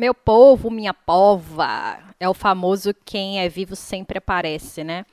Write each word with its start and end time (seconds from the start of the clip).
Meu 0.00 0.14
povo, 0.14 0.70
minha 0.70 0.94
pova. 0.94 1.98
É 2.18 2.26
o 2.26 2.32
famoso 2.32 2.94
quem 3.04 3.38
é 3.38 3.50
vivo 3.50 3.76
sempre 3.76 4.16
aparece, 4.16 4.82
né? 4.82 5.04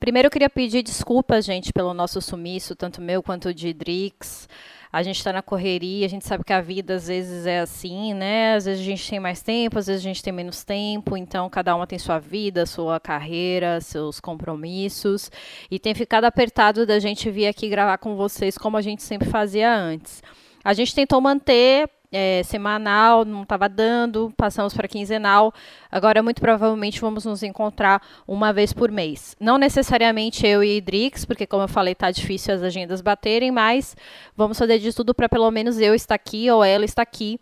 Primeiro 0.00 0.26
eu 0.26 0.30
queria 0.32 0.50
pedir 0.50 0.82
desculpas, 0.82 1.44
gente, 1.44 1.72
pelo 1.72 1.94
nosso 1.94 2.20
sumiço, 2.20 2.74
tanto 2.74 3.00
meu 3.00 3.22
quanto 3.22 3.54
de 3.54 3.72
Drix. 3.72 4.48
A 4.92 5.00
gente 5.04 5.18
está 5.18 5.32
na 5.32 5.42
correria, 5.42 6.04
a 6.04 6.08
gente 6.08 6.26
sabe 6.26 6.42
que 6.42 6.52
a 6.52 6.60
vida 6.60 6.94
às 6.96 7.06
vezes 7.06 7.46
é 7.46 7.60
assim, 7.60 8.14
né? 8.14 8.56
Às 8.56 8.64
vezes 8.64 8.80
a 8.80 8.84
gente 8.84 9.08
tem 9.08 9.20
mais 9.20 9.42
tempo, 9.42 9.78
às 9.78 9.86
vezes 9.86 10.02
a 10.02 10.08
gente 10.08 10.20
tem 10.20 10.32
menos 10.32 10.64
tempo, 10.64 11.16
então 11.16 11.48
cada 11.48 11.76
uma 11.76 11.86
tem 11.86 12.00
sua 12.00 12.18
vida, 12.18 12.66
sua 12.66 12.98
carreira, 12.98 13.80
seus 13.80 14.18
compromissos. 14.18 15.30
E 15.70 15.78
tem 15.78 15.94
ficado 15.94 16.24
apertado 16.24 16.84
da 16.84 16.98
gente 16.98 17.30
vir 17.30 17.46
aqui 17.46 17.68
gravar 17.68 17.98
com 17.98 18.16
vocês 18.16 18.58
como 18.58 18.76
a 18.76 18.82
gente 18.82 19.04
sempre 19.04 19.28
fazia 19.28 19.72
antes. 19.72 20.20
A 20.64 20.74
gente 20.74 20.92
tentou 20.92 21.20
manter 21.20 21.88
é, 22.12 22.42
semanal, 22.44 23.24
não 23.24 23.42
estava 23.42 23.68
dando, 23.68 24.32
passamos 24.36 24.74
para 24.74 24.86
quinzenal. 24.86 25.52
Agora, 25.90 26.22
muito 26.22 26.40
provavelmente, 26.40 27.00
vamos 27.00 27.24
nos 27.24 27.42
encontrar 27.42 28.02
uma 28.28 28.52
vez 28.52 28.72
por 28.72 28.90
mês. 28.90 29.34
Não 29.40 29.56
necessariamente 29.56 30.46
eu 30.46 30.62
e 30.62 30.76
Idrix, 30.76 31.24
porque, 31.24 31.46
como 31.46 31.64
eu 31.64 31.68
falei, 31.68 31.92
está 31.92 32.10
difícil 32.10 32.54
as 32.54 32.62
agendas 32.62 33.00
baterem, 33.00 33.50
mas 33.50 33.96
vamos 34.36 34.58
fazer 34.58 34.78
de 34.78 34.92
tudo 34.94 35.14
para 35.14 35.28
pelo 35.28 35.50
menos 35.50 35.80
eu 35.80 35.94
estar 35.94 36.14
aqui 36.14 36.50
ou 36.50 36.62
ela 36.62 36.84
estar 36.84 37.02
aqui 37.02 37.40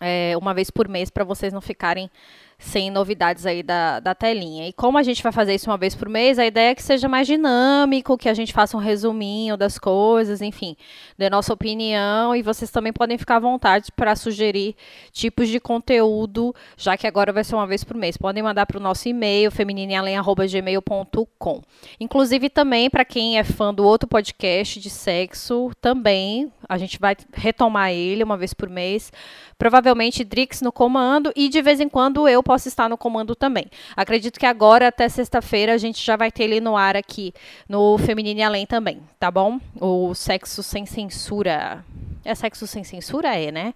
é, 0.00 0.36
uma 0.36 0.54
vez 0.54 0.70
por 0.70 0.88
mês, 0.88 1.10
para 1.10 1.24
vocês 1.24 1.52
não 1.52 1.60
ficarem 1.60 2.10
sem 2.58 2.90
novidades 2.90 3.46
aí 3.46 3.62
da, 3.62 4.00
da 4.00 4.16
telinha. 4.16 4.66
E 4.68 4.72
como 4.72 4.98
a 4.98 5.02
gente 5.02 5.22
vai 5.22 5.30
fazer 5.30 5.54
isso 5.54 5.70
uma 5.70 5.78
vez 5.78 5.94
por 5.94 6.08
mês, 6.08 6.40
a 6.40 6.46
ideia 6.46 6.70
é 6.70 6.74
que 6.74 6.82
seja 6.82 7.08
mais 7.08 7.26
dinâmico, 7.26 8.16
que 8.18 8.28
a 8.28 8.34
gente 8.34 8.52
faça 8.52 8.76
um 8.76 8.80
resuminho 8.80 9.56
das 9.56 9.78
coisas, 9.78 10.42
enfim, 10.42 10.76
dê 11.16 11.30
nossa 11.30 11.52
opinião 11.52 12.34
e 12.34 12.42
vocês 12.42 12.68
também 12.70 12.92
podem 12.92 13.16
ficar 13.16 13.36
à 13.36 13.40
vontade 13.40 13.92
para 13.92 14.16
sugerir 14.16 14.74
tipos 15.12 15.48
de 15.48 15.60
conteúdo, 15.60 16.52
já 16.76 16.96
que 16.96 17.06
agora 17.06 17.32
vai 17.32 17.44
ser 17.44 17.54
uma 17.54 17.66
vez 17.66 17.84
por 17.84 17.96
mês. 17.96 18.16
Podem 18.16 18.42
mandar 18.42 18.66
para 18.66 18.78
o 18.78 18.82
nosso 18.82 19.08
e-mail, 19.08 19.52
femininealém.gmail.com. 19.52 21.62
Inclusive 22.00 22.50
também 22.50 22.90
para 22.90 23.04
quem 23.04 23.38
é 23.38 23.44
fã 23.44 23.72
do 23.72 23.84
outro 23.84 24.08
podcast 24.08 24.80
de 24.80 24.90
sexo, 24.90 25.70
também 25.80 26.50
a 26.68 26.76
gente 26.76 26.98
vai 26.98 27.16
retomar 27.32 27.90
ele 27.90 28.22
uma 28.22 28.36
vez 28.36 28.52
por 28.52 28.68
mês. 28.68 29.12
Provavelmente 29.56 30.22
Drix 30.22 30.60
no 30.60 30.70
comando 30.70 31.32
e 31.34 31.48
de 31.48 31.62
vez 31.62 31.80
em 31.80 31.88
quando 31.88 32.28
eu 32.28 32.42
posso 32.42 32.68
estar 32.68 32.88
no 32.88 32.98
comando 32.98 33.34
também. 33.34 33.66
Acredito 33.96 34.38
que 34.38 34.46
agora, 34.46 34.88
até 34.88 35.08
sexta-feira, 35.08 35.74
a 35.74 35.78
gente 35.78 36.04
já 36.04 36.16
vai 36.16 36.30
ter 36.30 36.44
ele 36.44 36.60
no 36.60 36.76
ar 36.76 36.96
aqui 36.96 37.32
no 37.68 37.96
Feminine 37.98 38.42
Além 38.42 38.66
também, 38.66 39.00
tá 39.18 39.30
bom? 39.30 39.58
O 39.80 40.14
Sexo 40.14 40.62
Sem 40.62 40.86
Censura. 40.86 41.84
É 42.24 42.34
sexo 42.34 42.66
sem 42.66 42.84
censura? 42.84 43.34
É, 43.34 43.50
né? 43.50 43.74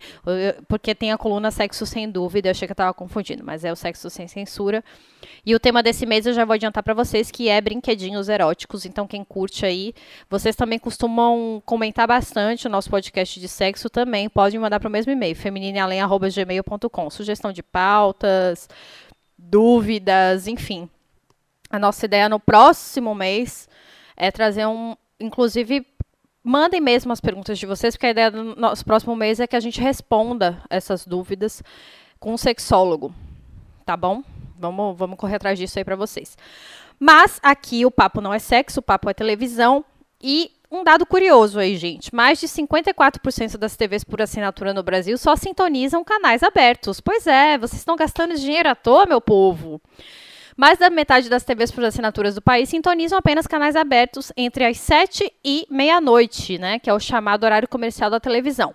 Porque 0.68 0.94
tem 0.94 1.12
a 1.12 1.18
coluna 1.18 1.50
sexo 1.50 1.86
sem 1.86 2.10
dúvida, 2.10 2.48
eu 2.48 2.50
achei 2.50 2.66
que 2.66 2.72
eu 2.72 2.76
tava 2.76 2.92
confundindo, 2.92 3.44
mas 3.44 3.64
é 3.64 3.72
o 3.72 3.76
sexo 3.76 4.10
sem 4.10 4.26
censura. 4.28 4.84
E 5.44 5.54
o 5.54 5.60
tema 5.60 5.82
desse 5.82 6.04
mês 6.06 6.26
eu 6.26 6.32
já 6.32 6.44
vou 6.44 6.54
adiantar 6.54 6.82
para 6.82 6.94
vocês 6.94 7.30
que 7.30 7.48
é 7.48 7.60
brinquedinhos 7.60 8.28
eróticos, 8.28 8.84
então 8.84 9.06
quem 9.06 9.24
curte 9.24 9.64
aí, 9.64 9.94
vocês 10.28 10.54
também 10.56 10.78
costumam 10.78 11.62
comentar 11.64 12.06
bastante 12.06 12.66
o 12.66 12.70
nosso 12.70 12.90
podcast 12.90 13.40
de 13.40 13.48
sexo 13.48 13.88
também, 13.88 14.28
pode 14.28 14.58
mandar 14.58 14.80
para 14.80 14.88
o 14.88 14.92
mesmo 14.92 15.12
e-mail, 15.12 15.34
femininealém@gmail.com. 15.34 17.10
Sugestão 17.10 17.52
de 17.52 17.62
pautas, 17.62 18.68
dúvidas, 19.36 20.46
enfim. 20.46 20.88
A 21.70 21.78
nossa 21.78 22.04
ideia 22.04 22.28
no 22.28 22.38
próximo 22.38 23.14
mês 23.14 23.68
é 24.16 24.30
trazer 24.30 24.66
um, 24.66 24.94
inclusive 25.18 25.80
Mandem 26.44 26.80
mesmo 26.80 27.12
as 27.12 27.20
perguntas 27.20 27.58
de 27.58 27.66
vocês, 27.66 27.94
porque 27.94 28.06
a 28.06 28.10
ideia 28.10 28.30
do 28.30 28.56
nosso 28.56 28.84
próximo 28.84 29.14
mês 29.14 29.38
é 29.38 29.46
que 29.46 29.54
a 29.54 29.60
gente 29.60 29.80
responda 29.80 30.60
essas 30.68 31.06
dúvidas 31.06 31.62
com 32.18 32.34
um 32.34 32.36
sexólogo. 32.36 33.14
Tá 33.84 33.96
bom? 33.96 34.22
Vamos, 34.58 34.96
vamos 34.96 35.16
correr 35.16 35.36
atrás 35.36 35.58
disso 35.58 35.78
aí 35.78 35.84
para 35.84 35.96
vocês. 35.96 36.36
Mas 36.98 37.38
aqui 37.42 37.86
o 37.86 37.90
papo 37.90 38.20
não 38.20 38.32
é 38.32 38.38
sexo, 38.38 38.80
o 38.80 38.82
papo 38.82 39.08
é 39.08 39.14
televisão. 39.14 39.84
E 40.20 40.52
um 40.70 40.82
dado 40.82 41.04
curioso 41.04 41.58
aí, 41.58 41.76
gente: 41.76 42.14
mais 42.14 42.40
de 42.40 42.48
54% 42.48 43.56
das 43.58 43.76
TVs 43.76 44.04
por 44.04 44.22
assinatura 44.22 44.72
no 44.72 44.82
Brasil 44.82 45.18
só 45.18 45.36
sintonizam 45.36 46.02
canais 46.02 46.42
abertos. 46.42 47.00
Pois 47.00 47.26
é, 47.26 47.58
vocês 47.58 47.80
estão 47.80 47.94
gastando 47.94 48.34
dinheiro 48.34 48.68
à 48.68 48.74
toa, 48.74 49.04
meu 49.04 49.20
povo. 49.20 49.80
Mais 50.56 50.78
da 50.78 50.90
metade 50.90 51.28
das 51.28 51.44
TVs 51.44 51.70
por 51.70 51.84
assinaturas 51.84 52.34
do 52.34 52.42
país 52.42 52.68
sintonizam 52.68 53.18
apenas 53.18 53.46
canais 53.46 53.76
abertos 53.76 54.32
entre 54.36 54.64
as 54.64 54.78
7 54.78 55.32
e 55.44 55.66
meia-noite, 55.70 56.58
né, 56.58 56.78
que 56.78 56.90
é 56.90 56.94
o 56.94 57.00
chamado 57.00 57.44
horário 57.44 57.68
comercial 57.68 58.10
da 58.10 58.20
televisão. 58.20 58.74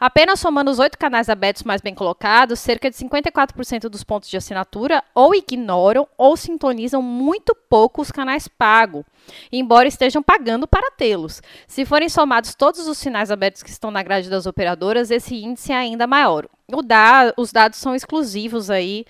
Apenas 0.00 0.40
somando 0.40 0.70
os 0.70 0.78
oito 0.78 0.98
canais 0.98 1.28
abertos 1.28 1.62
mais 1.62 1.80
bem 1.80 1.94
colocados, 1.94 2.58
cerca 2.60 2.90
de 2.90 2.96
54% 2.96 3.88
dos 3.88 4.02
pontos 4.02 4.28
de 4.28 4.36
assinatura 4.36 5.02
ou 5.14 5.34
ignoram 5.34 6.08
ou 6.16 6.36
sintonizam 6.36 7.02
muito 7.02 7.54
pouco 7.54 8.00
os 8.00 8.10
canais 8.10 8.48
pagos, 8.48 9.04
embora 9.52 9.88
estejam 9.88 10.22
pagando 10.22 10.66
para 10.66 10.90
tê-los. 10.92 11.42
Se 11.66 11.84
forem 11.84 12.08
somados 12.08 12.54
todos 12.54 12.86
os 12.88 12.98
sinais 12.98 13.30
abertos 13.30 13.62
que 13.62 13.70
estão 13.70 13.90
na 13.90 14.02
grade 14.02 14.30
das 14.30 14.46
operadoras, 14.46 15.10
esse 15.10 15.34
índice 15.34 15.72
é 15.72 15.76
ainda 15.76 16.06
maior. 16.06 16.46
Da, 16.84 17.32
os 17.36 17.50
dados 17.52 17.78
são 17.78 17.94
exclusivos 17.94 18.70
aí 18.70 19.04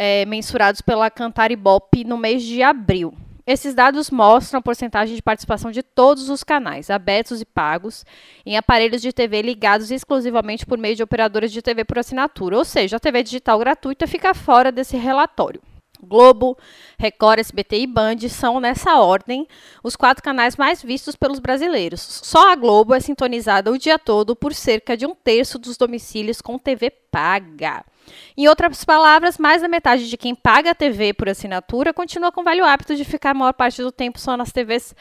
é, 0.00 0.24
mensurados 0.26 0.80
pela 0.80 1.10
Cantar 1.10 1.50
Ibope 1.50 2.04
no 2.04 2.16
mês 2.16 2.44
de 2.44 2.62
abril. 2.62 3.12
Esses 3.44 3.74
dados 3.74 4.10
mostram 4.10 4.60
a 4.60 4.62
porcentagem 4.62 5.16
de 5.16 5.22
participação 5.22 5.72
de 5.72 5.82
todos 5.82 6.28
os 6.28 6.44
canais, 6.44 6.88
abertos 6.88 7.40
e 7.40 7.44
pagos, 7.44 8.04
em 8.46 8.56
aparelhos 8.56 9.02
de 9.02 9.12
TV 9.12 9.42
ligados 9.42 9.90
exclusivamente 9.90 10.64
por 10.64 10.78
meio 10.78 10.94
de 10.94 11.02
operadoras 11.02 11.50
de 11.50 11.60
TV 11.60 11.84
por 11.84 11.98
assinatura, 11.98 12.56
ou 12.56 12.64
seja, 12.64 12.96
a 12.96 13.00
TV 13.00 13.24
digital 13.24 13.58
gratuita 13.58 14.06
fica 14.06 14.32
fora 14.34 14.70
desse 14.70 14.96
relatório. 14.96 15.60
Globo, 16.00 16.56
Record, 16.96 17.40
SBT 17.40 17.80
e 17.80 17.86
Band 17.88 18.18
são, 18.28 18.60
nessa 18.60 19.00
ordem, 19.00 19.48
os 19.82 19.96
quatro 19.96 20.22
canais 20.22 20.56
mais 20.56 20.80
vistos 20.80 21.16
pelos 21.16 21.40
brasileiros. 21.40 22.00
Só 22.22 22.52
a 22.52 22.54
Globo 22.54 22.94
é 22.94 23.00
sintonizada 23.00 23.72
o 23.72 23.78
dia 23.78 23.98
todo 23.98 24.36
por 24.36 24.54
cerca 24.54 24.96
de 24.96 25.06
um 25.06 25.14
terço 25.14 25.58
dos 25.58 25.76
domicílios 25.76 26.40
com 26.40 26.56
TV 26.56 26.88
paga. 27.10 27.84
Em 28.36 28.48
outras 28.48 28.84
palavras, 28.84 29.38
mais 29.38 29.62
da 29.62 29.68
metade 29.68 30.08
de 30.08 30.16
quem 30.16 30.34
paga 30.34 30.70
a 30.70 30.74
TV 30.74 31.12
por 31.12 31.28
assinatura 31.28 31.92
continua 31.92 32.32
com 32.32 32.40
o 32.40 32.44
velho 32.44 32.64
hábito 32.64 32.96
de 32.96 33.04
ficar 33.04 33.30
a 33.30 33.34
maior 33.34 33.52
parte 33.52 33.82
do 33.82 33.92
tempo 33.92 34.18
só 34.18 34.36
nas 34.36 34.52
TVs 34.52 34.94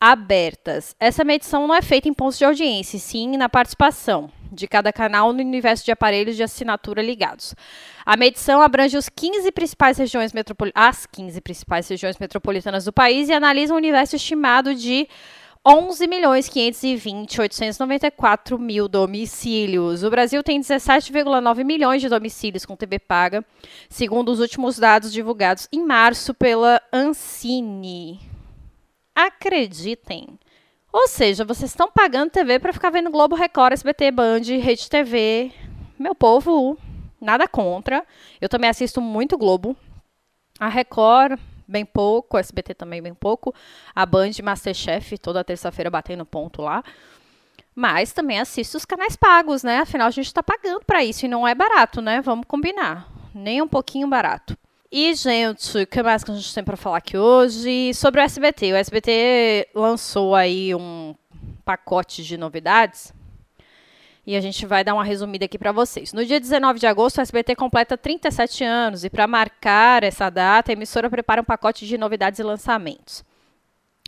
abertas. 0.00 0.96
Essa 0.98 1.22
medição 1.24 1.66
não 1.66 1.74
é 1.74 1.82
feita 1.82 2.08
em 2.08 2.14
pontos 2.14 2.38
de 2.38 2.44
audiência, 2.44 2.98
sim 2.98 3.36
na 3.36 3.48
participação 3.48 4.30
de 4.52 4.66
cada 4.66 4.92
canal 4.92 5.32
no 5.32 5.40
universo 5.40 5.84
de 5.84 5.92
aparelhos 5.92 6.36
de 6.36 6.42
assinatura 6.42 7.02
ligados. 7.02 7.54
A 8.04 8.16
medição 8.16 8.60
abrange 8.60 8.96
os 8.96 9.08
15 9.08 9.52
principais 9.52 9.98
regiões 9.98 10.32
as 10.74 11.06
15 11.06 11.40
principais 11.40 11.88
regiões 11.88 12.18
metropolitanas 12.18 12.84
do 12.84 12.92
país 12.92 13.28
e 13.28 13.32
analisa 13.32 13.72
um 13.72 13.76
universo 13.76 14.16
estimado 14.16 14.74
de 14.74 15.08
11 15.66 16.06
milhões 16.06 16.48
520 16.48 17.38
894 17.38 18.58
mil 18.58 18.88
domicílios. 18.88 20.02
O 20.02 20.08
Brasil 20.08 20.42
tem 20.42 20.58
17,9 20.58 21.64
milhões 21.64 22.00
de 22.00 22.08
domicílios 22.08 22.64
com 22.64 22.74
TV 22.74 22.98
paga, 22.98 23.44
segundo 23.90 24.30
os 24.30 24.40
últimos 24.40 24.78
dados 24.78 25.12
divulgados 25.12 25.68
em 25.70 25.84
março 25.84 26.32
pela 26.32 26.80
Ancine. 26.90 28.20
Acreditem. 29.14 30.38
Ou 30.90 31.06
seja, 31.06 31.44
vocês 31.44 31.70
estão 31.70 31.90
pagando 31.92 32.30
TV 32.30 32.58
para 32.58 32.72
ficar 32.72 32.88
vendo 32.88 33.10
Globo, 33.10 33.36
Record, 33.36 33.74
SBT, 33.74 34.10
Band, 34.12 34.40
Rede 34.40 34.88
TV. 34.88 35.52
Meu 35.98 36.14
povo, 36.14 36.78
nada 37.20 37.46
contra. 37.46 38.04
Eu 38.40 38.48
também 38.48 38.70
assisto 38.70 38.98
muito 39.00 39.36
Globo. 39.36 39.76
A 40.58 40.68
Record, 40.68 41.38
bem 41.70 41.84
pouco, 41.84 42.36
o 42.36 42.40
SBT 42.40 42.74
também 42.74 43.00
bem 43.00 43.14
pouco, 43.14 43.54
a 43.94 44.04
Band 44.04 44.32
Masterchef 44.42 45.16
toda 45.18 45.44
terça-feira 45.44 45.88
batendo 45.90 46.26
ponto 46.26 46.62
lá. 46.62 46.82
Mas 47.74 48.12
também 48.12 48.40
assisto 48.40 48.76
os 48.76 48.84
canais 48.84 49.16
pagos, 49.16 49.62
né? 49.62 49.78
Afinal, 49.78 50.08
a 50.08 50.10
gente 50.10 50.26
está 50.26 50.42
pagando 50.42 50.84
para 50.84 51.04
isso 51.04 51.24
e 51.24 51.28
não 51.28 51.46
é 51.46 51.54
barato, 51.54 52.02
né? 52.02 52.20
Vamos 52.20 52.44
combinar. 52.46 53.08
Nem 53.32 53.62
um 53.62 53.68
pouquinho 53.68 54.08
barato. 54.08 54.58
E, 54.90 55.14
gente, 55.14 55.78
o 55.78 55.86
que 55.86 56.02
mais 56.02 56.24
que 56.24 56.32
a 56.32 56.34
gente 56.34 56.52
tem 56.52 56.64
para 56.64 56.76
falar 56.76 56.96
aqui 56.96 57.16
hoje? 57.16 57.94
Sobre 57.94 58.20
o 58.20 58.24
SBT. 58.24 58.72
O 58.72 58.76
SBT 58.76 59.68
lançou 59.72 60.34
aí 60.34 60.74
um 60.74 61.14
pacote 61.64 62.24
de 62.24 62.36
novidades 62.36 63.14
e 64.30 64.36
a 64.36 64.40
gente 64.40 64.64
vai 64.64 64.84
dar 64.84 64.94
uma 64.94 65.02
resumida 65.02 65.46
aqui 65.46 65.58
para 65.58 65.72
vocês. 65.72 66.12
No 66.12 66.24
dia 66.24 66.38
19 66.38 66.78
de 66.78 66.86
agosto, 66.86 67.18
o 67.18 67.20
SBT 67.20 67.56
completa 67.56 67.98
37 67.98 68.62
anos 68.62 69.04
e 69.04 69.10
para 69.10 69.26
marcar 69.26 70.04
essa 70.04 70.30
data, 70.30 70.70
a 70.70 70.74
emissora 70.74 71.10
prepara 71.10 71.40
um 71.40 71.44
pacote 71.44 71.84
de 71.84 71.98
novidades 71.98 72.38
e 72.38 72.44
lançamentos. 72.44 73.24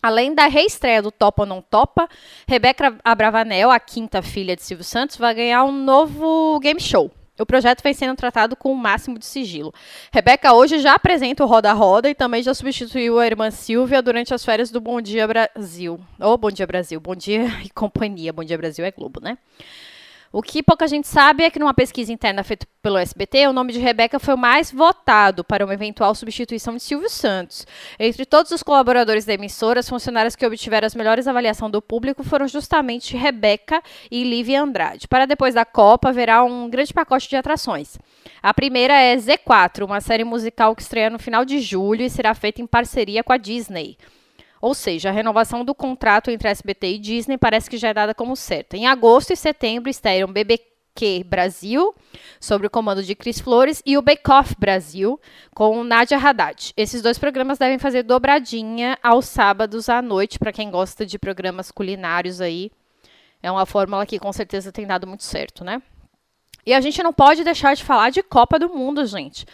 Além 0.01 0.33
da 0.33 0.47
reestreia 0.47 1.03
do 1.03 1.11
Topa 1.11 1.43
ou 1.43 1.47
Não 1.47 1.61
Topa, 1.61 2.09
Rebeca 2.47 2.97
Abravanel, 3.05 3.69
a 3.69 3.81
quinta 3.81 4.23
filha 4.23 4.55
de 4.55 4.63
Silvio 4.63 4.85
Santos, 4.85 5.17
vai 5.17 5.35
ganhar 5.35 5.65
um 5.65 5.73
novo 5.73 6.61
game 6.61 6.81
show. 6.81 7.11
O 7.37 7.47
projeto 7.47 7.83
vem 7.83 7.93
sendo 7.93 8.15
tratado 8.15 8.55
com 8.55 8.73
o 8.73 8.77
máximo 8.77 9.19
de 9.19 9.27
sigilo. 9.27 9.75
Rebeca 10.13 10.53
hoje 10.53 10.79
já 10.79 10.95
apresenta 10.95 11.43
o 11.43 11.49
Roda 11.49 11.73
Roda 11.73 12.09
e 12.09 12.15
também 12.15 12.45
já 12.45 12.55
substituiu 12.55 13.19
a 13.19 13.27
irmã 13.27 13.51
Silvia 13.51 14.01
durante 14.01 14.33
as 14.33 14.45
férias 14.45 14.71
do 14.71 14.81
Bom 14.81 15.01
Dia 15.01 15.27
Brasil. 15.27 15.99
Ou 16.21 16.35
oh, 16.35 16.39
Bom 16.39 16.53
Dia 16.53 16.67
Brasil, 16.67 17.01
Bom 17.01 17.17
Dia 17.17 17.47
e 17.67 17.71
Companhia. 17.71 18.33
Bom 18.33 18.45
Dia 18.45 18.57
Brasil 18.57 18.85
é 18.85 18.93
Globo, 18.93 19.21
né? 19.21 19.37
O 20.35 20.41
que 20.41 20.63
pouca 20.63 20.89
gente 20.89 21.07
sabe 21.07 21.45
é 21.45 21.51
que 21.51 21.59
numa 21.59 21.75
pesquisa 21.75 22.11
interna 22.11 22.43
feita 22.43 22.67
pelo 22.81 22.97
SBT, 22.97 23.49
o 23.49 23.53
nome 23.53 23.71
de 23.71 23.79
Rebeca 23.79 24.19
foi 24.19 24.33
o 24.33 24.39
mais 24.39 24.73
votado 24.73 25.45
para 25.45 25.63
uma 25.63 25.75
eventual 25.75 26.15
substituição 26.15 26.75
de 26.75 26.83
Silvio 26.83 27.11
Santos. 27.11 27.67
Entre 27.99 28.25
todos 28.25 28.51
os 28.51 28.63
colaboradores 28.63 29.27
da 29.27 29.35
emissora, 29.35 29.81
as 29.81 29.89
funcionárias 29.91 30.35
que 30.35 30.47
obtiveram 30.47 30.87
as 30.87 30.95
melhores 30.95 31.29
avaliações 31.29 31.71
do 31.71 31.83
público 31.83 32.25
foram 32.25 32.49
justamente 32.49 33.15
Rebeca 33.15 33.83
e 34.11 34.25
Lívia 34.25 34.63
Andrade. 34.63 35.07
Para 35.07 35.27
depois 35.27 35.53
da 35.53 35.67
Copa, 35.67 36.09
haverá 36.09 36.43
um 36.43 36.71
grande 36.71 36.95
pacote 36.95 37.29
de 37.29 37.37
atrações. 37.37 37.99
A 38.43 38.55
primeira 38.55 38.95
é 38.95 39.15
Z4, 39.15 39.85
uma 39.85 40.01
série 40.01 40.25
musical 40.25 40.75
que 40.75 40.81
estreia 40.81 41.11
no 41.11 41.19
final 41.19 41.45
de 41.45 41.61
julho 41.61 42.01
e 42.01 42.09
será 42.09 42.33
feita 42.33 42.63
em 42.63 42.67
parceria 42.67 43.23
com 43.23 43.35
a 43.35 43.37
Disney. 43.37 43.99
Ou 44.63 44.75
seja, 44.75 45.09
a 45.09 45.13
renovação 45.13 45.65
do 45.65 45.75
contrato 45.75 46.31
entre 46.31 46.49
SBT 46.49 46.93
e 46.93 46.99
Disney 46.99 47.37
parece 47.37 47.69
que 47.69 47.77
já 47.77 47.89
é 47.89 47.95
dada 47.95 48.15
como 48.15 48.37
certa. 48.37 48.77
Em 48.77 48.87
agosto 48.87 49.33
e 49.33 49.37
setembro 49.37 49.91
estreiam 49.91 50.33
BBQ 50.33 51.25
Brasil, 51.27 51.93
sob 52.41 52.69
o 52.69 52.71
comando 52.71 53.03
de 53.03 53.17
Cris 53.17 53.41
Flores, 53.41 53.83
e 53.85 53.99
o 53.99 54.03
Bake 54.03 54.31
Off 54.31 54.55
Brasil, 54.57 55.21
com 55.53 55.83
Nádia 55.83 56.17
Haddad. 56.17 56.73
Esses 56.77 57.03
dois 57.03 57.19
programas 57.19 57.59
devem 57.59 57.77
fazer 57.77 58.05
dobradinha 58.05 58.97
aos 59.03 59.25
sábados 59.25 59.89
à 59.89 60.01
noite, 60.01 60.39
para 60.39 60.53
quem 60.53 60.71
gosta 60.71 61.05
de 61.05 61.19
programas 61.19 61.73
culinários 61.73 62.41
aí. 62.41 62.71
É 63.43 63.51
uma 63.51 63.67
fórmula 63.67 64.07
que 64.07 64.21
com 64.21 64.33
certeza 64.33 64.71
tem 64.71 64.87
dado 64.87 65.09
muito 65.09 65.25
certo, 65.25 65.65
né? 65.65 65.83
E 66.65 66.73
a 66.73 66.81
gente 66.81 67.03
não 67.03 67.13
pode 67.13 67.43
deixar 67.43 67.75
de 67.75 67.83
falar 67.83 68.11
de 68.11 68.23
Copa 68.23 68.61
do 68.61 68.69
Mundo, 68.69 69.05
gente. 69.07 69.45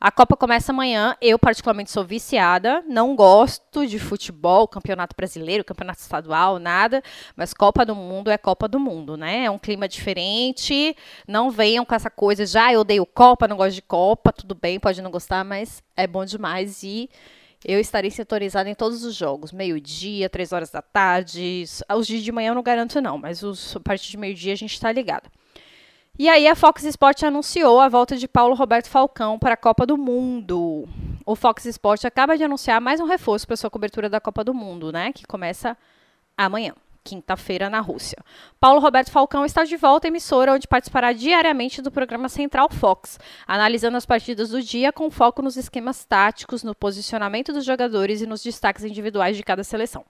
A 0.00 0.10
Copa 0.10 0.34
começa 0.34 0.72
amanhã. 0.72 1.14
Eu, 1.20 1.38
particularmente, 1.38 1.90
sou 1.90 2.02
viciada. 2.02 2.82
Não 2.88 3.14
gosto 3.14 3.86
de 3.86 3.98
futebol, 3.98 4.66
campeonato 4.66 5.14
brasileiro, 5.14 5.62
campeonato 5.62 6.00
estadual, 6.00 6.58
nada. 6.58 7.02
Mas 7.36 7.52
Copa 7.52 7.84
do 7.84 7.94
Mundo 7.94 8.30
é 8.30 8.38
Copa 8.38 8.66
do 8.66 8.80
Mundo, 8.80 9.14
né? 9.14 9.44
É 9.44 9.50
um 9.50 9.58
clima 9.58 9.86
diferente. 9.86 10.96
Não 11.28 11.50
venham 11.50 11.84
com 11.84 11.94
essa 11.94 12.08
coisa 12.08 12.46
já 12.46 12.68
ah, 12.68 12.72
eu 12.72 12.80
odeio 12.80 13.04
Copa, 13.04 13.46
não 13.46 13.58
gosto 13.58 13.74
de 13.74 13.82
Copa. 13.82 14.32
Tudo 14.32 14.54
bem, 14.54 14.80
pode 14.80 15.02
não 15.02 15.10
gostar, 15.10 15.44
mas 15.44 15.82
é 15.94 16.06
bom 16.06 16.24
demais. 16.24 16.82
E 16.82 17.10
eu 17.62 17.78
estarei 17.78 18.10
sintonizada 18.10 18.70
em 18.70 18.74
todos 18.74 19.04
os 19.04 19.14
jogos. 19.14 19.52
Meio-dia, 19.52 20.30
três 20.30 20.50
horas 20.50 20.70
da 20.70 20.80
tarde. 20.80 21.64
Os 21.94 22.06
dias 22.06 22.22
de 22.22 22.32
manhã 22.32 22.52
eu 22.52 22.54
não 22.54 22.62
garanto, 22.62 23.00
não. 23.02 23.18
Mas 23.18 23.42
os, 23.42 23.76
a 23.76 23.80
partir 23.80 24.10
de 24.10 24.16
meio-dia 24.16 24.54
a 24.54 24.56
gente 24.56 24.72
está 24.72 24.90
ligado. 24.90 25.30
E 26.18 26.28
aí 26.28 26.46
a 26.46 26.54
Fox 26.54 26.84
Sport 26.84 27.22
anunciou 27.22 27.80
a 27.80 27.88
volta 27.88 28.16
de 28.16 28.28
Paulo 28.28 28.54
Roberto 28.54 28.88
Falcão 28.88 29.38
para 29.38 29.54
a 29.54 29.56
Copa 29.56 29.86
do 29.86 29.96
Mundo. 29.96 30.86
O 31.24 31.34
Fox 31.34 31.64
Sport 31.64 32.04
acaba 32.04 32.36
de 32.36 32.44
anunciar 32.44 32.80
mais 32.80 33.00
um 33.00 33.06
reforço 33.06 33.46
para 33.46 33.56
sua 33.56 33.70
cobertura 33.70 34.08
da 34.08 34.20
Copa 34.20 34.44
do 34.44 34.52
Mundo, 34.52 34.92
né, 34.92 35.12
que 35.12 35.26
começa 35.26 35.76
amanhã, 36.36 36.74
quinta-feira 37.02 37.70
na 37.70 37.80
Rússia. 37.80 38.18
Paulo 38.58 38.80
Roberto 38.80 39.10
Falcão 39.10 39.44
está 39.44 39.64
de 39.64 39.76
volta 39.76 40.06
à 40.06 40.08
emissora, 40.08 40.52
onde 40.52 40.68
participará 40.68 41.12
diariamente 41.12 41.80
do 41.80 41.90
programa 41.90 42.28
Central 42.28 42.68
Fox, 42.70 43.18
analisando 43.46 43.96
as 43.96 44.04
partidas 44.04 44.50
do 44.50 44.62
dia 44.62 44.92
com 44.92 45.10
foco 45.10 45.40
nos 45.40 45.56
esquemas 45.56 46.04
táticos, 46.04 46.62
no 46.62 46.74
posicionamento 46.74 47.52
dos 47.52 47.64
jogadores 47.64 48.20
e 48.20 48.26
nos 48.26 48.42
destaques 48.42 48.84
individuais 48.84 49.36
de 49.36 49.42
cada 49.42 49.64
seleção. 49.64 50.04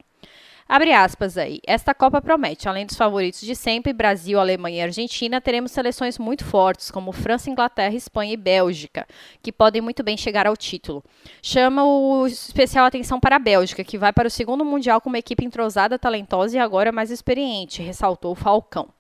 Abre 0.73 0.93
aspas 0.93 1.37
aí. 1.37 1.59
Esta 1.67 1.93
Copa 1.93 2.23
promete, 2.23 2.69
além 2.69 2.87
dos 2.87 2.97
favoritos 2.97 3.41
de 3.41 3.57
sempre, 3.57 3.93
Brasil, 3.93 4.39
Alemanha 4.39 4.77
e 4.79 4.83
Argentina, 4.83 5.41
teremos 5.41 5.73
seleções 5.73 6.17
muito 6.17 6.45
fortes, 6.45 6.93
como 6.93 7.11
França, 7.11 7.51
Inglaterra, 7.51 7.93
Espanha 7.97 8.35
e 8.35 8.37
Bélgica, 8.37 9.05
que 9.43 9.51
podem 9.51 9.83
muito 9.83 10.05
bem 10.05 10.17
chegar 10.17 10.47
ao 10.47 10.57
título. 10.57 11.03
Chama 11.43 11.85
o 11.85 12.25
especial 12.25 12.87
atenção 12.87 13.19
para 13.19 13.35
a 13.35 13.41
Bélgica, 13.41 13.83
que 13.83 13.99
vai 13.99 14.13
para 14.13 14.29
o 14.29 14.31
segundo 14.31 14.65
Mundial 14.65 15.01
com 15.01 15.09
uma 15.09 15.19
equipe 15.19 15.45
entrosada, 15.45 15.99
talentosa 15.99 16.57
e 16.57 16.61
agora 16.61 16.93
mais 16.93 17.11
experiente, 17.11 17.83
ressaltou 17.83 18.31
o 18.31 18.37
Falcão. 18.37 18.91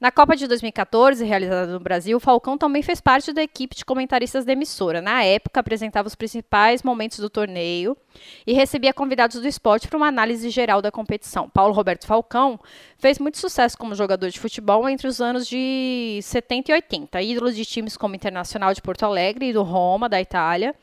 Na 0.00 0.10
Copa 0.10 0.36
de 0.36 0.46
2014, 0.46 1.24
realizada 1.24 1.72
no 1.72 1.80
Brasil, 1.80 2.18
Falcão 2.20 2.58
também 2.58 2.82
fez 2.82 3.00
parte 3.00 3.32
da 3.32 3.42
equipe 3.42 3.74
de 3.74 3.84
comentaristas 3.84 4.44
da 4.44 4.52
emissora. 4.52 5.00
Na 5.00 5.22
época, 5.22 5.60
apresentava 5.60 6.08
os 6.08 6.14
principais 6.14 6.82
momentos 6.82 7.18
do 7.18 7.30
torneio 7.30 7.96
e 8.46 8.52
recebia 8.52 8.92
convidados 8.92 9.40
do 9.40 9.48
esporte 9.48 9.88
para 9.88 9.96
uma 9.96 10.08
análise 10.08 10.50
geral 10.50 10.82
da 10.82 10.90
competição. 10.90 11.48
Paulo 11.48 11.74
Roberto 11.74 12.06
Falcão 12.06 12.58
fez 12.98 13.18
muito 13.18 13.38
sucesso 13.38 13.76
como 13.78 13.94
jogador 13.94 14.30
de 14.30 14.38
futebol 14.38 14.88
entre 14.88 15.06
os 15.06 15.20
anos 15.20 15.46
de 15.46 16.18
70 16.22 16.70
e 16.70 16.74
80, 16.74 17.22
ídolo 17.22 17.52
de 17.52 17.64
times 17.64 17.96
como 17.96 18.14
Internacional 18.14 18.74
de 18.74 18.82
Porto 18.82 19.04
Alegre 19.04 19.48
e 19.48 19.52
do 19.52 19.62
Roma, 19.62 20.08
da 20.08 20.20
Itália. 20.20 20.74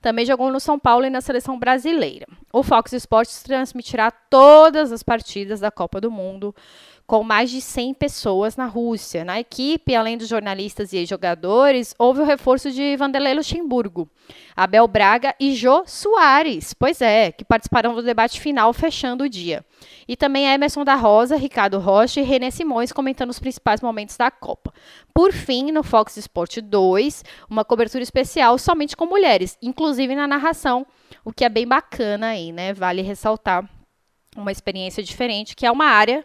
Também 0.00 0.24
jogou 0.24 0.50
no 0.50 0.58
São 0.58 0.78
Paulo 0.78 1.04
e 1.04 1.10
na 1.10 1.20
seleção 1.20 1.58
brasileira. 1.58 2.26
O 2.52 2.62
Fox 2.62 2.92
Sports 2.94 3.42
transmitirá 3.42 4.10
todas 4.10 4.92
as 4.92 5.02
partidas 5.02 5.60
da 5.60 5.70
Copa 5.70 6.00
do 6.00 6.10
Mundo 6.10 6.54
com 7.10 7.24
mais 7.24 7.50
de 7.50 7.60
100 7.60 7.94
pessoas 7.94 8.54
na 8.54 8.66
Rússia. 8.66 9.24
Na 9.24 9.40
equipe, 9.40 9.96
além 9.96 10.16
dos 10.16 10.28
jornalistas 10.28 10.92
e 10.92 11.04
jogadores, 11.04 11.92
houve 11.98 12.20
o 12.20 12.24
reforço 12.24 12.70
de 12.70 12.96
Vanderlei 12.96 13.34
Luxemburgo, 13.34 14.08
Abel 14.54 14.86
Braga 14.86 15.34
e 15.40 15.52
Jô 15.56 15.82
Soares, 15.86 16.72
pois 16.72 17.00
é, 17.00 17.32
que 17.32 17.44
participarão 17.44 17.96
do 17.96 18.02
debate 18.04 18.40
final 18.40 18.72
fechando 18.72 19.24
o 19.24 19.28
dia. 19.28 19.64
E 20.06 20.14
também 20.14 20.46
Emerson 20.46 20.84
da 20.84 20.94
Rosa, 20.94 21.34
Ricardo 21.34 21.80
Rocha 21.80 22.20
e 22.20 22.22
René 22.22 22.48
Simões 22.52 22.92
comentando 22.92 23.30
os 23.30 23.40
principais 23.40 23.80
momentos 23.80 24.16
da 24.16 24.30
Copa. 24.30 24.72
Por 25.12 25.32
fim, 25.32 25.72
no 25.72 25.82
Fox 25.82 26.16
Sport 26.16 26.58
2, 26.58 27.24
uma 27.50 27.64
cobertura 27.64 28.04
especial 28.04 28.56
somente 28.56 28.96
com 28.96 29.06
mulheres, 29.06 29.58
inclusive 29.60 30.14
na 30.14 30.28
narração, 30.28 30.86
o 31.24 31.32
que 31.32 31.44
é 31.44 31.48
bem 31.48 31.66
bacana 31.66 32.28
aí, 32.28 32.52
né? 32.52 32.72
Vale 32.72 33.02
ressaltar 33.02 33.68
uma 34.36 34.52
experiência 34.52 35.02
diferente, 35.02 35.56
que 35.56 35.66
é 35.66 35.72
uma 35.72 35.86
área 35.86 36.24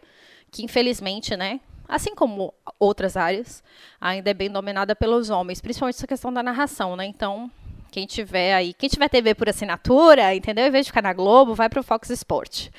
que 0.55 0.63
infelizmente, 0.63 1.35
né, 1.35 1.59
assim 1.85 2.15
como 2.15 2.53
outras 2.79 3.17
áreas, 3.17 3.61
ainda 3.99 4.29
é 4.29 4.33
bem 4.33 4.49
dominada 4.49 4.95
pelos 4.95 5.29
homens, 5.29 5.59
principalmente 5.59 5.97
essa 5.97 6.07
questão 6.07 6.31
da 6.31 6.41
narração, 6.41 6.95
né? 6.95 7.05
Então, 7.05 7.51
quem 7.91 8.05
tiver 8.05 8.53
aí, 8.53 8.73
quem 8.73 8.87
tiver 8.87 9.09
TV 9.09 9.35
por 9.35 9.49
assinatura, 9.49 10.33
entendeu? 10.33 10.65
Em 10.65 10.71
vez 10.71 10.85
de 10.85 10.93
ficar 10.93 11.01
na 11.01 11.11
Globo, 11.11 11.53
vai 11.53 11.67
para 11.67 11.81
o 11.81 11.83
Fox 11.83 12.09
Sport. 12.09 12.69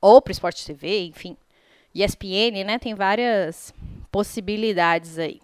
Ou 0.00 0.22
para 0.22 0.30
o 0.30 0.32
Sport 0.32 0.64
TV, 0.64 1.06
enfim. 1.06 1.36
ESPN, 1.92 2.62
né? 2.64 2.78
Tem 2.78 2.94
várias 2.94 3.74
possibilidades 4.12 5.18
aí. 5.18 5.40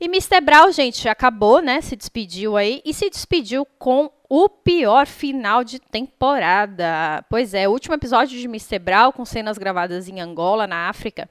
E 0.00 0.06
Mr. 0.06 0.40
Brown, 0.40 0.72
gente, 0.72 1.06
acabou, 1.06 1.60
né? 1.60 1.82
Se 1.82 1.96
despediu 1.96 2.56
aí 2.56 2.80
e 2.82 2.94
se 2.94 3.10
despediu 3.10 3.66
com 3.78 4.10
o 4.32 4.48
pior 4.48 5.08
final 5.08 5.64
de 5.64 5.80
temporada. 5.80 7.24
Pois 7.28 7.52
é, 7.52 7.68
o 7.68 7.72
último 7.72 7.96
episódio 7.96 8.38
de 8.38 8.46
Mr. 8.46 8.78
Brown, 8.78 9.10
com 9.10 9.24
cenas 9.24 9.58
gravadas 9.58 10.08
em 10.08 10.20
Angola, 10.20 10.68
na 10.68 10.88
África, 10.88 11.28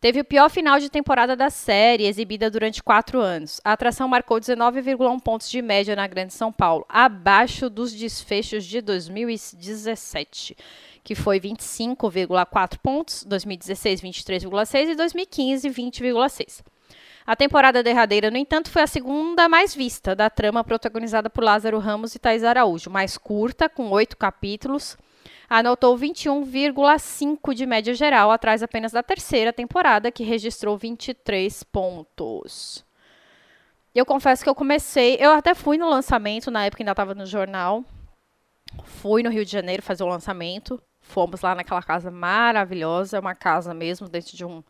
teve 0.00 0.20
o 0.20 0.24
pior 0.24 0.48
final 0.48 0.78
de 0.78 0.88
temporada 0.88 1.34
da 1.34 1.50
série, 1.50 2.06
exibida 2.06 2.48
durante 2.48 2.84
quatro 2.84 3.20
anos. 3.20 3.60
A 3.64 3.72
atração 3.72 4.06
marcou 4.06 4.38
19,1 4.38 5.20
pontos 5.20 5.50
de 5.50 5.60
média 5.60 5.96
na 5.96 6.06
Grande 6.06 6.32
São 6.34 6.52
Paulo, 6.52 6.86
abaixo 6.88 7.68
dos 7.68 7.92
desfechos 7.92 8.64
de 8.64 8.80
2017 8.80 10.56
que 11.02 11.14
foi 11.14 11.38
25,4 11.38 12.78
pontos, 12.82 13.24
2016 13.28 14.00
23,6 14.00 14.88
e 14.88 14.94
2015 14.96 15.70
20,6. 15.70 16.64
A 17.26 17.34
temporada 17.34 17.82
derradeira, 17.82 18.30
no 18.30 18.36
entanto, 18.36 18.70
foi 18.70 18.82
a 18.82 18.86
segunda 18.86 19.48
mais 19.48 19.74
vista 19.74 20.14
da 20.14 20.30
trama 20.30 20.62
protagonizada 20.62 21.28
por 21.28 21.42
Lázaro 21.42 21.80
Ramos 21.80 22.14
e 22.14 22.20
Thais 22.20 22.44
Araújo, 22.44 22.88
mais 22.88 23.18
curta, 23.18 23.68
com 23.68 23.90
oito 23.90 24.16
capítulos. 24.16 24.96
Anotou 25.50 25.98
21,5 25.98 27.52
de 27.52 27.66
média 27.66 27.94
geral, 27.94 28.30
atrás 28.30 28.62
apenas 28.62 28.92
da 28.92 29.02
terceira 29.02 29.52
temporada, 29.52 30.12
que 30.12 30.22
registrou 30.22 30.78
23 30.78 31.64
pontos. 31.64 32.84
Eu 33.92 34.06
confesso 34.06 34.44
que 34.44 34.48
eu 34.48 34.54
comecei, 34.54 35.16
eu 35.18 35.32
até 35.32 35.52
fui 35.52 35.76
no 35.76 35.88
lançamento, 35.90 36.48
na 36.48 36.64
época 36.64 36.84
ainda 36.84 36.92
estava 36.92 37.12
no 37.12 37.26
jornal. 37.26 37.84
Fui 38.84 39.24
no 39.24 39.30
Rio 39.30 39.44
de 39.44 39.50
Janeiro 39.50 39.82
fazer 39.82 40.04
o 40.04 40.08
lançamento. 40.08 40.80
Fomos 41.00 41.40
lá 41.40 41.56
naquela 41.56 41.82
casa 41.82 42.08
maravilhosa, 42.08 43.18
uma 43.18 43.34
casa 43.34 43.74
mesmo, 43.74 44.08
dentro 44.08 44.36
de 44.36 44.44
um 44.44 44.62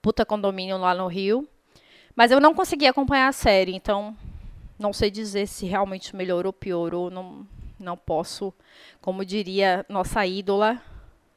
puta 0.00 0.24
condomínio 0.24 0.78
lá 0.78 0.94
no 0.94 1.08
Rio. 1.08 1.48
Mas 2.20 2.30
eu 2.30 2.38
não 2.38 2.52
consegui 2.52 2.86
acompanhar 2.86 3.28
a 3.28 3.32
série, 3.32 3.74
então 3.74 4.14
não 4.78 4.92
sei 4.92 5.10
dizer 5.10 5.46
se 5.46 5.64
realmente 5.64 6.14
melhorou 6.14 6.50
ou 6.50 6.52
piorou. 6.52 7.10
Não, 7.10 7.46
não 7.78 7.96
posso, 7.96 8.52
como 9.00 9.24
diria 9.24 9.86
nossa 9.88 10.26
ídola, 10.26 10.82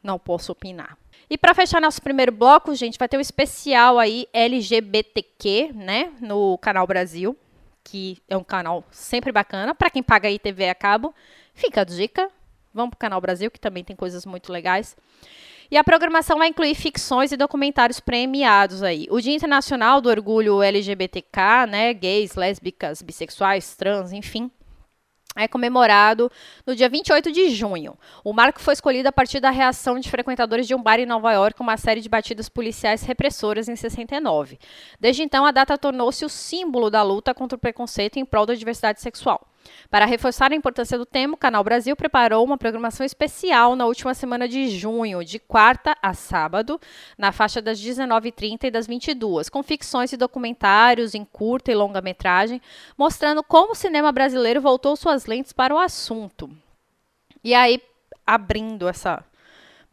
não 0.03 0.19
posso 0.19 0.51
opinar. 0.51 0.97
E 1.29 1.37
para 1.37 1.53
fechar 1.53 1.79
nosso 1.79 2.01
primeiro 2.01 2.33
bloco, 2.33 2.75
gente, 2.75 2.99
vai 2.99 3.07
ter 3.07 3.15
um 3.15 3.21
especial 3.21 3.97
aí 3.97 4.27
LGBTQ, 4.33 5.71
né, 5.73 6.11
no 6.19 6.57
canal 6.57 6.85
Brasil, 6.85 7.33
que 7.81 8.21
é 8.27 8.35
um 8.35 8.43
canal 8.43 8.83
sempre 8.91 9.31
bacana 9.31 9.73
para 9.73 9.89
quem 9.89 10.03
paga 10.03 10.27
aí 10.27 10.37
TV 10.37 10.67
a 10.67 10.75
cabo. 10.75 11.15
Fica 11.53 11.79
a 11.79 11.85
dica. 11.85 12.29
Vamos 12.73 12.89
pro 12.89 12.99
canal 12.99 13.21
Brasil, 13.21 13.49
que 13.49 13.57
também 13.57 13.85
tem 13.85 13.95
coisas 13.95 14.25
muito 14.25 14.51
legais. 14.51 14.97
E 15.73 15.77
a 15.77 15.83
programação 15.83 16.37
vai 16.37 16.49
incluir 16.49 16.75
ficções 16.75 17.31
e 17.31 17.35
documentários 17.35 17.99
premiados 17.99 18.83
aí. 18.83 19.07
O 19.09 19.19
Dia 19.19 19.33
Internacional 19.33 19.99
do 19.99 20.07
Orgulho 20.07 20.61
LGBTK, 20.61 21.65
né, 21.67 21.91
gays, 21.95 22.35
lésbicas, 22.35 23.01
bissexuais, 23.01 23.75
trans, 23.75 24.13
enfim, 24.13 24.51
é 25.35 25.47
comemorado 25.47 26.31
no 26.63 26.75
dia 26.75 26.87
28 26.87 27.31
de 27.31 27.49
junho. 27.49 27.97
O 28.23 28.33
marco 28.33 28.61
foi 28.61 28.75
escolhido 28.75 29.09
a 29.09 29.11
partir 29.11 29.39
da 29.39 29.49
reação 29.49 29.99
de 29.99 30.11
frequentadores 30.11 30.67
de 30.67 30.75
um 30.75 30.83
bar 30.83 30.99
em 30.99 31.07
Nova 31.07 31.31
York 31.31 31.57
com 31.57 31.63
uma 31.63 31.75
série 31.75 32.01
de 32.01 32.07
batidas 32.07 32.47
policiais 32.47 33.01
repressoras 33.01 33.67
em 33.67 33.75
69. 33.75 34.59
Desde 34.99 35.23
então, 35.23 35.43
a 35.43 35.49
data 35.49 35.75
tornou-se 35.75 36.23
o 36.23 36.29
símbolo 36.29 36.91
da 36.91 37.01
luta 37.01 37.33
contra 37.33 37.55
o 37.55 37.59
preconceito 37.59 38.17
em 38.17 38.25
prol 38.25 38.45
da 38.45 38.53
diversidade 38.53 39.01
sexual. 39.01 39.47
Para 39.89 40.05
reforçar 40.05 40.51
a 40.51 40.55
importância 40.55 40.97
do 40.97 41.05
tema, 41.05 41.35
o 41.35 41.37
Canal 41.37 41.63
Brasil 41.63 41.95
preparou 41.95 42.43
uma 42.43 42.57
programação 42.57 43.05
especial 43.05 43.75
na 43.75 43.85
última 43.85 44.13
semana 44.13 44.47
de 44.47 44.69
junho, 44.69 45.23
de 45.23 45.39
quarta 45.39 45.95
a 46.01 46.13
sábado, 46.13 46.79
na 47.17 47.31
faixa 47.31 47.61
das 47.61 47.79
19h30 47.79 48.65
e 48.65 48.71
das 48.71 48.87
22 48.87 49.49
com 49.49 49.61
ficções 49.63 50.11
e 50.13 50.17
documentários 50.17 51.13
em 51.13 51.23
curta 51.23 51.71
e 51.71 51.75
longa 51.75 52.01
metragem, 52.01 52.61
mostrando 52.97 53.43
como 53.43 53.73
o 53.73 53.75
cinema 53.75 54.11
brasileiro 54.11 54.61
voltou 54.61 54.95
suas 54.95 55.25
lentes 55.25 55.53
para 55.53 55.73
o 55.73 55.79
assunto. 55.79 56.49
E 57.43 57.53
aí, 57.53 57.81
abrindo 58.25 58.87
essa 58.87 59.23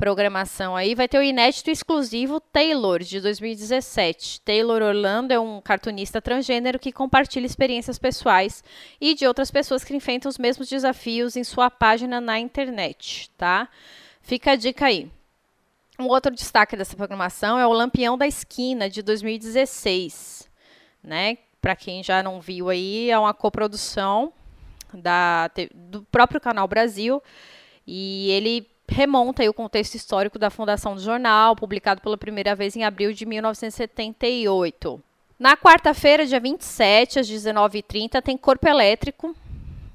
programação 0.01 0.75
aí, 0.75 0.95
vai 0.95 1.07
ter 1.07 1.19
o 1.19 1.23
inédito 1.23 1.71
exclusivo 1.71 2.41
Taylor, 2.41 3.01
de 3.01 3.21
2017. 3.21 4.41
Taylor 4.41 4.81
Orlando 4.81 5.31
é 5.31 5.39
um 5.39 5.61
cartunista 5.61 6.23
transgênero 6.23 6.79
que 6.79 6.91
compartilha 6.91 7.45
experiências 7.45 7.99
pessoais 7.99 8.65
e 8.99 9.15
de 9.15 9.27
outras 9.27 9.51
pessoas 9.51 9.85
que 9.85 9.95
enfrentam 9.95 10.31
os 10.31 10.39
mesmos 10.39 10.71
desafios 10.71 11.37
em 11.37 11.45
sua 11.45 11.69
página 11.69 12.19
na 12.19 12.39
internet, 12.39 13.31
tá? 13.37 13.69
Fica 14.23 14.53
a 14.53 14.57
dica 14.57 14.87
aí. 14.87 15.07
Um 15.99 16.07
outro 16.07 16.35
destaque 16.35 16.79
dessa 16.79 16.97
programação 16.97 17.59
é 17.59 17.67
o 17.67 17.73
Lampião 17.73 18.17
da 18.17 18.27
Esquina, 18.27 18.89
de 18.89 19.03
2016, 19.03 20.49
né? 21.05 21.37
Para 21.61 21.77
quem 21.77 22.03
já 22.03 22.23
não 22.23 22.41
viu 22.41 22.71
aí, 22.71 23.11
é 23.11 23.19
uma 23.19 23.35
coprodução 23.35 24.33
da, 24.95 25.51
do 25.75 26.03
próprio 26.05 26.41
Canal 26.41 26.67
Brasil 26.67 27.23
e 27.87 28.31
ele 28.31 28.70
remonta 28.91 29.49
o 29.49 29.55
contexto 29.55 29.95
histórico 29.95 30.39
da 30.39 30.51
fundação 30.51 30.97
do 30.97 31.01
jornal, 31.01 31.55
publicado 31.55 32.03
pela 32.03 32.19
primeira 32.19 32.57
vez 32.57 32.75
em 32.75 32.83
abril 32.83 33.13
de 33.13 33.25
1978. 33.25 35.01
Na 35.39 35.57
quarta-feira, 35.57 36.27
dia 36.27 36.41
27, 36.41 37.21
às 37.21 37.31
19h30, 37.31 38.21
tem 38.21 38.37
Corpo 38.37 38.67
Elétrico, 38.69 39.35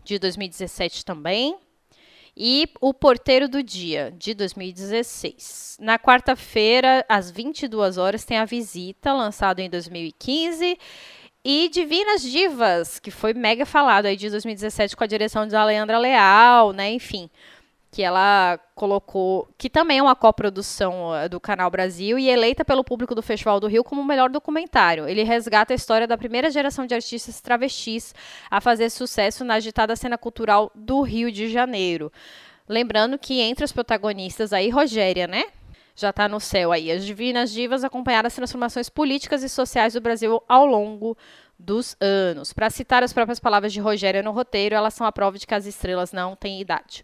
de 0.03 0.17
2017 0.17 1.03
também, 1.03 1.57
e 2.37 2.69
O 2.79 2.93
Porteiro 2.93 3.49
do 3.49 3.61
Dia, 3.61 4.13
de 4.17 4.33
2016. 4.33 5.77
Na 5.79 5.99
quarta-feira, 5.99 7.05
às 7.07 7.29
22 7.29 7.97
horas, 7.97 8.23
tem 8.23 8.37
A 8.37 8.45
Visita, 8.45 9.13
lançado 9.13 9.59
em 9.59 9.69
2015, 9.69 10.79
e 11.43 11.69
Divinas 11.69 12.23
Divas, 12.23 12.97
que 12.97 13.11
foi 13.11 13.33
mega 13.33 13.65
falado 13.65 14.07
aí 14.07 14.15
de 14.15 14.29
2017 14.29 14.95
com 14.95 15.03
a 15.03 15.07
direção 15.07 15.45
de 15.45 15.55
Aleandra 15.55 15.99
Leal, 15.99 16.71
né, 16.71 16.91
enfim 16.91 17.29
que 17.95 18.03
ela 18.03 18.59
colocou, 18.75 19.47
que 19.57 19.69
também 19.69 19.99
é 19.99 20.03
uma 20.03 20.17
coprodução 20.17 21.15
eh, 21.15 21.29
do 21.29 21.39
Canal 21.39 21.71
Brasil 21.71 22.19
e 22.19 22.27
eleita 22.27 22.65
pelo 22.65 22.83
público 22.83 23.15
do 23.15 23.21
Festival 23.21 23.57
do 23.57 23.67
Rio 23.67 23.85
como 23.85 24.01
o 24.01 24.05
melhor 24.05 24.29
documentário. 24.29 25.07
Ele 25.07 25.23
resgata 25.23 25.73
a 25.73 25.77
história 25.77 26.05
da 26.05 26.17
primeira 26.17 26.51
geração 26.51 26.85
de 26.85 26.93
artistas 26.93 27.39
travestis 27.39 28.13
a 28.51 28.59
fazer 28.59 28.89
sucesso 28.89 29.45
na 29.45 29.53
agitada 29.53 29.95
cena 29.95 30.17
cultural 30.17 30.69
do 30.75 31.03
Rio 31.03 31.31
de 31.31 31.47
Janeiro. 31.47 32.11
Lembrando 32.67 33.17
que 33.17 33.39
entre 33.39 33.63
os 33.63 33.71
protagonistas 33.71 34.51
aí, 34.51 34.69
Rogéria, 34.69 35.25
né? 35.25 35.45
Já 35.95 36.09
está 36.09 36.27
no 36.27 36.41
céu 36.41 36.73
aí. 36.73 36.91
As 36.91 37.05
divinas 37.05 37.49
divas 37.49 37.85
acompanharam 37.85 38.27
as 38.27 38.35
transformações 38.35 38.89
políticas 38.89 39.41
e 39.41 39.47
sociais 39.47 39.93
do 39.93 40.01
Brasil 40.01 40.43
ao 40.49 40.65
longo 40.65 41.17
dos 41.57 41.95
anos. 42.01 42.51
Para 42.51 42.69
citar 42.69 43.03
as 43.03 43.13
próprias 43.13 43.39
palavras 43.39 43.71
de 43.71 43.79
Rogéria 43.79 44.21
no 44.21 44.31
roteiro, 44.31 44.75
elas 44.75 44.93
são 44.93 45.07
a 45.07 45.13
prova 45.13 45.37
de 45.37 45.47
que 45.47 45.55
as 45.55 45.65
estrelas 45.65 46.11
não 46.11 46.35
têm 46.35 46.59
idade. 46.59 47.01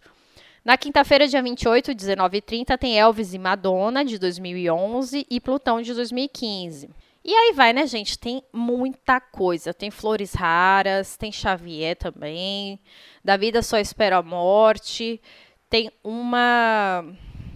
Na 0.64 0.76
quinta-feira, 0.76 1.26
dia 1.26 1.42
28, 1.42 1.90
19h30, 1.92 2.78
tem 2.78 2.98
Elvis 2.98 3.34
e 3.34 3.38
Madonna, 3.38 4.04
de 4.04 4.16
2011, 4.16 5.26
e 5.28 5.40
Plutão, 5.40 5.82
de 5.82 5.92
2015. 5.92 6.88
E 7.24 7.34
aí 7.34 7.52
vai, 7.52 7.72
né, 7.72 7.86
gente? 7.86 8.18
Tem 8.18 8.42
muita 8.52 9.20
coisa. 9.20 9.74
Tem 9.74 9.90
Flores 9.90 10.34
Raras, 10.34 11.16
tem 11.16 11.32
Xavier 11.32 11.96
também. 11.96 12.80
Da 13.24 13.36
Vida 13.36 13.62
Só 13.62 13.78
Espera 13.78 14.18
a 14.18 14.22
Morte. 14.22 15.20
Tem 15.68 15.90
uma 16.02 17.04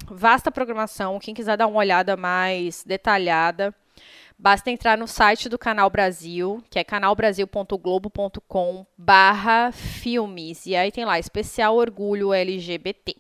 vasta 0.08 0.50
programação. 0.50 1.18
Quem 1.18 1.34
quiser 1.34 1.56
dar 1.56 1.66
uma 1.66 1.78
olhada 1.78 2.16
mais 2.16 2.84
detalhada, 2.84 3.74
Basta 4.38 4.70
entrar 4.70 4.98
no 4.98 5.08
site 5.08 5.48
do 5.48 5.58
Canal 5.58 5.88
Brasil, 5.88 6.62
que 6.70 6.78
é 6.78 6.84
canalbrasil.globo.com 6.84 8.86
barra 8.96 9.72
filmes. 9.72 10.66
E 10.66 10.76
aí 10.76 10.92
tem 10.92 11.06
lá, 11.06 11.18
especial 11.18 11.74
orgulho 11.74 12.34
LGBT. 12.34 13.16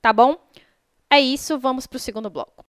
Tá 0.00 0.12
bom? 0.12 0.36
É 1.10 1.20
isso, 1.20 1.58
vamos 1.58 1.86
para 1.86 1.96
o 1.96 2.00
segundo 2.00 2.30
bloco. 2.30 2.64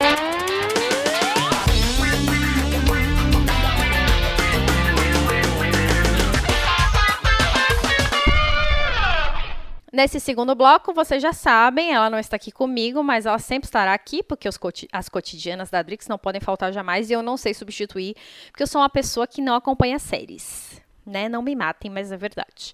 Nesse 9.91 10.19
segundo 10.19 10.53
bloco, 10.53 10.93
vocês 10.93 11.23
já 11.23 11.31
sabem, 11.31 11.93
ela 11.93 12.09
não 12.09 12.19
está 12.19 12.35
aqui 12.35 12.51
comigo, 12.51 13.01
mas 13.01 13.25
ela 13.25 13.39
sempre 13.39 13.67
estará 13.67 13.93
aqui, 13.93 14.21
porque 14.21 14.49
coti 14.59 14.85
as 14.91 15.07
cotidianas 15.07 15.69
da 15.69 15.81
Drix 15.81 16.09
não 16.09 16.17
podem 16.17 16.41
faltar 16.41 16.73
jamais 16.73 17.09
e 17.09 17.13
eu 17.13 17.23
não 17.23 17.37
sei 17.37 17.53
substituir, 17.53 18.13
porque 18.51 18.63
eu 18.63 18.67
sou 18.67 18.81
uma 18.81 18.89
pessoa 18.89 19.25
que 19.25 19.41
não 19.41 19.55
acompanha 19.55 19.97
séries. 19.97 20.81
Né? 21.05 21.29
Não 21.29 21.41
me 21.41 21.55
matem, 21.55 21.89
mas 21.89 22.11
é 22.11 22.17
verdade. 22.17 22.73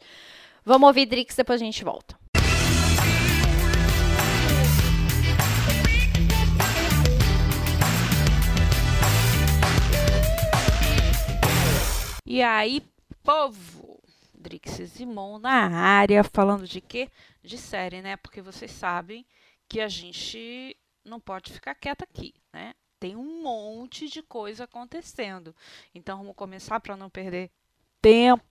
Vamos 0.65 0.87
ouvir 0.87 1.05
Drix, 1.05 1.35
depois 1.35 1.61
a 1.61 1.63
gente 1.63 1.83
volta. 1.83 2.17
E 12.25 12.41
aí, 12.41 12.81
povo? 13.23 13.92
Drix 14.43 14.69
Simon 14.91 15.39
na 15.39 15.67
área, 15.69 16.23
falando 16.23 16.67
de 16.67 16.81
quê? 16.81 17.09
De 17.41 17.57
série, 17.57 18.01
né? 18.01 18.17
Porque 18.17 18.41
vocês 18.41 18.69
sabem 18.69 19.25
que 19.67 19.79
a 19.79 19.87
gente 19.87 20.77
não 21.03 21.19
pode 21.19 21.51
ficar 21.51 21.73
quieta 21.75 22.03
aqui, 22.03 22.33
né? 22.51 22.73
Tem 22.99 23.15
um 23.15 23.41
monte 23.41 24.07
de 24.07 24.21
coisa 24.21 24.65
acontecendo. 24.65 25.55
Então 25.95 26.17
vamos 26.17 26.35
começar 26.35 26.79
para 26.79 26.95
não 26.95 27.09
perder 27.09 27.49
tempo. 28.01 28.43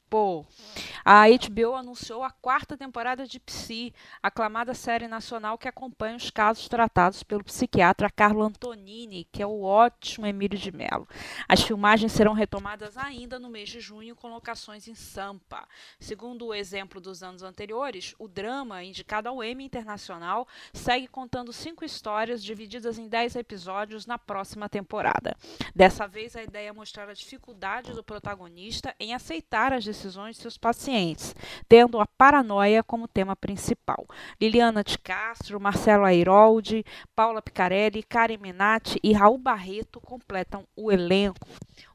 A 1.05 1.25
HBO 1.27 1.75
anunciou 1.75 2.23
a 2.23 2.31
quarta 2.31 2.77
temporada 2.77 3.27
de 3.27 3.41
Psi, 3.41 3.95
aclamada 4.23 4.75
série 4.75 5.09
nacional 5.09 5.57
que 5.57 5.67
acompanha 5.67 6.17
os 6.17 6.31
casos 6.31 6.69
tratados 6.69 7.23
pelo 7.23 7.43
psiquiatra 7.43 8.11
Carlo 8.11 8.43
Antonini, 8.43 9.27
que 9.33 9.43
é 9.43 9.47
o 9.47 9.63
ótimo 9.63 10.27
Emílio 10.27 10.59
de 10.59 10.71
Mello. 10.71 11.09
As 11.49 11.63
filmagens 11.63 12.13
serão 12.13 12.35
retomadas 12.35 12.99
ainda 12.99 13.39
no 13.39 13.49
mês 13.49 13.71
de 13.71 13.81
junho 13.81 14.15
com 14.15 14.29
locações 14.29 14.87
em 14.87 14.95
Sampa. 14.95 15.67
Segundo 15.99 16.47
o 16.47 16.55
exemplo 16.55 17.01
dos 17.01 17.23
anos 17.23 17.43
anteriores, 17.43 18.15
o 18.19 18.29
drama, 18.29 18.85
indicado 18.85 19.29
ao 19.29 19.43
Emmy 19.43 19.65
Internacional, 19.65 20.47
segue 20.75 21.09
contando 21.09 21.53
cinco 21.53 21.85
histórias 21.85 22.45
divididas 22.45 22.99
em 22.99 23.09
dez 23.09 23.35
episódios 23.35 24.07
na 24.07 24.19
próxima 24.19 24.69
temporada. 24.69 25.35
Dessa 25.75 26.07
vez, 26.07 26.37
a 26.37 26.43
ideia 26.43 26.69
é 26.69 26.73
mostrar 26.73 27.09
a 27.09 27.15
dificuldade 27.15 27.93
do 27.93 28.05
protagonista 28.05 28.95
em 29.01 29.15
aceitar 29.15 29.73
as 29.73 29.85
decisões 29.85 30.02
de 30.03 30.43
seus 30.43 30.59
pacientes 30.59 31.35
tendo 31.69 32.01
a 32.01 32.07
paranoia 32.07 32.83
como 32.83 33.09
tema 33.09 33.37
principal. 33.37 34.07
Liliana 34.41 34.83
de 34.83 34.99
Castro, 34.99 35.61
Marcelo 35.61 36.05
Airoldi, 36.05 36.85
Paula 37.15 37.43
Picarelli, 37.43 38.03
Karen 38.03 38.41
Menatti 38.41 38.99
e 39.03 39.13
Raul 39.13 39.39
Barreto 39.39 40.01
completam 40.01 40.65
o 40.77 40.91
elenco. 40.91 41.47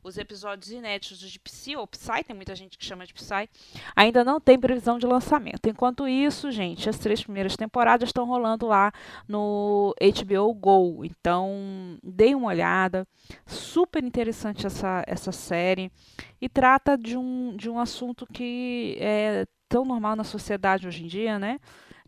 Os 0.08 0.18
episódios 0.18 0.72
inéditos 0.72 1.20
de 1.20 1.38
Psy, 1.38 1.76
ou 1.76 1.86
Psy, 1.86 2.24
tem 2.26 2.34
muita 2.34 2.56
gente 2.56 2.78
que 2.78 2.86
chama 2.86 3.06
de 3.06 3.14
Psy, 3.14 3.50
ainda 3.94 4.24
não 4.24 4.40
tem 4.40 4.58
previsão 4.58 4.98
de 4.98 5.06
lançamento. 5.06 5.68
Enquanto 5.68 6.08
isso, 6.08 6.50
gente, 6.50 6.90
as 6.90 6.98
três 6.98 7.22
primeiras 7.22 7.58
temporadas 7.58 8.08
estão 8.08 8.26
rolando 8.26 8.66
lá 8.68 8.94
no 9.28 9.94
HBO 10.00 10.54
Go. 10.54 11.04
Então, 11.04 12.00
deem 12.02 12.36
uma 12.36 12.48
olhada. 12.48 13.06
Super 13.46 14.02
interessante 14.02 14.66
essa, 14.66 15.04
essa 15.06 15.34
série. 15.34 15.92
E 16.40 16.48
trata 16.48 16.98
de 16.98 17.18
um, 17.18 17.54
de 17.58 17.70
um 17.70 17.78
assunto 17.78 18.26
que 18.26 18.96
é 19.02 19.46
tão 19.68 19.84
normal 19.84 20.16
na 20.16 20.24
sociedade 20.24 20.88
hoje 20.88 21.04
em 21.04 21.08
dia, 21.08 21.38
né? 21.38 21.60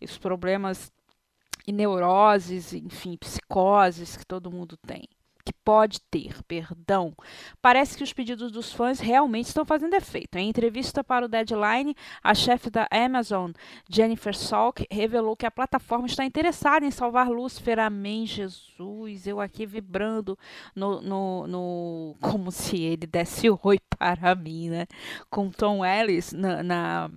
Os 0.01 0.18
problemas 0.18 0.89
e 1.68 1.74
neuroses, 1.74 2.72
enfim, 2.72 3.18
psicoses 3.18 4.15
que 4.15 4.25
todo 4.25 4.50
mundo 4.50 4.77
tem 4.88 5.06
que 5.50 5.53
pode 5.65 6.00
ter, 6.12 6.44
perdão. 6.44 7.15
Parece 7.60 7.98
que 7.98 8.03
os 8.03 8.13
pedidos 8.13 8.51
dos 8.51 8.72
fãs 8.72 9.00
realmente 9.00 9.48
estão 9.48 9.65
fazendo 9.65 9.96
efeito. 9.96 10.38
Em 10.38 10.48
entrevista 10.48 11.03
para 11.03 11.25
o 11.25 11.27
Deadline, 11.27 11.96
a 12.24 12.36
chefe 12.36 12.70
da 12.70 12.88
Amazon, 12.91 13.51
Jennifer 13.89 14.36
Salk, 14.36 14.86
revelou 14.91 15.36
que 15.36 15.48
a 15.48 15.51
plataforma 15.51 16.06
está 16.06 16.24
interessada 16.24 16.86
em 16.86 16.91
salvar 16.91 17.29
Lucifer. 17.29 17.79
Amém, 17.79 18.27
Jesus. 18.27 19.25
Eu 19.25 19.41
aqui 19.41 19.65
vibrando 19.65 20.38
no, 20.75 21.01
no, 21.01 21.48
no 21.48 22.15
como 22.22 22.51
se 22.51 22.79
ele 22.79 23.08
desse 23.08 23.50
oi 23.63 23.79
para 23.98 24.36
mim, 24.36 24.70
né? 24.70 24.86
Com 25.32 25.50
Tom 25.50 25.84
Ellis 25.84 26.32
na, 26.32 26.62
na 26.62 27.12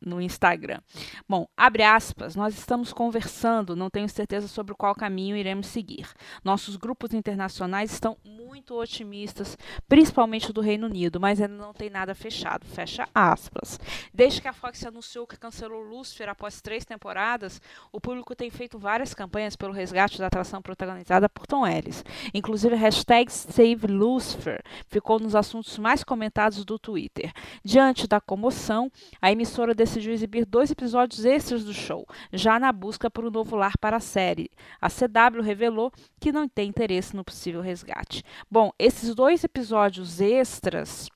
no 0.00 0.20
Instagram. 0.20 0.80
Bom, 1.28 1.46
abre 1.56 1.82
aspas, 1.82 2.34
nós 2.34 2.56
estamos 2.56 2.92
conversando, 2.92 3.76
não 3.76 3.90
tenho 3.90 4.08
certeza 4.08 4.48
sobre 4.48 4.74
qual 4.74 4.94
caminho 4.94 5.36
iremos 5.36 5.66
seguir. 5.66 6.08
Nossos 6.42 6.76
grupos 6.76 7.12
internacionais 7.12 7.92
estão 7.92 8.16
muito 8.24 8.74
otimistas, 8.74 9.56
principalmente 9.88 10.52
do 10.52 10.60
Reino 10.60 10.86
Unido, 10.86 11.20
mas 11.20 11.40
ainda 11.40 11.54
não 11.54 11.72
tem 11.72 11.90
nada 11.90 12.14
fechado. 12.14 12.66
Fecha 12.66 13.06
aspas. 13.14 13.78
Desde 14.12 14.40
que 14.40 14.48
a 14.48 14.52
Fox 14.52 14.84
anunciou 14.84 15.26
que 15.26 15.38
cancelou 15.38 15.82
Lucifer 15.82 16.28
após 16.28 16.60
três 16.60 16.84
temporadas, 16.84 17.60
o 17.92 18.00
público 18.00 18.34
tem 18.34 18.50
feito 18.50 18.78
várias 18.78 19.14
campanhas 19.14 19.56
pelo 19.56 19.72
resgate 19.72 20.18
da 20.18 20.26
atração 20.26 20.62
protagonizada 20.62 21.28
por 21.28 21.46
Tom 21.46 21.66
Ellis. 21.66 22.04
Inclusive, 22.32 22.74
hashtag 22.74 23.30
Save 23.30 23.86
Lucifer 23.86 24.62
ficou 24.86 25.20
nos 25.20 25.34
assuntos 25.34 25.78
mais 25.78 26.02
comentados 26.02 26.64
do 26.64 26.78
Twitter. 26.78 27.32
Diante 27.64 28.06
da 28.06 28.20
comoção, 28.20 28.90
a 29.20 29.30
emissora 29.30 29.74
decidiu 29.74 29.89
exibir 29.96 30.44
dois 30.44 30.70
episódios 30.70 31.24
extras 31.24 31.64
do 31.64 31.74
show, 31.74 32.06
já 32.32 32.58
na 32.58 32.72
busca 32.72 33.10
por 33.10 33.24
um 33.24 33.30
novo 33.30 33.56
lar 33.56 33.76
para 33.78 33.96
a 33.96 34.00
série. 34.00 34.50
A 34.80 34.88
CW 34.88 35.42
revelou 35.42 35.92
que 36.20 36.30
não 36.32 36.48
tem 36.48 36.68
interesse 36.68 37.16
no 37.16 37.24
possível 37.24 37.60
resgate. 37.60 38.22
Bom, 38.50 38.70
esses 38.78 39.14
dois 39.14 39.42
episódios 39.42 40.20
extras 40.20 41.08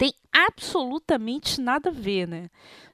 tem 0.00 0.14
absolutamente 0.32 1.60
nada 1.60 1.90
a 1.90 1.92
ver, 1.92 2.26
né? 2.26 2.48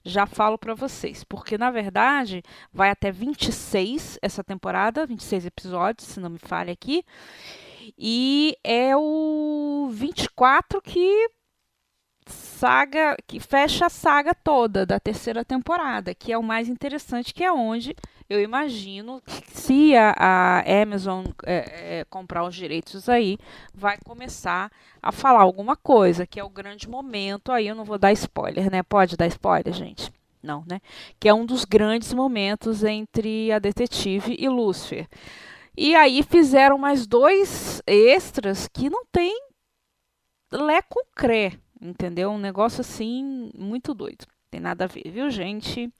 Já 0.04 0.26
falo 0.26 0.59
para 0.59 0.75
vocês, 0.75 1.23
porque 1.23 1.56
na 1.56 1.71
verdade 1.71 2.42
vai 2.73 2.90
até 2.90 3.12
26 3.12 4.18
essa 4.21 4.42
temporada, 4.42 5.06
26 5.06 5.47
episódios, 5.47 6.09
se 6.09 6.18
não 6.18 6.30
me 6.30 6.38
falha 6.38 6.73
aqui. 6.73 7.04
E 7.97 8.56
é 8.64 8.97
o 8.97 9.88
24 9.92 10.83
que 10.83 11.30
saga 12.26 13.16
que 13.26 13.38
fecha 13.38 13.87
a 13.87 13.90
saga 13.90 14.35
toda 14.35 14.85
da 14.85 14.99
terceira 14.99 15.45
temporada, 15.45 16.14
que 16.14 16.33
é 16.33 16.38
o 16.38 16.42
mais 16.42 16.68
interessante, 16.68 17.33
que 17.33 17.45
é 17.45 17.52
onde 17.52 17.95
eu 18.28 18.40
imagino 18.40 19.23
que 19.25 19.50
se 19.50 19.97
a, 19.97 20.14
a 20.18 20.83
Amazon 20.83 21.26
é, 21.45 22.00
é, 22.00 22.04
comprar 22.04 22.45
os 22.45 22.54
direitos 22.54 23.09
aí, 23.09 23.38
vai 23.73 23.99
começar 24.04 24.71
a 25.00 25.12
falar 25.12 25.42
alguma 25.42 25.76
coisa, 25.76 26.26
que 26.26 26.40
é 26.40 26.45
o 26.45 26.49
grande 26.49 26.88
momento. 26.88 27.52
Aí 27.52 27.68
eu 27.68 27.75
não 27.75 27.85
vou 27.85 27.99
dar 27.99 28.12
spoiler, 28.12 28.71
né? 28.71 28.83
Pode 28.83 29.16
dar 29.16 29.26
spoiler, 29.28 29.73
gente? 29.73 30.11
Não, 30.42 30.64
né? 30.68 30.80
Que 31.21 31.28
é 31.28 31.35
um 31.35 31.47
dos 31.47 31.64
grandes 31.64 32.12
momentos 32.12 32.83
entre 32.83 33.52
a 33.52 33.59
detetive 33.59 34.37
e 34.38 34.49
Lúcifer. 34.49 35.06
E 35.76 35.95
aí 35.95 36.23
fizeram 36.23 36.78
mais 36.78 37.06
dois 37.06 37.80
extras 37.87 38.66
que 38.66 38.90
não 38.90 39.04
tem 39.12 39.38
lé 40.50 40.80
com 40.83 41.00
cré, 41.14 41.52
entendeu? 41.80 42.30
Um 42.30 42.38
negócio 42.38 42.80
assim 42.80 43.50
muito 43.56 43.95
doido. 43.95 44.26
Tem 44.50 44.61
nada 44.61 44.85
a 44.85 44.88
ver, 44.88 45.11
viu, 45.11 45.30
gente? 45.30 45.92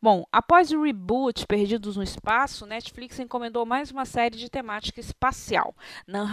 Bom, 0.00 0.24
após 0.30 0.70
o 0.70 0.80
reboot 0.80 1.44
Perdidos 1.44 1.96
no 1.96 2.04
Espaço, 2.04 2.64
Netflix 2.64 3.18
encomendou 3.18 3.66
mais 3.66 3.90
uma 3.90 4.04
série 4.04 4.36
de 4.36 4.48
temática 4.48 5.00
espacial, 5.00 5.74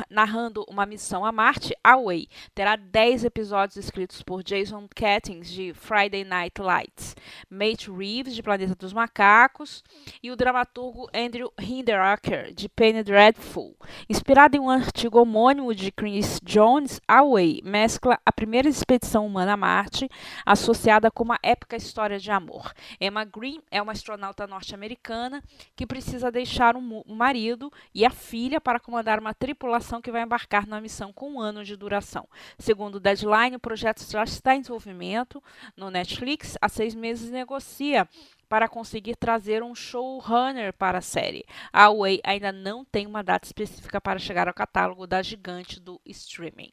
narrando 0.08 0.64
uma 0.70 0.86
missão 0.86 1.26
a 1.26 1.32
Marte, 1.32 1.76
Away. 1.84 2.28
Terá 2.54 2.76
10 2.76 3.26
episódios 3.26 3.78
escritos 3.78 4.22
por 4.22 4.44
Jason 4.44 4.88
Kattins, 4.96 5.50
de 5.50 5.74
Friday 5.74 6.24
Night 6.24 6.62
Lights, 6.62 7.16
Mate 7.50 7.90
Reeves, 7.90 8.36
de 8.36 8.44
Planeta 8.44 8.76
dos 8.76 8.94
Macacos, 8.94 9.84
e 10.22 10.30
o 10.30 10.36
dramaturgo 10.36 11.10
Andrew 11.12 11.52
Hinderaker, 11.60 12.54
de 12.54 12.70
Penny 12.70 13.02
Dreadful. 13.02 13.76
Inspirado 14.08 14.56
em 14.56 14.60
um 14.60 14.70
artigo 14.70 15.20
homônimo 15.20 15.74
de 15.74 15.92
Chris 15.92 16.40
Jones, 16.44 17.02
Away 17.08 17.62
mescla 17.66 18.20
a 18.24 18.32
primeira 18.32 18.70
expedição 18.70 19.26
humana 19.26 19.54
a 19.54 19.58
Marte, 19.58 20.08
associada 20.46 21.10
com 21.10 21.24
uma 21.24 21.40
épica 21.42 21.76
história 21.76 22.20
de 22.20 22.30
amor. 22.30 22.72
Emma 23.02 23.26
Green 23.26 23.55
é 23.72 23.82
uma 23.82 23.92
astronauta 23.92 24.48
norte-americana 24.48 25.44
que 25.76 25.86
precisa 25.86 26.32
deixar 26.32 26.76
um 26.76 27.04
marido 27.08 27.72
e 27.94 28.06
a 28.06 28.10
filha 28.10 28.60
para 28.62 28.80
comandar 28.80 29.20
uma 29.20 29.34
tripulação 29.34 30.02
que 30.02 30.12
vai 30.12 30.24
embarcar 30.24 30.68
na 30.68 30.82
missão 30.82 31.12
com 31.12 31.32
um 31.34 31.40
ano 31.40 31.64
de 31.64 31.76
duração. 31.76 32.28
Segundo 32.58 32.96
o 32.96 33.00
Deadline, 33.00 33.56
o 33.56 33.60
projeto 33.60 34.04
já 34.10 34.24
está 34.24 34.56
em 34.56 34.62
desenvolvimento 34.62 35.42
no 35.76 35.90
Netflix. 35.90 36.58
Há 36.62 36.70
seis 36.70 36.96
meses 36.96 37.32
negocia 37.32 38.08
para 38.48 38.68
conseguir 38.68 39.16
trazer 39.16 39.64
um 39.64 39.74
showrunner 39.74 40.74
para 40.74 41.00
a 41.00 41.02
série. 41.02 41.46
A 41.74 41.92
Way 41.92 42.22
ainda 42.24 42.52
não 42.52 42.86
tem 42.86 43.08
uma 43.08 43.24
data 43.24 43.48
específica 43.48 44.00
para 44.00 44.20
chegar 44.20 44.48
ao 44.48 44.54
catálogo 44.54 45.08
da 45.08 45.22
gigante 45.22 45.80
do 45.80 46.00
streaming. 46.06 46.72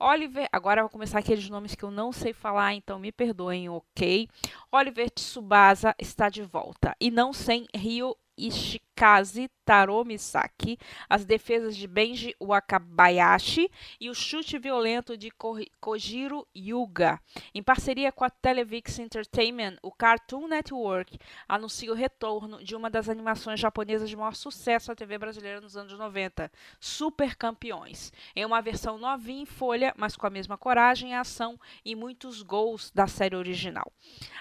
Oliver, 0.00 0.48
agora 0.52 0.82
vou 0.82 0.90
começar 0.90 1.18
aqueles 1.18 1.48
nomes 1.50 1.74
que 1.74 1.82
eu 1.82 1.90
não 1.90 2.12
sei 2.12 2.32
falar, 2.32 2.72
então 2.72 3.00
me 3.00 3.10
perdoem, 3.10 3.68
ok? 3.68 4.28
Oliver 4.70 5.10
Tsubasa 5.10 5.92
está 5.98 6.28
de 6.28 6.42
volta 6.42 6.94
e 7.00 7.10
não 7.10 7.32
sem 7.32 7.66
Rio 7.74 8.16
Ishikaze 8.36 8.87
Taro 9.68 10.02
Misaki, 10.02 10.78
as 11.10 11.26
defesas 11.26 11.76
de 11.76 11.86
Benji 11.86 12.34
Wakabayashi 12.40 13.70
e 14.00 14.08
o 14.08 14.14
chute 14.14 14.58
violento 14.58 15.14
de 15.14 15.30
Kojiro 15.78 16.48
Yuga. 16.56 17.20
Em 17.54 17.62
parceria 17.62 18.10
com 18.10 18.24
a 18.24 18.30
Televix 18.30 18.98
Entertainment, 18.98 19.76
o 19.82 19.92
Cartoon 19.92 20.48
Network 20.48 21.18
anuncia 21.46 21.92
o 21.92 21.94
retorno 21.94 22.64
de 22.64 22.74
uma 22.74 22.88
das 22.88 23.10
animações 23.10 23.60
japonesas 23.60 24.08
de 24.08 24.16
maior 24.16 24.34
sucesso 24.34 24.90
à 24.90 24.94
TV 24.94 25.18
brasileira 25.18 25.60
nos 25.60 25.76
anos 25.76 25.92
90, 25.92 26.50
Super 26.80 27.36
Campeões, 27.36 28.10
em 28.34 28.46
uma 28.46 28.62
versão 28.62 28.96
novinha 28.96 29.42
em 29.42 29.46
folha, 29.46 29.92
mas 29.98 30.16
com 30.16 30.26
a 30.26 30.30
mesma 30.30 30.56
coragem, 30.56 31.14
ação 31.14 31.60
e 31.84 31.94
muitos 31.94 32.40
gols 32.40 32.90
da 32.94 33.06
série 33.06 33.36
original. 33.36 33.92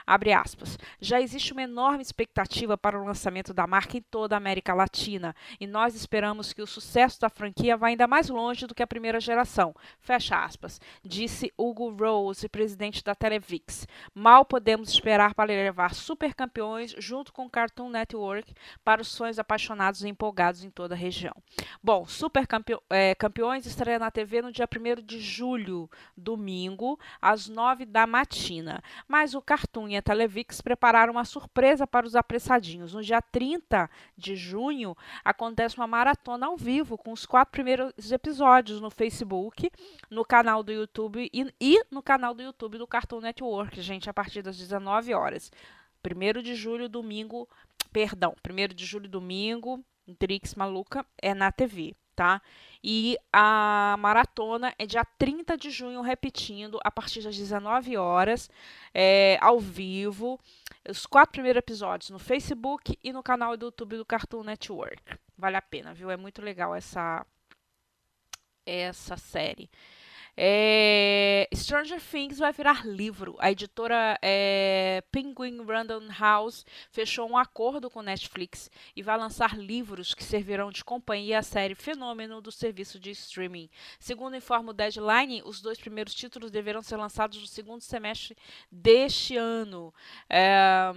Abre 0.05 0.31
aspas. 0.31 0.79
Já 1.01 1.19
existe 1.19 1.51
uma 1.51 1.63
enorme 1.63 2.01
expectativa 2.01 2.77
para 2.77 2.97
o 2.97 3.05
lançamento 3.05 3.53
da 3.53 3.67
marca 3.67 3.97
em 3.97 4.01
toda 4.01 4.37
a 4.37 4.39
América 4.47 4.73
Latina 4.73 5.36
e 5.60 5.67
nós 5.67 5.93
esperamos 5.93 6.53
que 6.53 6.62
o 6.62 6.67
sucesso 6.67 7.19
da 7.19 7.29
franquia 7.29 7.75
vá 7.75 7.88
ainda 7.88 8.07
mais 8.07 8.29
longe 8.29 8.65
do 8.65 8.73
que 8.73 8.81
a 8.81 8.88
primeira 8.88 9.19
geração. 9.19 9.75
Fecha 9.99 10.41
aspas. 10.41 10.79
Disse 11.03 11.51
Hugo 11.57 11.89
Rose, 11.89 12.47
presidente 12.47 13.03
da 13.03 13.13
Televix. 13.13 13.86
Mal 14.15 14.45
podemos 14.45 14.89
esperar 14.89 15.33
para 15.33 15.47
levar 15.51 15.93
super 15.93 16.33
campeões 16.33 16.95
junto 16.97 17.33
com 17.33 17.49
Cartoon 17.49 17.89
Network 17.89 18.53
para 18.86 19.01
os 19.01 19.10
sonhos 19.10 19.38
apaixonados 19.38 20.03
e 20.03 20.07
empolgados 20.07 20.63
em 20.63 20.69
toda 20.69 20.95
a 20.95 20.97
região. 20.97 21.36
Bom, 21.83 22.05
Super 22.05 22.47
é, 22.89 23.13
Campeões 23.15 23.65
estreia 23.65 23.99
na 23.99 24.10
TV 24.10 24.41
no 24.41 24.51
dia 24.51 24.67
1 24.67 25.05
de 25.05 25.19
julho, 25.19 25.89
domingo, 26.15 26.97
às 27.21 27.49
9 27.49 27.86
da 27.86 28.07
matina. 28.07 28.81
Mas 29.07 29.33
o 29.33 29.41
Cartoon 29.41 29.89
e 29.89 29.97
a 29.97 30.01
Televix 30.01 30.62
prepararam 30.62 31.12
uma 31.12 31.25
surpresa 31.25 31.86
para 31.86 32.05
os 32.05 32.15
apressadinhos. 32.15 32.93
No 32.93 33.03
dia 33.03 33.21
30 33.21 33.89
de 34.15 34.37
junho, 34.38 34.95
acontece 35.23 35.78
uma 35.78 35.88
maratona 35.88 36.47
ao 36.47 36.56
vivo 36.56 36.97
com 36.97 37.12
os 37.12 37.26
quatro 37.26 37.52
primeiros 37.52 38.12
episódios 38.12 38.80
no 38.80 38.89
Facebook, 38.89 39.69
no 40.10 40.23
canal 40.23 40.63
do 40.63 40.71
YouTube 40.71 41.30
e, 41.34 41.54
e 41.60 41.84
no 41.91 42.02
canal 42.02 42.34
do 42.34 42.41
YouTube 42.43 42.78
do 42.78 42.88
Cartoon 42.88 43.21
Network, 43.21 43.82
gente, 43.82 44.10
a 44.10 44.13
partir 44.13 44.41
das 44.41 44.58
19 44.58 45.13
horas. 45.13 45.52
1 46.06 46.41
de 46.41 46.56
julho, 46.56 46.88
domingo, 46.88 47.50
perdão, 47.91 48.34
1 48.47 48.73
de 48.73 48.86
julho, 48.86 49.10
domingo, 49.10 49.84
Drix 50.19 50.56
Maluca, 50.56 51.06
é 51.21 51.34
na 51.34 51.52
TV 51.52 51.95
tá? 52.17 52.41
E 52.84 53.15
a 53.32 53.95
maratona 54.00 54.73
é 54.80 54.88
dia 54.88 55.06
30 55.19 55.56
de 55.56 55.69
junho, 55.69 56.02
repetindo, 56.02 56.80
a 56.84 56.89
partir 56.89 57.21
das 57.21 57.38
19 57.38 57.95
horas, 57.95 58.50
é, 58.91 59.38
ao 59.39 59.60
vivo. 59.60 60.39
Os 60.89 61.06
quatro 61.06 61.34
primeiros 61.34 61.60
episódios 61.60 62.10
no 62.10 62.19
Facebook 62.19 62.97
e 63.04 63.12
no 63.12 63.21
canal 63.21 63.58
do 63.58 63.65
YouTube 63.65 63.97
do 63.97 64.06
Cartoon 64.06 64.43
Network. 64.43 65.19
Vale 65.38 65.58
a 65.58 65.62
pena, 65.62 65.93
viu? 65.93 66.10
É 66.10 66.15
muito 66.15 66.41
legal 66.41 66.73
essa, 66.73 67.26
essa 68.65 69.17
série. 69.17 69.69
É, 70.39 71.50
Stranger 71.52 72.00
Things 72.00 72.38
vai 72.38 72.54
virar 72.54 72.86
livro. 72.86 73.36
A 73.39 73.52
editora 73.52 74.19
é, 74.21 75.04
Penguin 75.12 75.65
Random 75.65 76.08
House 76.17 76.63
fechou 76.91 77.28
um 77.28 77.36
acordo 77.36 77.89
com 77.89 78.04
Netflix 78.04 78.69
e 78.95 79.02
vai 79.02 79.17
lançar 79.17 79.58
livros 79.58 80.13
que 80.13 80.23
servirão 80.23 80.69
de 80.69 80.84
companhia 80.84 81.39
à 81.39 81.43
série 81.43 81.73
Fenômeno 81.73 82.39
do 82.39 82.52
serviço 82.52 83.00
de 83.00 83.10
streaming. 83.10 83.67
Segundo 84.00 84.36
informa 84.36 84.69
o 84.69 84.73
Deadline, 84.73 85.41
os 85.43 85.60
dois 85.60 85.80
primeiros 85.80 86.13
títulos 86.13 86.52
deverão 86.52 86.84
ser 86.84 86.97
lançados 86.97 87.41
no 87.41 87.47
segundo 87.47 87.82
semestre 87.82 88.38
deste 88.71 89.36
ano. 89.36 89.91
É, 90.30 90.93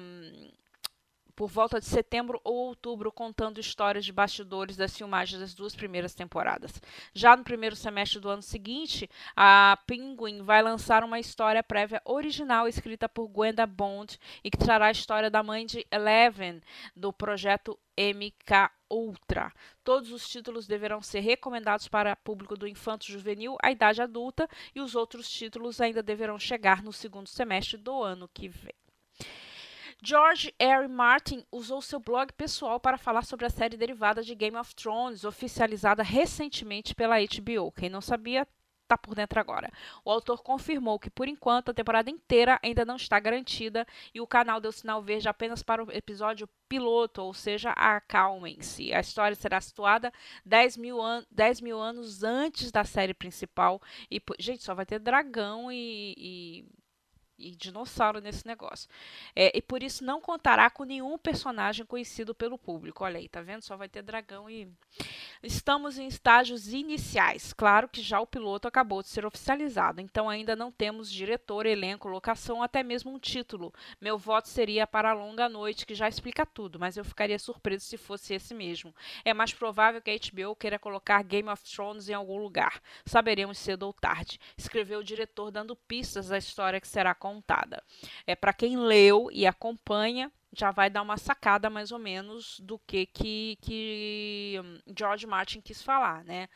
por 1.40 1.48
volta 1.48 1.80
de 1.80 1.86
setembro 1.86 2.38
ou 2.44 2.54
outubro, 2.66 3.10
contando 3.10 3.58
histórias 3.58 4.04
de 4.04 4.12
bastidores 4.12 4.76
das 4.76 4.94
filmagens 4.94 5.40
das 5.40 5.54
duas 5.54 5.74
primeiras 5.74 6.12
temporadas. 6.12 6.70
Já 7.14 7.34
no 7.34 7.42
primeiro 7.42 7.74
semestre 7.74 8.20
do 8.20 8.28
ano 8.28 8.42
seguinte, 8.42 9.08
a 9.34 9.78
Penguin 9.86 10.42
vai 10.42 10.60
lançar 10.60 11.02
uma 11.02 11.18
história 11.18 11.62
prévia 11.62 12.02
original 12.04 12.68
escrita 12.68 13.08
por 13.08 13.26
Gwenda 13.26 13.66
Bond 13.66 14.18
e 14.44 14.50
que 14.50 14.58
trará 14.58 14.88
a 14.88 14.90
história 14.90 15.30
da 15.30 15.42
mãe 15.42 15.64
de 15.64 15.86
Eleven 15.90 16.60
do 16.94 17.10
projeto 17.10 17.78
MK 17.96 18.70
Ultra. 18.90 19.50
Todos 19.82 20.12
os 20.12 20.28
títulos 20.28 20.66
deverão 20.66 21.00
ser 21.00 21.20
recomendados 21.20 21.88
para 21.88 22.16
público 22.16 22.54
do 22.54 22.68
infanto 22.68 23.06
juvenil 23.06 23.56
à 23.62 23.72
idade 23.72 24.02
adulta 24.02 24.46
e 24.74 24.80
os 24.82 24.94
outros 24.94 25.26
títulos 25.30 25.80
ainda 25.80 26.02
deverão 26.02 26.38
chegar 26.38 26.82
no 26.82 26.92
segundo 26.92 27.28
semestre 27.30 27.78
do 27.78 28.02
ano 28.02 28.28
que 28.28 28.46
vem. 28.46 28.79
George 30.02 30.54
R. 30.58 30.88
Martin 30.88 31.44
usou 31.52 31.82
seu 31.82 32.00
blog 32.00 32.32
pessoal 32.32 32.80
para 32.80 32.96
falar 32.96 33.22
sobre 33.22 33.44
a 33.44 33.50
série 33.50 33.76
derivada 33.76 34.22
de 34.22 34.34
Game 34.34 34.56
of 34.56 34.74
Thrones, 34.74 35.24
oficializada 35.24 36.02
recentemente 36.02 36.94
pela 36.94 37.16
HBO. 37.18 37.70
Quem 37.72 37.90
não 37.90 38.00
sabia, 38.00 38.46
está 38.90 38.98
por 38.98 39.14
dentro 39.14 39.38
agora. 39.38 39.70
O 40.04 40.10
autor 40.10 40.42
confirmou 40.42 40.98
que, 40.98 41.10
por 41.10 41.28
enquanto, 41.28 41.70
a 41.70 41.74
temporada 41.74 42.10
inteira 42.10 42.58
ainda 42.62 42.84
não 42.84 42.96
está 42.96 43.20
garantida 43.20 43.86
e 44.12 44.20
o 44.20 44.26
canal 44.26 44.60
deu 44.60 44.72
sinal 44.72 45.02
verde 45.02 45.28
apenas 45.28 45.62
para 45.62 45.84
o 45.84 45.92
episódio 45.92 46.48
piloto, 46.68 47.22
ou 47.22 47.32
seja, 47.32 47.70
acalmem-se. 47.70 48.92
A 48.92 49.00
história 49.00 49.36
será 49.36 49.60
situada 49.60 50.12
10 50.44 50.76
mil, 50.76 51.00
an 51.00 51.24
10 51.30 51.60
mil 51.60 51.78
anos 51.78 52.24
antes 52.24 52.72
da 52.72 52.84
série 52.84 53.14
principal. 53.14 53.80
E, 54.10 54.20
gente, 54.38 54.62
só 54.62 54.74
vai 54.74 54.86
ter 54.86 54.98
dragão 54.98 55.70
e, 55.70 56.14
e 56.16 56.64
e 57.40 57.56
dinossauro 57.56 58.20
nesse 58.20 58.46
negócio. 58.46 58.88
É, 59.34 59.56
e 59.56 59.62
por 59.62 59.82
isso 59.82 60.04
não 60.04 60.20
contará 60.20 60.68
com 60.70 60.84
nenhum 60.84 61.16
personagem 61.18 61.86
conhecido 61.86 62.34
pelo 62.34 62.58
público. 62.58 63.02
Olha 63.02 63.18
aí, 63.18 63.28
tá 63.28 63.40
vendo? 63.40 63.62
Só 63.62 63.76
vai 63.76 63.88
ter 63.88 64.02
dragão 64.02 64.48
e. 64.48 64.68
Estamos 65.42 65.98
em 65.98 66.06
estágios 66.06 66.68
iniciais. 66.72 67.54
Claro 67.54 67.88
que 67.88 68.02
já 68.02 68.20
o 68.20 68.26
piloto 68.26 68.68
acabou 68.68 69.02
de 69.02 69.08
ser 69.08 69.24
oficializado, 69.24 70.00
então 70.00 70.28
ainda 70.28 70.54
não 70.54 70.70
temos 70.70 71.10
diretor, 71.10 71.64
elenco, 71.64 72.08
locação, 72.08 72.62
até 72.62 72.82
mesmo 72.82 73.10
um 73.10 73.18
título. 73.18 73.72
Meu 73.98 74.18
voto 74.18 74.48
seria 74.48 74.86
para 74.86 75.10
a 75.10 75.14
longa 75.14 75.48
noite, 75.48 75.86
que 75.86 75.94
já 75.94 76.06
explica 76.06 76.44
tudo, 76.44 76.78
mas 76.78 76.98
eu 76.98 77.04
ficaria 77.04 77.38
surpreso 77.38 77.86
se 77.86 77.96
fosse 77.96 78.34
esse 78.34 78.52
mesmo. 78.52 78.94
É 79.24 79.32
mais 79.32 79.54
provável 79.54 80.02
que 80.02 80.10
a 80.10 80.14
HBO 80.14 80.54
queira 80.54 80.78
colocar 80.78 81.22
Game 81.22 81.48
of 81.48 81.64
Thrones 81.64 82.10
em 82.10 82.12
algum 82.12 82.36
lugar. 82.36 82.82
Saberemos 83.06 83.56
cedo 83.56 83.84
ou 83.84 83.94
tarde. 83.94 84.38
Escreveu 84.58 85.00
o 85.00 85.04
diretor 85.04 85.50
dando 85.50 85.74
pistas 85.74 86.28
da 86.28 86.36
história 86.36 86.80
que 86.80 86.88
será 86.88 87.14
contada 87.14 87.29
contada. 87.30 87.82
É 88.26 88.34
para 88.34 88.52
quem 88.52 88.76
leu 88.76 89.28
e 89.32 89.46
acompanha, 89.46 90.30
já 90.52 90.70
vai 90.70 90.90
dar 90.90 91.02
uma 91.02 91.16
sacada 91.16 91.70
mais 91.70 91.92
ou 91.92 91.98
menos 91.98 92.58
do 92.60 92.78
que, 92.78 93.06
que, 93.06 93.56
que 93.60 94.60
hum, 94.62 94.78
George 94.96 95.26
Martin 95.26 95.60
quis 95.60 95.82
falar. 95.82 96.24
Né? 96.24 96.48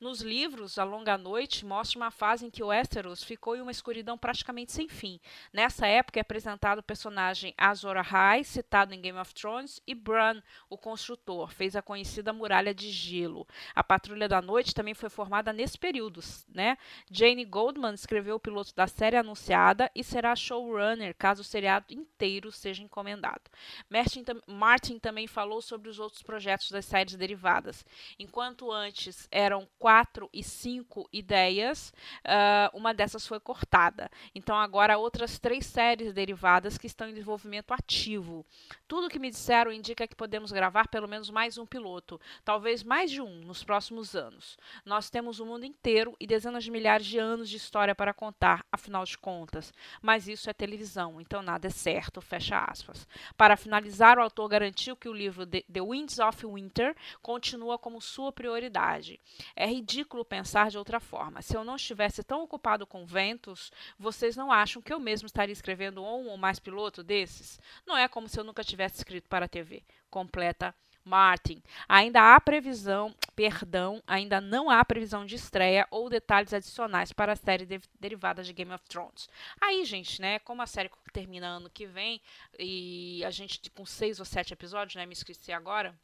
Nos 0.00 0.20
livros, 0.20 0.78
A 0.78 0.84
Longa 0.84 1.18
Noite 1.18 1.64
mostra 1.64 1.98
uma 1.98 2.10
fase 2.10 2.46
em 2.46 2.50
que 2.50 2.62
o 2.62 2.68
Westeros 2.68 3.22
ficou 3.22 3.56
em 3.56 3.60
uma 3.60 3.70
escuridão 3.70 4.16
praticamente 4.16 4.72
sem 4.72 4.88
fim. 4.88 5.20
Nessa 5.52 5.86
época 5.86 6.18
é 6.18 6.22
apresentado 6.22 6.78
o 6.78 6.82
personagem 6.82 7.54
Azor 7.56 7.96
Ahai, 7.96 8.42
citado 8.44 8.94
em 8.94 9.00
Game 9.00 9.18
of 9.18 9.34
Thrones, 9.34 9.80
e 9.86 9.94
Bran, 9.94 10.42
o 10.70 10.78
construtor, 10.78 11.52
fez 11.52 11.76
a 11.76 11.82
conhecida 11.82 12.32
Muralha 12.32 12.74
de 12.74 12.90
Gelo. 12.90 13.46
A 13.74 13.84
Patrulha 13.84 14.28
da 14.28 14.40
Noite 14.40 14.74
também 14.74 14.94
foi 14.94 15.10
formada 15.10 15.52
nesse 15.52 15.78
período. 15.78 16.20
Né? 16.48 16.76
Jane 17.10 17.44
Goldman 17.44 17.94
escreveu 17.94 18.36
o 18.36 18.40
piloto 18.40 18.74
da 18.74 18.86
série 18.86 19.16
anunciada 19.16 19.90
e 19.94 20.02
será 20.02 20.34
showrunner 20.34 21.14
caso 21.18 21.42
o 21.42 21.44
seriado 21.44 21.86
inteiro 21.90 22.50
seja 22.50 22.82
encomendado. 22.82 23.41
Martin, 23.88 24.24
Martin 24.46 24.98
também 24.98 25.26
falou 25.26 25.60
sobre 25.60 25.88
os 25.88 25.98
outros 25.98 26.22
projetos 26.22 26.70
das 26.70 26.84
séries 26.84 27.14
derivadas. 27.16 27.84
Enquanto 28.18 28.70
antes 28.70 29.28
eram 29.30 29.68
quatro 29.78 30.28
e 30.32 30.42
cinco 30.42 31.08
ideias, 31.12 31.92
uh, 32.24 32.76
uma 32.76 32.92
dessas 32.92 33.26
foi 33.26 33.40
cortada. 33.40 34.10
Então 34.34 34.56
agora 34.56 34.98
outras 34.98 35.38
três 35.38 35.66
séries 35.66 36.12
derivadas 36.12 36.78
que 36.78 36.86
estão 36.86 37.08
em 37.08 37.12
desenvolvimento 37.12 37.72
ativo. 37.72 38.44
Tudo 38.86 39.08
que 39.08 39.18
me 39.18 39.30
disseram 39.30 39.72
indica 39.72 40.06
que 40.06 40.14
podemos 40.14 40.52
gravar 40.52 40.88
pelo 40.88 41.08
menos 41.08 41.30
mais 41.30 41.58
um 41.58 41.66
piloto, 41.66 42.20
talvez 42.44 42.82
mais 42.82 43.10
de 43.10 43.20
um 43.20 43.40
nos 43.40 43.64
próximos 43.64 44.14
anos. 44.14 44.56
Nós 44.84 45.10
temos 45.10 45.40
o 45.40 45.46
mundo 45.46 45.64
inteiro 45.64 46.16
e 46.20 46.26
dezenas 46.26 46.64
de 46.64 46.70
milhares 46.70 47.06
de 47.06 47.18
anos 47.18 47.48
de 47.48 47.56
história 47.56 47.94
para 47.94 48.14
contar, 48.14 48.64
afinal 48.70 49.04
de 49.04 49.16
contas. 49.16 49.72
Mas 50.00 50.28
isso 50.28 50.50
é 50.50 50.52
televisão, 50.52 51.20
então 51.20 51.42
nada 51.42 51.66
é 51.66 51.70
certo, 51.70 52.20
fecha 52.20 52.58
aspas. 52.58 53.06
Para 53.36 53.56
finalizar, 53.56 54.18
o 54.18 54.22
autor 54.22 54.48
garantiu 54.48 54.96
que 54.96 55.08
o 55.08 55.12
livro 55.12 55.46
The 55.46 55.80
Winds 55.80 56.18
of 56.18 56.46
Winter 56.46 56.94
continua 57.20 57.78
como 57.78 58.00
sua 58.00 58.32
prioridade. 58.32 59.18
É 59.56 59.66
ridículo 59.66 60.24
pensar 60.24 60.70
de 60.70 60.78
outra 60.78 61.00
forma. 61.00 61.42
Se 61.42 61.56
eu 61.56 61.64
não 61.64 61.76
estivesse 61.76 62.22
tão 62.22 62.42
ocupado 62.42 62.86
com 62.86 63.04
ventos, 63.04 63.70
vocês 63.98 64.36
não 64.36 64.52
acham 64.52 64.82
que 64.82 64.92
eu 64.92 65.00
mesmo 65.00 65.26
estaria 65.26 65.52
escrevendo 65.52 66.02
um 66.02 66.28
ou 66.28 66.36
mais 66.36 66.58
piloto 66.58 67.02
desses? 67.02 67.60
Não 67.86 67.96
é 67.96 68.08
como 68.08 68.28
se 68.28 68.38
eu 68.38 68.44
nunca 68.44 68.64
tivesse 68.64 68.96
escrito 68.96 69.28
para 69.28 69.46
a 69.46 69.48
TV. 69.48 69.82
Completa 70.10 70.74
Martin. 71.04 71.62
Ainda 71.88 72.34
há 72.34 72.40
previsão, 72.40 73.14
perdão, 73.34 74.02
ainda 74.06 74.40
não 74.40 74.70
há 74.70 74.84
previsão 74.84 75.24
de 75.26 75.34
estreia 75.34 75.86
ou 75.90 76.08
detalhes 76.08 76.52
adicionais 76.52 77.12
para 77.12 77.32
a 77.32 77.36
série 77.36 77.66
de, 77.66 77.80
derivada 77.98 78.42
de 78.42 78.52
Game 78.52 78.72
of 78.72 78.84
Thrones. 78.88 79.28
Aí, 79.60 79.84
gente, 79.84 80.20
né, 80.20 80.38
como 80.40 80.62
a 80.62 80.66
série 80.66 80.90
termina 81.12 81.46
ano 81.46 81.70
que 81.70 81.86
vem 81.86 82.20
e 82.58 83.24
a 83.24 83.30
gente 83.30 83.70
com 83.70 83.84
seis 83.84 84.18
ou 84.18 84.24
sete 84.24 84.52
episódios, 84.52 84.96
né, 84.96 85.06
me 85.06 85.12
esqueci 85.12 85.52
agora, 85.52 85.94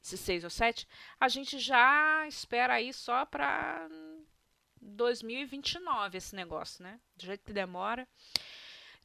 se 0.00 0.16
seis 0.16 0.44
ou 0.44 0.50
sete, 0.50 0.86
a 1.20 1.28
gente 1.28 1.58
já 1.58 2.26
espera 2.28 2.74
aí 2.74 2.92
só 2.92 3.24
para 3.26 3.88
2029 4.80 6.18
esse 6.18 6.36
negócio, 6.36 6.82
né? 6.82 7.00
Do 7.16 7.24
jeito 7.24 7.44
que 7.44 7.52
demora. 7.52 8.06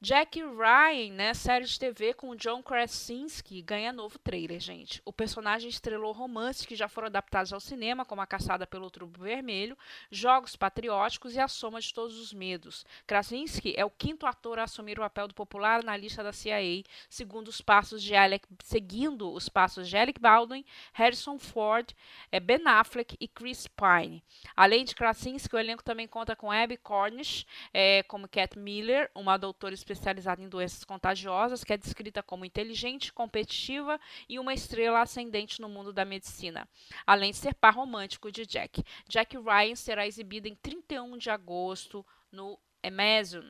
Jack 0.01 0.41
Ryan, 0.41 1.11
né, 1.11 1.33
série 1.33 1.65
de 1.65 1.77
TV 1.77 2.13
com 2.13 2.33
John 2.33 2.63
Krasinski, 2.63 3.61
ganha 3.61 3.91
novo 3.91 4.17
trailer, 4.17 4.57
gente. 4.57 5.01
O 5.03 5.11
personagem 5.11 5.69
estrelou 5.69 6.13
romances 6.13 6.65
que 6.65 6.73
já 6.73 6.87
foram 6.87 7.07
adaptados 7.07 7.51
ao 7.51 7.59
cinema, 7.59 8.05
como 8.05 8.21
A 8.21 8.25
Caçada 8.25 8.65
pelo 8.65 8.89
Trubo 8.89 9.21
Vermelho, 9.21 9.77
Jogos 10.09 10.55
Patrióticos 10.55 11.35
e 11.35 11.39
A 11.41 11.49
Soma 11.49 11.81
de 11.81 11.93
Todos 11.93 12.17
os 12.17 12.31
Medos. 12.31 12.85
Krasinski 13.05 13.73
é 13.75 13.83
o 13.83 13.89
quinto 13.89 14.25
ator 14.25 14.57
a 14.57 14.63
assumir 14.63 14.97
o 14.97 15.01
papel 15.01 15.27
do 15.27 15.33
popular 15.33 15.83
na 15.83 15.97
lista 15.97 16.23
da 16.23 16.31
CIA, 16.31 16.81
segundo 17.09 17.49
os 17.49 17.59
passos 17.59 18.01
de 18.01 18.15
Alec, 18.15 18.47
seguindo 18.63 19.29
os 19.29 19.49
passos 19.49 19.89
de 19.89 19.97
Alec 19.97 20.17
Baldwin, 20.17 20.63
Harrison 20.93 21.37
Ford, 21.37 21.91
é, 22.31 22.39
Ben 22.39 22.65
Affleck 22.65 23.17
e 23.19 23.27
Chris 23.27 23.67
Pine. 23.67 24.23
Além 24.55 24.85
de 24.85 24.95
Krasinski, 24.95 25.53
o 25.57 25.59
elenco 25.59 25.83
também 25.83 26.07
conta 26.07 26.37
com 26.37 26.49
Abby 26.49 26.77
Cornish, 26.77 27.45
é, 27.73 28.01
como 28.03 28.29
Cat 28.29 28.57
Miller, 28.57 29.11
uma 29.13 29.35
doutora 29.35 29.75
especializada 29.91 30.41
em 30.41 30.49
doenças 30.49 30.83
contagiosas, 30.83 31.63
que 31.63 31.73
é 31.73 31.77
descrita 31.77 32.21
como 32.21 32.45
inteligente, 32.45 33.11
competitiva 33.11 33.99
e 34.27 34.39
uma 34.39 34.53
estrela 34.53 35.01
ascendente 35.01 35.59
no 35.59 35.69
mundo 35.69 35.91
da 35.91 36.05
medicina, 36.05 36.67
além 37.05 37.31
de 37.31 37.37
ser 37.37 37.53
par 37.55 37.73
romântico 37.73 38.31
de 38.31 38.45
Jack. 38.45 38.83
Jack 39.07 39.37
Ryan 39.37 39.75
será 39.75 40.05
exibido 40.05 40.47
em 40.47 40.55
31 40.55 41.17
de 41.17 41.29
agosto 41.29 42.05
no 42.31 42.59
Amazon. 42.83 43.45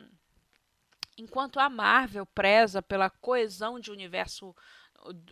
Enquanto 1.18 1.60
a 1.60 1.68
Marvel 1.68 2.24
preza 2.24 2.80
pela 2.80 3.10
coesão 3.10 3.78
de 3.78 3.90
universo 3.90 4.56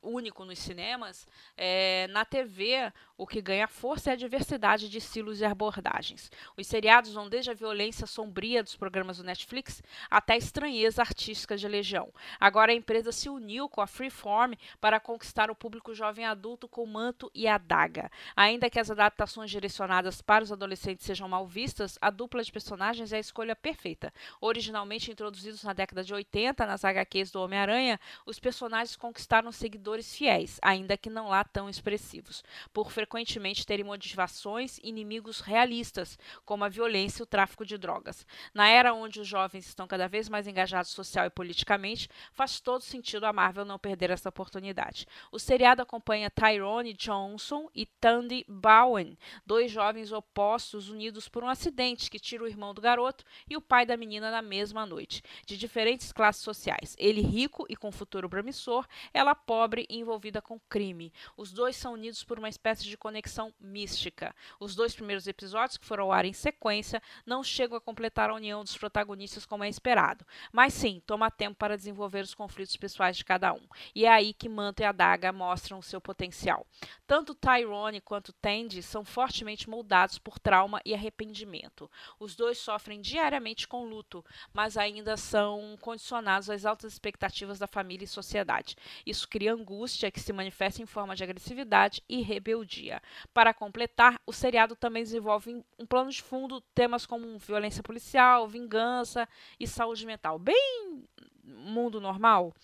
único 0.03 0.45
nos 0.45 0.59
cinemas, 0.59 1.27
é, 1.57 2.07
na 2.09 2.25
TV 2.25 2.93
o 3.17 3.27
que 3.27 3.43
ganha 3.43 3.67
força 3.67 4.11
é 4.11 4.13
a 4.13 4.17
diversidade 4.17 4.89
de 4.89 4.99
estilos 4.99 5.41
e 5.41 5.45
abordagens. 5.45 6.31
Os 6.57 6.67
seriados 6.67 7.13
vão 7.13 7.29
desde 7.29 7.51
a 7.51 7.55
violência 7.55 8.07
sombria 8.07 8.63
dos 8.63 8.77
programas 8.77 9.19
do 9.19 9.25
Netflix 9.25 9.83
até 10.09 10.35
a 10.35 10.37
estranheza 10.37 11.03
artística 11.03 11.57
de 11.57 11.67
Legião. 11.67 12.13
Agora 12.39 12.73
a 12.73 12.75
empresa 12.75 13.11
se 13.11 13.29
uniu 13.29 13.69
com 13.69 13.81
a 13.81 13.87
Freeform 13.87 14.55
para 14.81 15.01
conquistar 15.01 15.51
o 15.51 15.55
público 15.55 15.93
jovem 15.95 16.25
adulto 16.25 16.69
com 16.69 16.87
Manto 16.87 17.31
e 17.35 17.49
Adaga. 17.49 18.11
Ainda 18.37 18.71
que 18.71 18.79
as 18.79 18.91
adaptações 18.91 19.51
direcionadas 19.51 20.23
para 20.23 20.45
os 20.45 20.53
adolescentes 20.53 21.05
sejam 21.05 21.29
mal 21.29 21.47
vistas, 21.47 21.99
a 22.01 22.11
dupla 22.11 22.43
de 22.43 22.53
personagens 22.53 23.13
é 23.13 23.17
a 23.17 23.21
escolha 23.21 23.57
perfeita. 23.57 24.13
Originalmente 24.41 25.11
introduzidos 25.11 25.65
na 25.65 25.73
década 25.73 26.05
de 26.05 26.15
80 26.15 26.65
nas 26.67 26.85
HQs 26.85 27.33
do 27.33 27.41
Homem-Aranha, 27.41 27.99
os 28.25 28.39
personagens 28.39 28.97
conquistaram 28.97 29.51
seguidores 29.59 30.15
fiéis, 30.15 30.59
ainda 30.63 30.97
que 30.97 31.11
não 31.11 31.29
lá 31.29 31.45
tão 31.45 31.69
expressivos, 31.69 32.43
por 32.73 32.91
frequentemente 32.91 33.67
terem 33.67 33.85
motivações 33.85 34.79
inimigos 34.83 35.41
realistas, 35.41 36.19
como 36.45 36.65
a 36.65 36.69
violência 36.69 37.23
e 37.23 37.25
o 37.25 37.27
tráfico 37.27 37.67
de 37.67 37.77
drogas. 37.77 38.27
Na 38.55 38.69
era 38.69 38.95
onde 38.95 39.21
os 39.21 39.29
jovens 39.29 39.67
estão 39.67 39.87
cada 39.87 40.09
vez 40.09 40.29
mais 40.29 40.47
engajados 40.47 40.91
social 40.91 41.27
e 41.27 41.31
politicamente, 41.31 42.09
faz 42.33 42.61
todo 42.61 42.83
sentido 42.83 43.25
a 43.25 43.33
Marvel 43.33 43.65
não 43.65 43.79
perder 43.79 44.11
essa 44.11 44.29
oportunidade. 44.29 45.07
O 45.31 45.39
seriado 45.39 45.83
acompanha 45.83 46.31
Tyrone 46.31 46.95
Johnson 46.95 47.69
e 47.75 47.85
Tandy 47.87 48.45
Bowen, 48.49 49.19
dois 49.45 49.71
jovens 49.71 50.13
opostos 50.13 50.89
unidos 50.89 51.29
por 51.29 51.43
um 51.43 51.49
acidente 51.49 52.11
que 52.11 52.19
tira 52.19 52.45
o 52.45 52.49
irmão 52.49 52.73
do 52.73 52.81
garoto 52.81 53.25
e 53.49 53.57
o 53.57 53.61
pai 53.61 53.85
da 53.85 53.97
menina 53.97 54.31
na 54.31 54.43
mesma 54.43 54.87
noite. 54.87 55.23
De 55.47 55.57
diferentes 55.57 56.13
classes 56.13 56.43
sociais, 56.43 56.95
ele 56.99 57.21
rico 57.21 57.67
e 57.69 57.77
com 57.77 57.91
futuro 57.91 58.29
promissor, 58.29 58.87
ela 59.13 59.35
pobre 59.49 59.87
e 59.89 59.97
envolvida 59.97 60.43
com 60.43 60.61
crime. 60.69 61.11
Os 61.35 61.51
dois 61.53 61.75
são 61.75 61.95
unidos 61.95 62.23
por 62.23 62.39
uma 62.39 62.51
espécie 62.51 62.85
de 62.85 62.99
conexão 62.99 63.51
mística. 63.59 64.37
Os 64.61 64.75
dois 64.75 64.95
primeiros 64.95 65.27
episódios, 65.27 65.79
que 65.79 65.87
foram 65.87 66.05
ao 66.05 66.13
ar 66.13 66.27
em 66.27 66.35
sequência, 66.35 67.03
não 67.25 67.43
chegam 67.43 67.79
a 67.79 67.81
completar 67.81 68.29
a 68.29 68.35
união 68.35 68.63
dos 68.63 68.77
protagonistas 68.77 69.47
como 69.47 69.65
é 69.65 69.69
esperado. 69.71 70.27
Mas 70.53 70.75
sim, 70.75 71.03
toma 71.07 71.31
tempo 71.31 71.57
para 71.57 71.79
desenvolver 71.79 72.23
os 72.23 72.35
conflitos 72.35 72.77
pessoais 72.77 73.17
de 73.17 73.25
cada 73.25 73.55
um. 73.55 73.67
E 73.95 74.05
é 74.05 74.11
aí 74.11 74.35
que 74.35 74.51
Manto 74.51 74.83
e 74.83 74.85
a 74.85 74.93
Daga 74.93 75.33
mostram 75.33 75.79
o 75.79 75.83
seu 75.83 75.99
potencial. 75.99 76.67
Tanto 77.07 77.35
Tyrone 77.35 78.03
quanto 78.03 78.35
Tandy 78.35 78.83
são 78.83 79.03
fortemente 79.03 79.71
moldados 79.71 80.19
por 80.19 80.39
trauma 80.39 80.79
e 80.85 80.93
arrependimento. 80.93 81.91
Os 82.21 82.37
dois 82.37 82.59
sofrem 82.59 83.01
diariamente 83.01 83.67
com 83.67 83.87
luto, 83.87 84.23
mas 84.53 84.77
ainda 84.77 85.17
são 85.17 85.79
condicionados 85.81 86.51
às 86.51 86.67
altas 86.67 86.93
expectativas 86.93 87.59
da 87.59 87.67
família 87.67 88.05
e 88.05 88.09
sociedade. 88.09 88.77
Isso 89.07 89.27
cria 89.39 89.53
angústia 89.53 90.11
que 90.11 90.19
se 90.19 90.33
manifesta 90.33 90.83
em 90.83 90.87
forma 90.87 91.15
de 91.15 91.23
agressividade 91.23 92.03
e 92.09 92.21
rebeldia. 92.23 93.01
Para 93.33 93.55
completar, 93.55 94.21
o 94.27 94.33
seriado 94.33 94.75
também 94.75 95.05
desenvolve 95.05 95.65
um 95.79 95.87
plano 95.87 96.11
de 96.11 96.21
fundo 96.21 96.61
temas 96.75 97.07
como 97.07 97.39
violência 97.39 97.81
policial, 97.81 98.49
vingança 98.49 99.29
e 99.61 99.65
saúde 99.65 100.05
mental. 100.05 100.41
Bem 100.41 101.05
mundo 101.49 102.01
normal? 102.01 102.55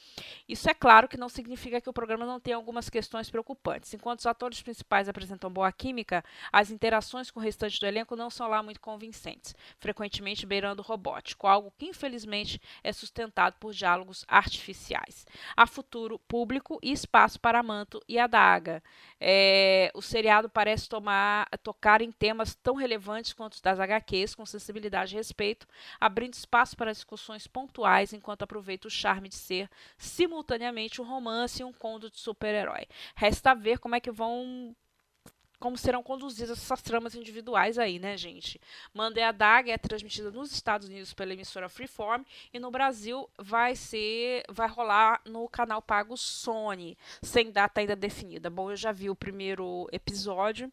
Isso 0.48 0.68
é 0.68 0.74
claro 0.74 1.08
que 1.08 1.16
não 1.16 1.28
significa 1.28 1.80
que 1.80 1.88
o 1.88 1.92
programa 1.92 2.26
não 2.26 2.38
tenha 2.38 2.56
algumas 2.56 2.88
questões 2.88 3.30
preocupantes. 3.30 3.92
Enquanto 3.94 4.20
os 4.20 4.26
atores 4.26 4.62
principais 4.62 5.08
apresentam 5.08 5.50
boa 5.50 5.70
química, 5.72 6.24
as 6.52 6.70
interações 6.70 7.30
com 7.30 7.40
o 7.40 7.42
restante 7.42 7.80
do 7.80 7.86
elenco 7.86 8.16
não 8.16 8.30
são 8.30 8.48
lá 8.48 8.62
muito 8.62 8.80
convincentes, 8.80 9.54
frequentemente 9.78 10.46
beirando 10.46 10.82
robótico, 10.82 11.46
algo 11.46 11.72
que 11.78 11.86
infelizmente 11.86 12.60
é 12.82 12.92
sustentado 12.92 13.56
por 13.58 13.72
diálogos 13.72 14.24
artificiais. 14.28 15.26
Há 15.56 15.66
futuro 15.66 16.18
público 16.28 16.78
e 16.82 16.92
espaço 16.92 17.40
para 17.40 17.62
Manto 17.62 18.00
e 18.08 18.18
a 18.18 18.26
Daga. 18.26 18.82
É, 19.20 19.90
o 19.94 20.02
seriado 20.02 20.48
parece 20.48 20.88
tomar, 20.88 21.48
tocar 21.62 22.00
em 22.02 22.12
temas 22.12 22.54
tão 22.54 22.74
relevantes 22.74 23.32
quanto 23.32 23.54
os 23.54 23.60
das 23.60 23.80
HQs, 23.80 24.34
com 24.34 24.44
sensibilidade 24.44 25.14
e 25.14 25.16
respeito, 25.16 25.66
abrindo 26.00 26.34
espaço 26.34 26.76
para 26.76 26.92
discussões 26.92 27.46
pontuais 27.46 28.12
enquanto 28.12 28.42
aproveita 28.42 28.73
aproveita 28.74 28.88
o 28.88 28.90
charme 28.90 29.28
de 29.28 29.36
ser 29.36 29.70
simultaneamente 29.96 31.00
um 31.00 31.04
romance 31.04 31.62
e 31.62 31.64
um 31.64 31.72
conto 31.72 32.10
de 32.10 32.18
super-herói. 32.18 32.86
Resta 33.14 33.54
ver 33.54 33.78
como 33.78 33.94
é 33.94 34.00
que 34.00 34.10
vão 34.10 34.74
como 35.60 35.78
serão 35.78 36.02
conduzidas 36.02 36.58
essas 36.58 36.82
tramas 36.82 37.14
individuais 37.14 37.78
aí, 37.78 37.98
né, 37.98 38.18
gente? 38.18 38.60
Mandei 38.92 39.22
a 39.22 39.32
Daga 39.32 39.72
é 39.72 39.78
transmitida 39.78 40.30
nos 40.30 40.52
Estados 40.52 40.88
Unidos 40.88 41.14
pela 41.14 41.32
emissora 41.32 41.70
Freeform 41.70 42.22
e 42.52 42.58
no 42.58 42.70
Brasil 42.70 43.30
vai 43.38 43.74
ser, 43.74 44.42
vai 44.50 44.68
rolar 44.68 45.22
no 45.24 45.48
canal 45.48 45.80
pago 45.80 46.18
Sony, 46.18 46.98
sem 47.22 47.50
data 47.50 47.80
ainda 47.80 47.96
definida. 47.96 48.50
Bom, 48.50 48.72
eu 48.72 48.76
já 48.76 48.92
vi 48.92 49.08
o 49.08 49.16
primeiro 49.16 49.88
episódio, 49.90 50.70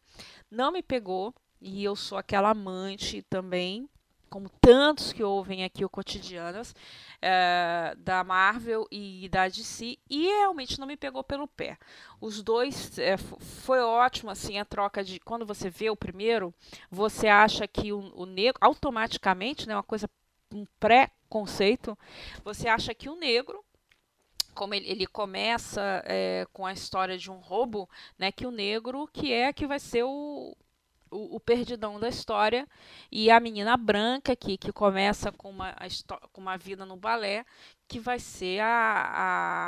não 0.50 0.74
me 0.74 0.82
pegou 0.82 1.34
e 1.62 1.82
eu 1.86 1.96
sou 1.96 2.18
aquela 2.18 2.50
amante 2.50 3.22
também 3.22 3.88
como 4.32 4.50
tantos 4.62 5.12
que 5.12 5.22
ouvem 5.22 5.66
aqui 5.66 5.84
o 5.84 5.90
Cotidianas, 5.90 6.74
é, 7.22 7.94
da 7.98 8.24
Marvel 8.24 8.88
e 8.90 9.28
da 9.28 9.50
DC, 9.50 9.98
e 10.10 10.26
realmente 10.26 10.80
não 10.80 10.88
me 10.88 10.96
pegou 10.96 11.22
pelo 11.22 11.50
pé. 11.50 11.78
Os 12.22 12.42
dois, 12.42 12.98
é, 12.98 13.18
foi 13.18 13.82
ótimo, 13.82 14.32
assim, 14.32 14.58
a 14.58 14.64
troca 14.64 15.04
de... 15.04 15.20
Quando 15.20 15.46
você 15.46 15.70
vê 15.70 15.90
o 15.90 15.98
primeiro, 15.98 16.54
você 16.90 17.28
acha 17.28 17.68
que 17.68 17.92
o, 17.92 18.10
o 18.16 18.26
negro, 18.26 18.58
automaticamente, 18.62 19.68
né, 19.68 19.76
uma 19.76 19.84
coisa, 19.84 20.10
um 20.50 20.66
pré-conceito, 20.80 21.98
você 22.42 22.70
acha 22.70 22.96
que 22.96 23.10
o 23.10 23.16
negro 23.18 23.64
como 24.54 24.74
ele, 24.74 24.90
ele 24.90 25.08
começa 25.08 26.04
é, 26.06 26.46
com 26.52 26.66
a 26.66 26.74
história 26.74 27.18
de 27.18 27.32
um 27.32 27.38
roubo, 27.38 27.90
né, 28.20 28.34
que 28.34 28.46
o 28.46 28.52
negro 28.52 29.08
que 29.08 29.32
é 29.32 29.54
que 29.54 29.66
vai 29.66 29.80
ser 29.80 30.04
o, 30.04 30.56
o, 31.12 31.36
o, 31.36 31.40
perdidão 31.40 32.00
da 32.00 32.08
história 32.08 32.68
e 33.12 33.30
a 33.30 33.40
menina 33.40 33.76
branca 33.78 34.34
aqui 34.34 34.58
que 34.58 34.72
começa 34.72 35.32
com 35.32 35.50
uma, 35.50 35.76
com 36.32 36.42
uma 36.42 36.58
vida 36.58 36.86
no 36.86 36.96
balé 36.96 37.46
que 37.88 38.00
vai 38.00 38.20
ser 38.20 38.62
a, 38.62 38.68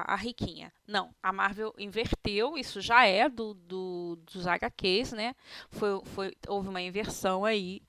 a, 0.07 0.13
a, 0.13 0.15
riquinha. 0.15 0.71
Não, 0.87 1.13
a 1.21 1.33
Marvel 1.33 1.73
inverteu, 1.77 2.57
isso 2.57 2.79
já 2.79 3.05
é 3.05 3.27
do, 3.27 3.53
do, 3.53 4.17
dos 4.31 4.47
HQs, 4.47 5.11
né? 5.11 5.35
Foi, 5.69 6.01
foi, 6.05 6.33
houve 6.47 6.69
uma 6.69 6.81
inversão 6.81 7.43
aí. 7.43 7.81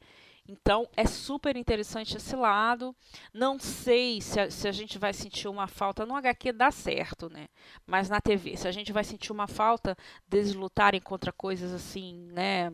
Então 0.46 0.86
é 0.94 1.06
super 1.06 1.56
interessante 1.56 2.16
esse 2.16 2.36
lado. 2.36 2.94
Não 3.32 3.58
sei 3.58 4.20
se 4.20 4.38
a, 4.38 4.50
se 4.50 4.68
a 4.68 4.72
gente 4.72 4.98
vai 4.98 5.12
sentir 5.12 5.48
uma 5.48 5.66
falta. 5.66 6.04
No 6.04 6.14
HQ 6.16 6.52
dá 6.52 6.70
certo, 6.70 7.30
né? 7.30 7.48
Mas 7.86 8.10
na 8.10 8.20
TV, 8.20 8.56
se 8.56 8.68
a 8.68 8.72
gente 8.72 8.92
vai 8.92 9.04
sentir 9.04 9.32
uma 9.32 9.46
falta 9.46 9.96
deles 10.28 10.54
lutarem 10.54 11.00
contra 11.00 11.32
coisas 11.32 11.72
assim, 11.72 12.14
né? 12.32 12.72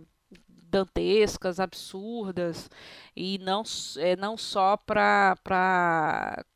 Dantescas, 0.70 1.60
absurdas, 1.60 2.70
e 3.16 3.38
não, 3.38 3.62
é, 3.98 4.16
não 4.16 4.36
só 4.36 4.76
para 4.76 5.36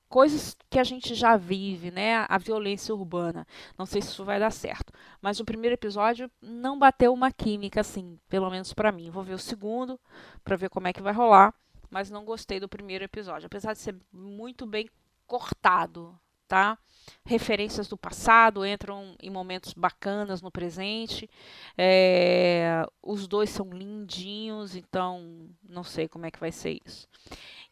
coisas 0.09 0.57
que 0.71 0.79
a 0.79 0.85
gente 0.85 1.13
já 1.13 1.37
vive, 1.37 1.91
né? 1.91 2.25
A 2.29 2.39
violência 2.39 2.95
urbana. 2.95 3.45
Não 3.77 3.85
sei 3.85 4.01
se 4.01 4.09
isso 4.09 4.25
vai 4.25 4.39
dar 4.39 4.53
certo. 4.53 4.93
Mas 5.21 5.41
o 5.41 5.45
primeiro 5.45 5.75
episódio 5.75 6.31
não 6.41 6.79
bateu 6.79 7.13
uma 7.13 7.33
química, 7.33 7.81
assim, 7.81 8.17
pelo 8.29 8.49
menos 8.49 8.73
para 8.73 8.93
mim. 8.93 9.11
Vou 9.11 9.25
ver 9.25 9.35
o 9.35 9.39
segundo 9.39 9.99
para 10.45 10.57
ver 10.57 10.71
como 10.71 10.87
é 10.87 10.93
que 10.93 11.03
vai 11.03 11.13
rolar. 11.13 11.53
Mas 11.91 12.11
não 12.11 12.25
gostei 12.25 12.61
do 12.61 12.69
primeiro 12.69 13.03
episódio. 13.03 13.47
Apesar 13.47 13.73
de 13.73 13.81
ser 13.81 13.97
muito 14.13 14.67
bem 14.67 14.89
cortado, 15.27 16.17
tá? 16.47 16.79
Referências 17.25 17.89
do 17.89 17.97
passado 17.97 18.65
entram 18.67 19.15
em 19.23 19.31
momentos 19.31 19.73
bacanas 19.75 20.41
no 20.41 20.51
presente. 20.51 21.29
É, 21.77 22.85
os 23.03 23.27
dois 23.27 23.51
são 23.51 23.71
lindinhos, 23.71 24.75
então 24.75 25.49
não 25.69 25.85
sei 25.85 26.09
como 26.09 26.27
é 26.27 26.31
que 26.31 26.41
vai 26.41 26.53
ser 26.53 26.79
isso. 26.85 27.09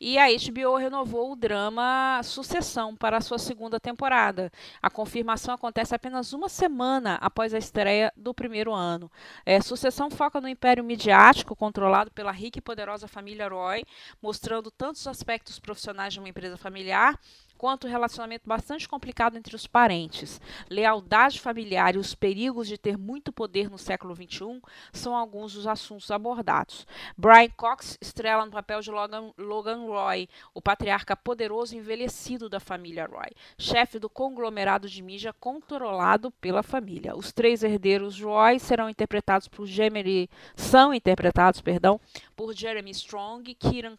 E 0.04 0.18
a 0.18 0.26
HBO 0.26 0.74
renovou 0.76 1.30
o 1.30 1.36
drama 1.36 2.20
Sucessão 2.24 2.96
para 2.96 3.18
a 3.18 3.20
sua 3.20 3.38
segunda 3.38 3.78
temporada. 3.78 4.50
A 4.82 4.90
confirmação 4.90 5.54
acontece 5.54 5.94
apenas 5.94 6.32
uma 6.32 6.48
semana 6.48 7.14
após 7.20 7.54
a 7.54 7.58
estreia 7.58 8.12
do 8.16 8.34
primeiro 8.34 8.74
ano. 8.74 9.08
É, 9.46 9.60
Sucessão 9.60 10.10
foca 10.10 10.40
no 10.40 10.48
império 10.48 10.82
midiático 10.82 11.54
controlado 11.54 12.10
pela 12.10 12.32
rica 12.32 12.58
e 12.58 12.62
poderosa 12.62 13.06
família 13.06 13.48
Roy, 13.48 13.84
mostrando 14.20 14.72
tantos 14.72 15.06
aspectos 15.06 15.60
profissionais 15.60 16.12
de 16.12 16.18
uma 16.18 16.28
empresa 16.28 16.56
familiar 16.56 17.16
quanto 17.62 17.86
relacionamento 17.86 18.48
bastante 18.48 18.88
complicado 18.88 19.38
entre 19.38 19.54
os 19.54 19.68
parentes. 19.68 20.40
Lealdade 20.68 21.40
familiar 21.40 21.94
e 21.94 21.98
os 21.98 22.12
perigos 22.12 22.66
de 22.66 22.76
ter 22.76 22.98
muito 22.98 23.32
poder 23.32 23.70
no 23.70 23.78
século 23.78 24.16
XXI 24.16 24.60
são 24.92 25.14
alguns 25.14 25.52
dos 25.52 25.64
assuntos 25.64 26.10
abordados. 26.10 26.84
Brian 27.16 27.50
Cox 27.56 27.96
estrela 28.00 28.44
no 28.44 28.50
papel 28.50 28.80
de 28.80 28.90
Logan, 28.90 29.30
Logan 29.38 29.86
Roy, 29.86 30.28
o 30.52 30.60
patriarca 30.60 31.14
poderoso 31.14 31.76
e 31.76 31.78
envelhecido 31.78 32.48
da 32.48 32.58
família 32.58 33.06
Roy, 33.06 33.30
chefe 33.56 34.00
do 34.00 34.10
conglomerado 34.10 34.88
de 34.88 35.00
mídia 35.00 35.32
controlado 35.32 36.32
pela 36.32 36.64
família. 36.64 37.16
Os 37.16 37.30
três 37.30 37.62
herdeiros 37.62 38.20
Roy 38.20 38.58
serão 38.58 38.90
interpretados 38.90 39.46
por 39.46 39.66
Jeremy, 39.66 40.28
são 40.56 40.92
interpretados, 40.92 41.60
perdão, 41.60 42.00
por 42.42 42.56
Jeremy 42.56 42.90
Strong, 42.90 43.54
Kieran 43.54 43.96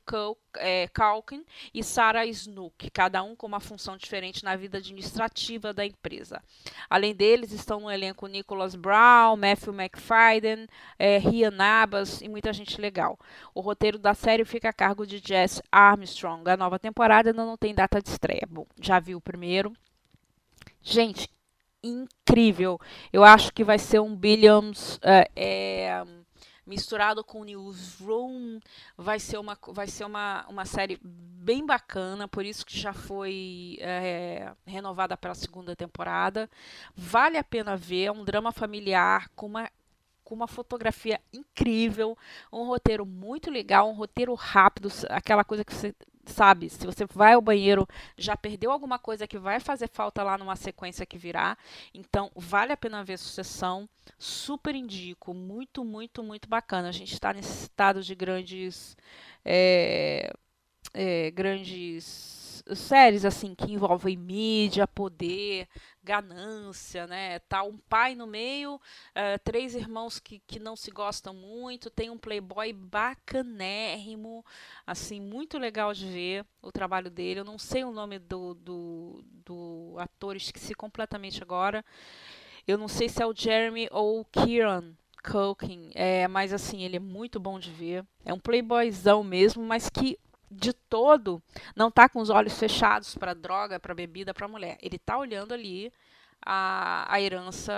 é, 0.58 0.90
Culkin 0.90 1.46
e 1.74 1.82
Sarah 1.82 2.26
Snook, 2.26 2.90
cada 2.92 3.24
um 3.24 3.38
com 3.38 3.48
uma 3.48 3.62
função 3.62 3.96
diferente 3.96 4.44
na 4.44 4.54
vida 4.58 4.80
administrativa 4.80 5.74
da 5.74 5.86
empresa. 5.86 6.44
Além 6.90 7.16
deles, 7.16 7.54
estão 7.54 7.80
no 7.80 7.90
elenco 7.90 8.28
Nicholas 8.28 8.76
Brown, 8.76 9.38
Matthew 9.38 9.74
McFadden, 9.74 10.68
é, 11.00 11.20
Rian 11.20 11.52
Nabas 11.52 12.20
e 12.20 12.28
muita 12.28 12.52
gente 12.52 12.82
legal. 12.82 13.18
O 13.56 13.62
roteiro 13.62 13.98
da 13.98 14.14
série 14.14 14.44
fica 14.44 14.68
a 14.68 14.74
cargo 14.74 15.08
de 15.08 15.22
Jess 15.26 15.62
Armstrong. 15.72 16.50
A 16.50 16.58
nova 16.58 16.78
temporada 16.78 17.30
ainda 17.30 17.46
não 17.46 17.56
tem 17.56 17.74
data 17.74 18.02
de 18.02 18.10
estreia. 18.10 18.46
Bom, 18.50 18.68
já 18.78 19.00
vi 19.00 19.16
o 19.16 19.22
primeiro. 19.22 19.72
Gente, 20.82 21.30
incrível. 21.82 22.78
Eu 23.14 23.24
acho 23.24 23.54
que 23.54 23.64
vai 23.64 23.80
ser 23.80 24.02
um 24.02 24.14
Billions. 24.14 25.00
É, 25.02 25.32
é, 25.34 26.04
misturado 26.66 27.24
com 27.24 27.44
Newsroom, 27.44 28.60
vai 28.98 29.20
ser 29.20 29.38
uma, 29.38 29.58
vai 29.70 29.88
ser 29.88 30.06
uma, 30.06 30.46
uma 30.48 30.66
série 30.66 31.00
bem 31.04 31.66
bacana, 31.66 32.28
por 32.28 32.46
isso 32.46 32.66
que 32.66 32.80
já 32.80 32.94
foi 32.94 33.78
é, 33.82 34.54
renovada 34.66 35.18
para 35.18 35.32
a 35.32 35.36
segunda 35.36 35.76
temporada. 35.76 36.50
Vale 36.96 37.38
a 37.38 37.44
pena 37.44 37.76
ver, 37.76 38.06
é 38.06 38.12
um 38.12 38.24
drama 38.24 38.52
familiar 38.52 39.30
com 39.36 39.48
uma 39.48 39.70
com 40.24 40.34
uma 40.34 40.48
fotografia 40.48 41.20
incrível, 41.34 42.18
um 42.52 42.64
roteiro 42.64 43.06
muito 43.06 43.52
legal, 43.52 43.90
um 43.90 43.94
roteiro 43.94 44.34
rápido, 44.34 44.90
aquela 45.10 45.44
coisa 45.44 45.66
que 45.66 45.74
você 45.74 45.94
sabe, 46.26 46.70
se 46.70 46.86
você 46.86 47.06
vai 47.06 47.34
ao 47.34 47.42
banheiro, 47.42 47.88
já 48.18 48.36
perdeu 48.36 48.72
alguma 48.72 48.98
coisa 48.98 49.28
que 49.28 49.38
vai 49.38 49.60
fazer 49.60 49.90
falta 49.90 50.24
lá 50.24 50.38
numa 50.38 50.56
sequência 50.56 51.06
que 51.06 51.18
virá. 51.18 51.58
Então, 51.94 52.32
vale 52.36 52.72
a 52.72 52.78
pena 52.78 53.04
ver 53.04 53.18
Sucessão. 53.18 53.88
Super 54.18 54.76
indico. 54.76 55.34
Muito, 55.34 55.84
muito, 55.84 56.24
muito 56.24 56.48
bacana. 56.48 56.90
A 56.90 56.92
gente 56.92 57.14
está 57.14 57.34
necessitado 57.34 58.02
de 58.02 58.16
grandes. 58.16 58.98
É, 59.46 60.34
é, 60.94 61.32
grandes 61.32 62.43
séries 62.76 63.26
assim 63.26 63.54
que 63.54 63.72
envolvem 63.72 64.16
mídia, 64.18 64.88
poder, 64.88 65.68
ganância, 66.04 67.06
né? 67.08 67.40
Tá 67.40 67.64
um 67.64 67.78
pai 67.78 68.16
no 68.16 68.26
meio, 68.26 68.76
uh, 68.76 69.40
três 69.44 69.76
irmãos 69.76 70.20
que, 70.20 70.40
que 70.48 70.60
não 70.60 70.76
se 70.76 70.92
gostam 70.92 71.34
muito, 71.34 71.90
tem 71.90 72.10
um 72.10 72.18
playboy 72.18 72.72
bacanérrimo, 72.74 74.46
assim, 74.86 75.20
muito 75.20 75.58
legal 75.58 75.94
de 75.94 76.06
ver 76.06 76.46
o 76.62 76.72
trabalho 76.72 77.10
dele. 77.10 77.42
Eu 77.42 77.46
não 77.46 77.58
sei 77.60 77.84
o 77.84 77.92
nome 77.92 78.20
do, 78.20 78.54
do, 78.56 79.24
do 79.46 79.96
ator, 79.98 80.36
esqueci 80.36 80.74
completamente 80.74 81.42
agora. 81.42 81.84
Eu 82.68 82.78
não 82.78 82.88
sei 82.88 83.10
se 83.10 83.22
é 83.22 83.26
o 83.26 83.36
Jeremy 83.36 83.90
ou 83.92 84.22
o 84.22 84.26
Kieran, 84.26 84.94
Culkin, 85.24 85.90
é, 85.96 86.28
mas 86.28 86.52
assim, 86.52 86.84
ele 86.84 86.98
é 86.98 87.00
muito 87.00 87.40
bom 87.40 87.60
de 87.60 87.72
ver. 87.72 88.06
É 88.26 88.34
um 88.34 88.40
playboyzão 88.40 89.24
mesmo, 89.24 89.64
mas 89.64 89.90
que 89.90 90.18
de 90.54 90.74
todo 90.74 91.42
não 91.76 91.92
tá 91.92 92.08
com 92.08 92.20
os 92.20 92.30
olhos 92.30 92.58
fechados 92.58 93.16
para 93.16 93.34
droga, 93.34 93.80
para 93.80 93.94
bebida, 93.94 94.34
para 94.34 94.48
mulher. 94.48 94.78
Ele 94.82 94.98
tá 94.98 95.18
olhando 95.18 95.54
ali 95.54 95.92
a, 96.46 97.06
a 97.12 97.22
herança 97.22 97.74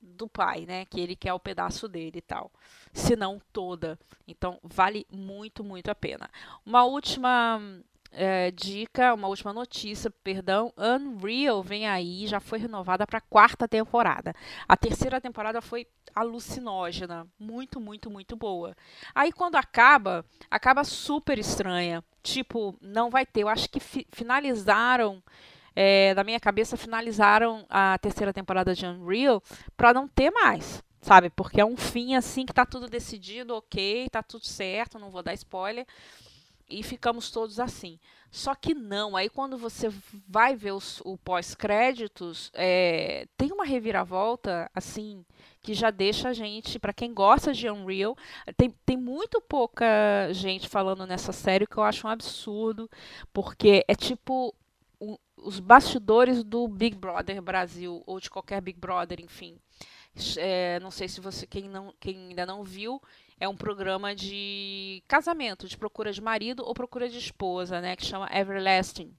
do 0.00 0.28
pai, 0.28 0.64
né? 0.66 0.84
Que 0.84 1.00
ele 1.00 1.16
quer 1.16 1.32
o 1.32 1.40
pedaço 1.40 1.88
dele 1.88 2.18
e 2.18 2.22
tal. 2.22 2.52
Se 2.92 3.16
não 3.16 3.40
toda. 3.52 3.98
Então, 4.26 4.58
vale 4.62 5.06
muito, 5.10 5.64
muito 5.64 5.90
a 5.90 5.94
pena. 5.94 6.30
Uma 6.64 6.84
última 6.84 7.60
é, 8.10 8.50
dica, 8.50 9.14
uma 9.14 9.28
última 9.28 9.52
notícia, 9.52 10.10
perdão. 10.22 10.72
Unreal 10.76 11.62
vem 11.62 11.86
aí, 11.86 12.26
já 12.26 12.40
foi 12.40 12.58
renovada 12.58 13.06
para 13.06 13.18
a 13.18 13.22
quarta 13.22 13.68
temporada. 13.68 14.34
A 14.66 14.76
terceira 14.76 15.20
temporada 15.20 15.60
foi 15.60 15.86
alucinógena, 16.14 17.26
muito, 17.38 17.80
muito, 17.80 18.10
muito 18.10 18.36
boa. 18.36 18.74
Aí 19.14 19.30
quando 19.30 19.56
acaba, 19.56 20.24
acaba 20.50 20.84
super 20.84 21.38
estranha. 21.38 22.02
Tipo, 22.22 22.76
não 22.80 23.10
vai 23.10 23.24
ter. 23.24 23.42
Eu 23.42 23.48
acho 23.48 23.68
que 23.68 23.80
fi 23.80 24.06
finalizaram. 24.12 25.22
É, 25.80 26.12
na 26.14 26.24
minha 26.24 26.40
cabeça, 26.40 26.76
finalizaram 26.76 27.64
a 27.70 27.96
terceira 27.98 28.32
temporada 28.32 28.74
de 28.74 28.84
Unreal 28.84 29.40
para 29.76 29.94
não 29.94 30.08
ter 30.08 30.30
mais 30.30 30.82
sabe? 31.00 31.30
Porque 31.30 31.60
é 31.60 31.64
um 31.64 31.76
fim 31.76 32.16
assim 32.16 32.44
que 32.44 32.52
tá 32.52 32.66
tudo 32.66 32.88
decidido, 32.88 33.54
ok, 33.54 34.08
tá 34.10 34.20
tudo 34.20 34.44
certo, 34.44 34.98
não 34.98 35.10
vou 35.10 35.22
dar 35.22 35.32
spoiler 35.32 35.86
e 36.68 36.82
ficamos 36.82 37.30
todos 37.30 37.58
assim. 37.58 37.98
Só 38.30 38.54
que 38.54 38.74
não, 38.74 39.16
aí 39.16 39.30
quando 39.30 39.56
você 39.56 39.88
vai 40.28 40.54
ver 40.54 40.72
os, 40.72 41.00
o 41.02 41.16
pós-créditos, 41.16 42.50
é, 42.52 43.26
tem 43.38 43.50
uma 43.52 43.64
reviravolta, 43.64 44.70
assim, 44.74 45.24
que 45.62 45.72
já 45.72 45.90
deixa 45.90 46.28
a 46.28 46.32
gente, 46.34 46.78
para 46.78 46.92
quem 46.92 47.14
gosta 47.14 47.54
de 47.54 47.70
Unreal, 47.70 48.16
tem, 48.56 48.70
tem 48.84 48.96
muito 48.96 49.40
pouca 49.40 49.86
gente 50.32 50.68
falando 50.68 51.06
nessa 51.06 51.32
série, 51.32 51.66
que 51.66 51.78
eu 51.78 51.82
acho 51.82 52.06
um 52.06 52.10
absurdo, 52.10 52.90
porque 53.32 53.82
é 53.88 53.94
tipo 53.94 54.54
um, 55.00 55.16
os 55.36 55.58
bastidores 55.58 56.44
do 56.44 56.68
Big 56.68 56.96
Brother 56.96 57.40
Brasil, 57.40 58.02
ou 58.06 58.20
de 58.20 58.28
qualquer 58.28 58.60
Big 58.60 58.78
Brother, 58.78 59.20
enfim. 59.20 59.56
É, 60.36 60.78
não 60.80 60.90
sei 60.90 61.08
se 61.08 61.20
você, 61.20 61.46
quem, 61.46 61.68
não, 61.68 61.94
quem 61.98 62.28
ainda 62.28 62.44
não 62.44 62.62
viu, 62.62 63.00
é 63.40 63.48
um 63.48 63.56
programa 63.56 64.14
de 64.14 65.02
casamento, 65.06 65.68
de 65.68 65.76
procura 65.76 66.12
de 66.12 66.20
marido 66.20 66.64
ou 66.64 66.74
procura 66.74 67.08
de 67.08 67.18
esposa, 67.18 67.80
né, 67.80 67.96
que 67.96 68.04
chama 68.04 68.28
Everlasting. 68.32 69.12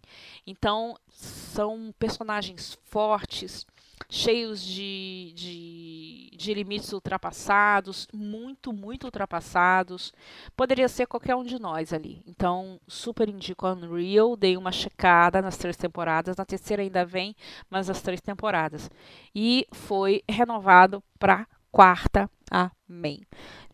Então, 0.46 0.96
são 1.10 1.94
personagens 1.98 2.78
fortes, 2.86 3.66
cheios 4.10 4.64
de, 4.64 5.34
de, 5.36 6.32
de 6.36 6.54
limites 6.54 6.92
ultrapassados, 6.94 8.08
muito, 8.14 8.72
muito 8.74 9.06
ultrapassados. 9.06 10.14
Poderia 10.56 10.88
ser 10.88 11.06
qualquer 11.06 11.36
um 11.36 11.44
de 11.44 11.60
nós 11.60 11.94
ali. 11.94 12.24
Então, 12.26 12.80
super 12.88 13.30
indico 13.30 13.68
Unreal, 13.68 14.36
dei 14.36 14.58
uma 14.58 14.72
checada 14.72 15.42
nas 15.42 15.58
três 15.58 15.78
temporadas, 15.78 16.38
na 16.38 16.46
terceira 16.46 16.82
ainda 16.82 17.06
vem, 17.06 17.36
mas 17.70 17.90
as 17.90 18.02
três 18.02 18.22
temporadas. 18.22 18.90
E 19.36 19.68
foi 19.72 20.24
renovado 20.28 21.04
para 21.20 21.48
quarta. 21.72 22.30
Amém. 22.50 23.22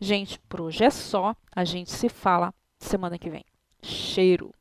Gente, 0.00 0.38
por 0.48 0.60
hoje 0.60 0.84
é 0.84 0.90
só. 0.90 1.34
A 1.54 1.64
gente 1.64 1.90
se 1.90 2.08
fala 2.08 2.52
semana 2.78 3.18
que 3.18 3.30
vem. 3.30 3.44
Cheiro. 3.82 4.52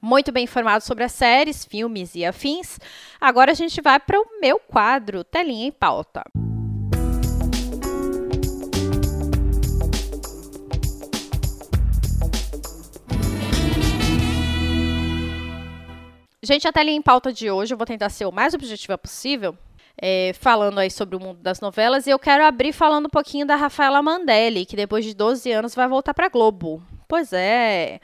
Muito 0.00 0.32
bem 0.32 0.44
informado 0.44 0.82
sobre 0.82 1.04
as 1.04 1.12
séries, 1.12 1.66
filmes 1.66 2.14
e 2.14 2.24
afins. 2.24 2.78
Agora 3.20 3.50
a 3.50 3.54
gente 3.54 3.82
vai 3.82 4.00
para 4.00 4.18
o 4.18 4.40
meu 4.40 4.58
quadro, 4.58 5.22
Telinha 5.22 5.66
em 5.66 5.72
Pauta. 5.72 6.22
Gente, 16.48 16.66
a 16.66 16.72
telinha 16.72 16.96
em 16.96 17.02
pauta 17.02 17.30
de 17.30 17.50
hoje, 17.50 17.74
eu 17.74 17.76
vou 17.76 17.84
tentar 17.84 18.08
ser 18.08 18.24
o 18.24 18.32
mais 18.32 18.54
objetiva 18.54 18.96
possível, 18.96 19.54
é, 20.00 20.32
falando 20.32 20.78
aí 20.78 20.90
sobre 20.90 21.14
o 21.14 21.20
mundo 21.20 21.40
das 21.40 21.60
novelas, 21.60 22.06
e 22.06 22.10
eu 22.10 22.18
quero 22.18 22.42
abrir 22.42 22.72
falando 22.72 23.04
um 23.04 23.10
pouquinho 23.10 23.44
da 23.44 23.54
Rafaela 23.54 24.00
Mandelli, 24.00 24.64
que 24.64 24.74
depois 24.74 25.04
de 25.04 25.12
12 25.12 25.52
anos 25.52 25.74
vai 25.74 25.86
voltar 25.86 26.14
para 26.14 26.30
Globo. 26.30 26.82
Pois 27.06 27.34
é. 27.34 28.00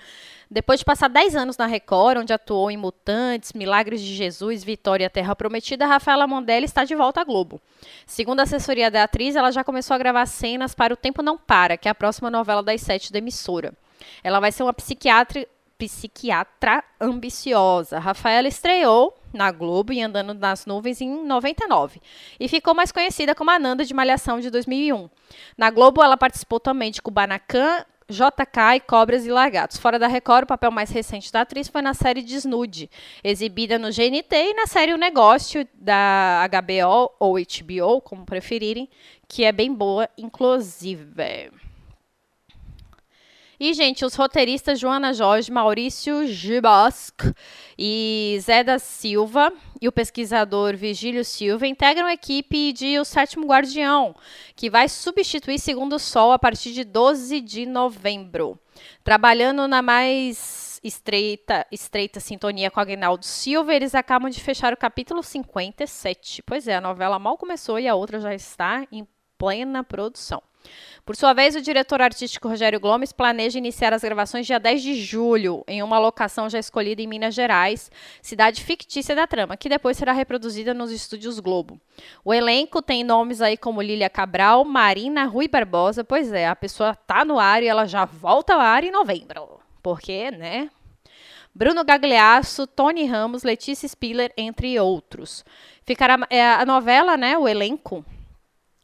Depois 0.50 0.78
de 0.78 0.85
passar 0.85 1.09
10 1.09 1.35
anos 1.37 1.57
na 1.57 1.64
Record, 1.64 2.18
onde 2.18 2.35
atuou 2.35 2.70
em 2.70 2.76
Mutantes, 2.76 3.54
Milagres 3.54 4.02
de 4.02 4.14
Jesus, 4.14 4.62
Vitória 4.62 5.09
Terra 5.09 5.35
Prometida, 5.35 5.87
Rafaela 5.87 6.26
Mandelli 6.26 6.66
está 6.66 6.85
de 6.85 6.94
volta 6.94 7.22
à 7.22 7.24
Globo. 7.24 7.59
Segundo 8.04 8.40
a 8.40 8.42
assessoria 8.42 8.90
da 8.90 9.04
atriz, 9.04 9.37
ela 9.37 9.50
já 9.52 9.64
começou 9.64 9.94
a 9.94 9.98
gravar 9.98 10.26
cenas 10.26 10.74
para 10.74 10.92
O 10.92 10.98
Tempo 10.98 11.22
Não 11.22 11.38
Para, 11.38 11.78
que 11.78 11.88
é 11.88 11.90
a 11.90 11.94
próxima 11.94 12.30
novela 12.30 12.62
das 12.62 12.83
sete 12.83 13.11
da 13.11 13.16
emissora. 13.16 13.72
Ela 14.22 14.38
vai 14.38 14.52
ser 14.52 14.64
uma 14.64 14.74
psiquiatra 14.74 15.46
psiquiatra 15.78 16.82
ambiciosa. 17.00 17.98
Rafaela 17.98 18.48
estreou 18.48 19.16
na 19.32 19.50
Globo 19.50 19.92
e 19.92 20.00
Andando 20.00 20.32
nas 20.34 20.64
Nuvens 20.64 21.00
em 21.00 21.24
99 21.24 22.00
e 22.38 22.48
ficou 22.48 22.74
mais 22.74 22.92
conhecida 22.92 23.34
como 23.34 23.50
a 23.50 23.58
Nanda 23.58 23.84
de 23.84 23.92
Malhação 23.92 24.40
de 24.40 24.50
2001. 24.50 25.10
Na 25.58 25.70
Globo, 25.70 26.02
ela 26.02 26.16
participou 26.16 26.60
também 26.60 26.90
de 26.90 27.02
Kubanacan, 27.02 27.84
JK 28.08 28.76
e 28.76 28.80
Cobras 28.80 29.26
e 29.26 29.30
Lagartos. 29.30 29.78
Fora 29.78 29.98
da 29.98 30.06
Record, 30.06 30.44
o 30.44 30.48
papel 30.48 30.70
mais 30.70 30.90
recente 30.90 31.32
da 31.32 31.40
atriz 31.40 31.68
foi 31.68 31.82
na 31.82 31.94
série 31.94 32.22
Desnude, 32.22 32.90
exibida 33.22 33.78
no 33.78 33.88
GNT 33.88 34.32
e 34.32 34.54
na 34.54 34.66
série 34.66 34.92
O 34.92 34.98
Negócio 34.98 35.66
da 35.74 36.46
HBO 36.48 37.12
ou 37.18 37.34
HBO, 37.34 38.00
como 38.02 38.26
preferirem, 38.26 38.88
que 39.26 39.44
é 39.44 39.52
bem 39.52 39.72
boa, 39.72 40.08
inclusive. 40.18 41.50
E, 43.66 43.72
gente, 43.72 44.05
os 44.05 44.14
roteiristas 44.14 44.79
Joana 44.79 45.14
Jorge, 45.14 45.50
Maurício 45.50 46.27
Gibosc 46.27 47.14
e 47.79 48.37
Zé 48.38 48.62
da 48.62 48.79
Silva 48.79 49.50
e 49.81 49.88
o 49.88 49.92
pesquisador 49.92 50.77
Vigílio 50.77 51.24
Silva 51.24 51.66
integram 51.66 52.07
a 52.07 52.12
equipe 52.12 52.74
de 52.74 52.98
O 52.98 53.07
Sétimo 53.07 53.46
Guardião, 53.46 54.14
que 54.55 54.68
vai 54.68 54.87
substituir 54.87 55.59
Segundo 55.59 55.98
Sol 55.98 56.33
a 56.33 56.38
partir 56.38 56.74
de 56.74 56.85
12 56.85 57.40
de 57.40 57.64
novembro. 57.64 58.59
Trabalhando 59.03 59.66
na 59.66 59.81
mais 59.81 60.79
estreita, 60.85 61.66
estreita 61.72 62.20
sintonia 62.20 62.70
com 62.70 62.81
Agnaldo 62.81 63.24
Silva, 63.24 63.72
eles 63.72 63.94
acabam 63.94 64.29
de 64.29 64.42
fechar 64.42 64.74
o 64.74 64.77
capítulo 64.77 65.22
57. 65.22 66.42
Pois 66.42 66.68
é, 66.68 66.77
a 66.77 66.83
novela 66.83 67.18
mal 67.18 67.38
começou 67.38 67.79
e 67.79 67.88
a 67.88 67.94
outra 67.94 68.20
já 68.20 68.35
está 68.35 68.87
em 68.92 69.09
plena 69.38 69.83
produção. 69.83 70.42
Por 71.05 71.16
sua 71.16 71.35
vez, 71.35 71.55
o 71.55 71.61
diretor 71.61 72.00
artístico 72.00 72.48
Rogério 72.48 72.81
Gomes 72.81 73.12
planeja 73.12 73.59
iniciar 73.59 73.92
as 73.92 74.03
gravações 74.03 74.46
dia 74.46 74.59
10 74.59 74.83
de 74.83 74.94
julho, 74.94 75.62
em 75.68 75.83
uma 75.83 75.98
locação 75.98 76.48
já 76.48 76.59
escolhida 76.59 77.03
em 77.03 77.07
Minas 77.07 77.35
Gerais, 77.35 77.90
cidade 78.22 78.64
fictícia 78.64 79.14
da 79.14 79.27
trama, 79.27 79.57
que 79.57 79.68
depois 79.68 79.98
será 79.98 80.12
reproduzida 80.12 80.72
nos 80.72 80.90
estúdios 80.90 81.38
Globo. 81.40 81.79
O 82.24 82.33
elenco 82.33 82.81
tem 82.81 83.05
nomes 83.05 83.42
aí 83.42 83.57
como 83.57 83.83
Lília 83.83 84.09
Cabral, 84.09 84.64
Marina 84.64 85.24
Rui 85.24 85.46
Barbosa, 85.46 86.03
pois 86.03 86.33
é, 86.33 86.48
a 86.48 86.57
pessoa 86.57 86.94
tá 86.94 87.22
no 87.24 87.38
ar 87.38 87.62
e 87.62 87.66
ela 87.66 87.87
já 87.87 88.07
volta 88.07 88.55
ao 88.55 88.61
ar 88.61 88.83
em 88.83 88.90
novembro. 88.90 89.61
Porque, 89.83 90.31
né? 90.31 90.70
Bruno 91.55 91.85
Gagliasso, 91.85 92.66
Tony 92.66 93.05
Ramos, 93.05 93.42
Letícia 93.42 93.87
Spiller, 93.87 94.33
entre 94.37 94.81
outros. 94.81 95.44
Ficará 95.85 96.18
é, 96.31 96.42
a 96.42 96.64
novela, 96.64 97.16
né, 97.16 97.37
o 97.37 97.46
elenco 97.46 98.05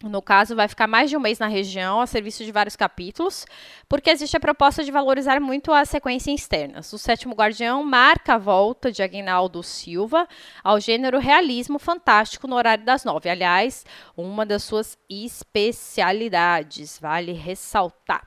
no 0.03 0.23
caso, 0.23 0.57
vai 0.57 0.67
ficar 0.67 0.87
mais 0.87 1.11
de 1.11 1.17
um 1.17 1.21
mês 1.21 1.39
na 1.39 1.47
região, 1.47 2.01
a 2.01 2.07
serviço 2.07 2.43
de 2.43 2.51
vários 2.51 2.75
capítulos, 2.75 3.45
porque 3.87 4.09
existe 4.09 4.35
a 4.35 4.41
proposta 4.41 4.83
de 4.83 4.91
valorizar 4.91 5.39
muito 5.41 5.73
as 5.73 5.91
sequências 5.91 6.41
externas. 6.41 6.91
O 6.93 6.99
Sétimo 6.99 7.35
Guardião 7.35 7.85
marca 7.85 8.35
a 8.35 8.39
volta 8.39 8.91
de 8.91 9.03
Aguinaldo 9.03 9.63
Silva 9.63 10.27
ao 10.65 10.81
gênero 10.81 11.19
realismo 11.19 11.79
fantástico 11.79 12.47
no 12.47 12.57
horário 12.57 12.85
das 12.85 13.05
nove. 13.05 13.29
Aliás, 13.29 13.85
uma 14.17 14.47
das 14.47 14.63
suas 14.63 14.97
especialidades, 15.09 16.99
vale 16.99 17.33
ressaltar. 17.33 18.27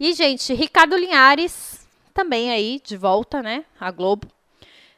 E, 0.00 0.12
gente, 0.14 0.52
Ricardo 0.52 0.96
Linhares, 0.96 1.86
também 2.12 2.50
aí 2.50 2.82
de 2.84 2.96
volta, 2.96 3.40
né, 3.40 3.64
à 3.78 3.90
Globo. 3.92 4.35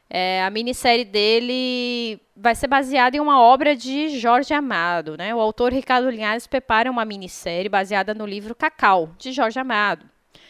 É, 0.09 0.41
a 0.43 0.49
minissérie 0.49 1.05
dele 1.05 2.19
vai 2.35 2.55
ser 2.55 2.67
baseada 2.67 3.15
em 3.15 3.19
uma 3.19 3.39
obra 3.39 3.75
de 3.75 4.17
Jorge 4.17 4.53
Amado. 4.53 5.15
Né? 5.15 5.35
O 5.35 5.39
autor 5.39 5.71
Ricardo 5.71 6.09
Linhares 6.09 6.47
prepara 6.47 6.89
uma 6.89 7.05
minissérie 7.05 7.69
baseada 7.69 8.13
no 8.13 8.25
livro 8.25 8.55
Cacau, 8.55 9.11
de 9.17 9.31
Jorge 9.31 9.59
Amado, 9.59 10.05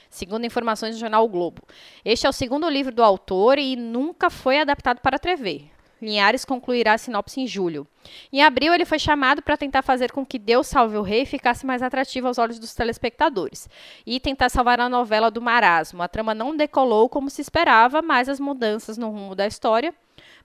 segundo 0.10 0.46
informações 0.46 0.96
do 0.96 1.00
jornal 1.00 1.26
o 1.26 1.30
Globo. 1.30 1.62
Este 2.06 2.26
é 2.26 2.30
o 2.30 2.34
segundo 2.34 2.70
livro 2.70 2.94
do 2.94 3.04
autor 3.04 3.58
e 3.58 3.76
nunca 3.76 4.30
foi 4.30 4.60
adaptado 4.60 5.02
para 5.02 5.18
a 5.18 5.20
TV. 5.20 5.70
Linhares 6.02 6.46
concluirá 6.46 6.94
a 6.94 6.98
sinopse 6.98 7.42
em 7.42 7.48
julho. 7.48 7.88
Em 8.32 8.42
abril, 8.42 8.74
ele 8.74 8.86
foi 8.86 8.98
chamado 8.98 9.42
para 9.42 9.58
tentar 9.58 9.82
fazer 9.82 10.12
com 10.12 10.26
que 10.26 10.40
Deus 10.40 10.68
Salve 10.68 10.98
o 10.98 11.02
Rei 11.02 11.26
ficasse 11.26 11.66
mais 11.66 11.82
atrativo 11.82 12.28
aos 12.28 12.38
olhos 12.38 12.58
dos 12.58 12.74
telespectadores 12.74 13.70
e 14.06 14.20
tentar 14.20 14.50
salvar 14.50 14.80
a 14.80 14.88
novela 14.88 15.30
do 15.30 15.42
marasmo. 15.42 16.02
A 16.02 16.08
trama 16.08 16.34
não 16.34 16.56
decolou 16.56 17.10
como 17.10 17.30
se 17.30 17.42
esperava, 17.42 18.02
mas 18.02 18.30
as 18.30 18.40
mudanças 18.40 18.98
no 18.98 19.10
rumo 19.10 19.36
da 19.36 19.46
história 19.46 19.94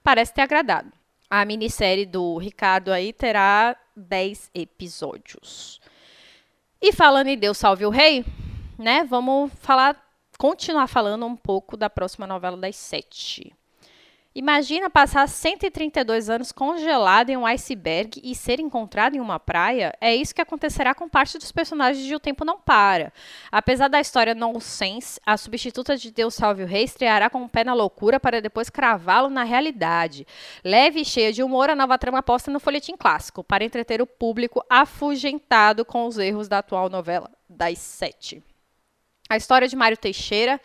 parecem 0.03 0.35
ter 0.35 0.43
agradado. 0.43 0.93
A 1.31 1.45
minissérie 1.45 2.07
do 2.07 2.37
Ricardo 2.37 2.93
aí 2.93 3.13
terá 3.13 3.77
10 3.97 4.51
episódios. 4.55 5.81
E 6.81 6.93
falando 6.93 7.29
em 7.29 7.39
Deus 7.39 7.57
Salve 7.57 7.87
o 7.87 7.91
Rei, 7.91 8.25
né, 8.79 9.05
vamos 9.05 9.51
falar, 9.61 9.97
continuar 10.37 10.87
falando 10.87 11.25
um 11.25 11.37
pouco 11.37 11.77
da 11.77 11.89
próxima 11.89 12.27
novela 12.27 12.57
das 12.57 12.77
sete. 12.77 13.55
Imagina 14.37 14.91
passar 14.91 15.29
132 15.29 16.29
anos 16.29 16.51
congelado 16.51 17.31
em 17.31 17.37
um 17.37 17.47
iceberg 17.47 18.21
e 18.21 18.35
ser 18.35 18.59
encontrado 18.59 19.15
em 19.15 19.21
uma 19.21 19.39
praia? 19.39 19.95
É 20.01 20.13
isso 20.13 20.35
que 20.35 20.41
acontecerá 20.41 20.93
com 20.93 21.09
parte 21.09 21.39
dos 21.39 21.53
personagens 21.53 22.05
de 22.05 22.17
O 22.17 22.19
Tempo 22.19 22.45
Não 22.45 22.59
Para. 22.59 23.13
Apesar 23.53 23.87
da 23.87 24.01
história 24.01 24.35
nonsense, 24.35 25.21
a 25.25 25.37
substituta 25.37 25.97
de 25.97 26.11
Deus 26.11 26.35
Salve 26.35 26.65
o 26.65 26.67
Rei 26.67 26.83
estreará 26.83 27.31
com 27.31 27.43
o 27.43 27.45
um 27.45 27.49
pé 27.49 27.63
na 27.63 27.75
loucura 27.75 28.19
para 28.19 28.43
depois 28.43 28.69
cravá-lo 28.69 29.31
na 29.31 29.45
realidade. 29.45 30.27
Leve 30.65 31.03
e 31.03 31.05
cheia 31.05 31.33
de 31.33 31.41
humor, 31.41 31.71
a 31.71 31.77
nova 31.77 31.97
trama 31.97 32.21
posta 32.21 32.51
no 32.51 32.59
folhetim 32.59 32.97
clássico, 32.97 33.45
para 33.45 33.65
entreter 33.65 34.03
o 34.03 34.07
público 34.07 34.65
afugentado 34.69 35.85
com 35.85 36.07
os 36.07 36.19
erros 36.19 36.49
da 36.49 36.59
atual 36.59 36.91
novela 36.91 37.31
das 37.49 37.79
sete. 37.79 38.43
A 39.29 39.37
história 39.37 39.69
de 39.69 39.77
Mário 39.77 39.97
Teixeira 39.97 40.61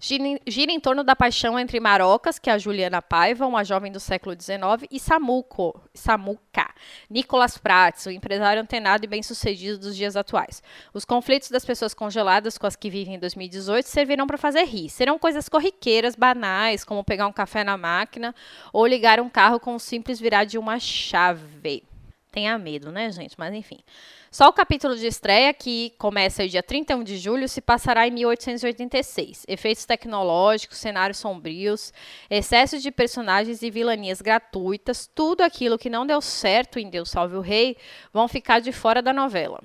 gira 0.00 0.72
em 0.72 0.80
torno 0.80 1.04
da 1.04 1.14
paixão 1.14 1.58
entre 1.58 1.78
Marocas, 1.78 2.38
que 2.38 2.48
é 2.48 2.54
a 2.54 2.58
Juliana 2.58 3.02
Paiva, 3.02 3.46
uma 3.46 3.62
jovem 3.62 3.92
do 3.92 4.00
século 4.00 4.34
XIX, 4.34 4.88
e 4.90 4.98
Samuco, 4.98 5.78
Samuca, 5.92 6.72
Nicolas 7.08 7.58
Prats, 7.58 8.06
o 8.06 8.10
empresário 8.10 8.62
antenado 8.62 9.04
e 9.04 9.06
bem-sucedido 9.08 9.78
dos 9.78 9.94
dias 9.94 10.16
atuais. 10.16 10.62
Os 10.94 11.04
conflitos 11.04 11.50
das 11.50 11.66
pessoas 11.66 11.92
congeladas 11.92 12.56
com 12.56 12.66
as 12.66 12.76
que 12.76 12.88
vivem 12.88 13.16
em 13.16 13.18
2018 13.18 13.86
servirão 13.86 14.26
para 14.26 14.38
fazer 14.38 14.64
rir. 14.64 14.88
Serão 14.88 15.18
coisas 15.18 15.50
corriqueiras, 15.50 16.16
banais, 16.16 16.82
como 16.82 17.04
pegar 17.04 17.26
um 17.26 17.32
café 17.32 17.62
na 17.62 17.76
máquina 17.76 18.34
ou 18.72 18.86
ligar 18.86 19.20
um 19.20 19.28
carro 19.28 19.60
com 19.60 19.74
o 19.74 19.80
simples 19.80 20.18
virar 20.18 20.44
de 20.44 20.56
uma 20.56 20.80
chave. 20.80 21.84
Tenha 22.32 22.56
medo, 22.56 22.90
né, 22.90 23.10
gente? 23.10 23.34
Mas 23.36 23.52
enfim. 23.52 23.80
Só 24.32 24.46
o 24.48 24.52
capítulo 24.52 24.94
de 24.96 25.08
estreia, 25.08 25.52
que 25.52 25.90
começa 25.98 26.46
dia 26.46 26.62
31 26.62 27.02
de 27.02 27.18
julho, 27.18 27.48
se 27.48 27.60
passará 27.60 28.06
em 28.06 28.12
1886. 28.12 29.44
Efeitos 29.48 29.84
tecnológicos, 29.84 30.78
cenários 30.78 31.18
sombrios, 31.18 31.92
excesso 32.30 32.78
de 32.78 32.92
personagens 32.92 33.60
e 33.60 33.72
vilanias 33.72 34.22
gratuitas, 34.22 35.10
tudo 35.12 35.40
aquilo 35.40 35.76
que 35.76 35.90
não 35.90 36.06
deu 36.06 36.20
certo 36.20 36.78
em 36.78 36.88
Deus 36.88 37.10
Salve 37.10 37.34
o 37.34 37.40
Rei, 37.40 37.76
vão 38.12 38.28
ficar 38.28 38.60
de 38.60 38.70
fora 38.70 39.02
da 39.02 39.12
novela. 39.12 39.60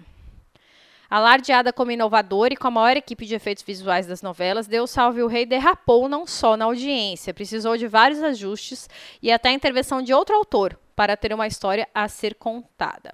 Alardeada 1.08 1.72
como 1.72 1.92
inovadora 1.92 2.56
e 2.56 2.58
com 2.58 2.68
a 2.68 2.72
maior 2.72 2.98
equipe 2.98 3.28
de 3.28 3.36
efeitos 3.36 3.64
visuais 3.64 4.08
das 4.08 4.24
novelas, 4.24 4.66
Deus 4.66 4.90
Salve 4.90 5.22
o 5.22 5.28
Rei 5.28 5.46
derrapou 5.46 6.10
não 6.10 6.26
só 6.26 6.58
na 6.58 6.66
audiência, 6.66 7.36
precisou 7.36 7.78
de 7.78 7.88
vários 7.88 8.24
ajustes 8.24 8.90
e 9.22 9.32
até 9.32 9.50
a 9.50 9.54
intervenção 9.54 10.02
de 10.02 10.12
outro 10.12 10.36
autor 10.36 10.76
para 10.96 11.16
ter 11.16 11.32
uma 11.36 11.46
história 11.46 11.88
a 11.94 12.08
ser 12.08 12.34
contada. 12.34 13.12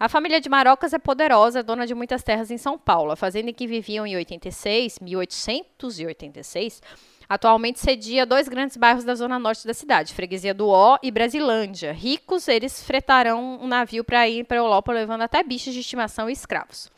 A 0.00 0.08
família 0.08 0.40
de 0.40 0.48
Marocas 0.48 0.92
é 0.92 0.98
poderosa, 0.98 1.60
dona 1.60 1.84
de 1.84 1.92
muitas 1.92 2.22
terras 2.22 2.52
em 2.52 2.56
São 2.56 2.78
Paulo. 2.78 3.10
A 3.10 3.16
fazenda 3.16 3.50
em 3.50 3.52
que 3.52 3.66
viviam 3.66 4.06
em 4.06 4.14
86, 4.14 5.00
1886, 5.00 6.80
atualmente 7.28 7.80
cedia 7.80 8.24
dois 8.24 8.48
grandes 8.48 8.76
bairros 8.76 9.02
da 9.02 9.16
zona 9.16 9.40
norte 9.40 9.66
da 9.66 9.74
cidade, 9.74 10.14
Freguesia 10.14 10.54
do 10.54 10.68
Ó 10.68 10.98
e 11.02 11.10
Brasilândia. 11.10 11.92
Ricos, 11.92 12.46
eles 12.46 12.80
fretarão 12.80 13.58
um 13.60 13.66
navio 13.66 14.04
para 14.04 14.28
ir 14.28 14.44
para 14.44 14.58
Europa, 14.58 14.92
levando 14.92 15.22
até 15.22 15.42
bichos 15.42 15.74
de 15.74 15.80
estimação 15.80 16.30
e 16.30 16.32
escravos. 16.32 16.88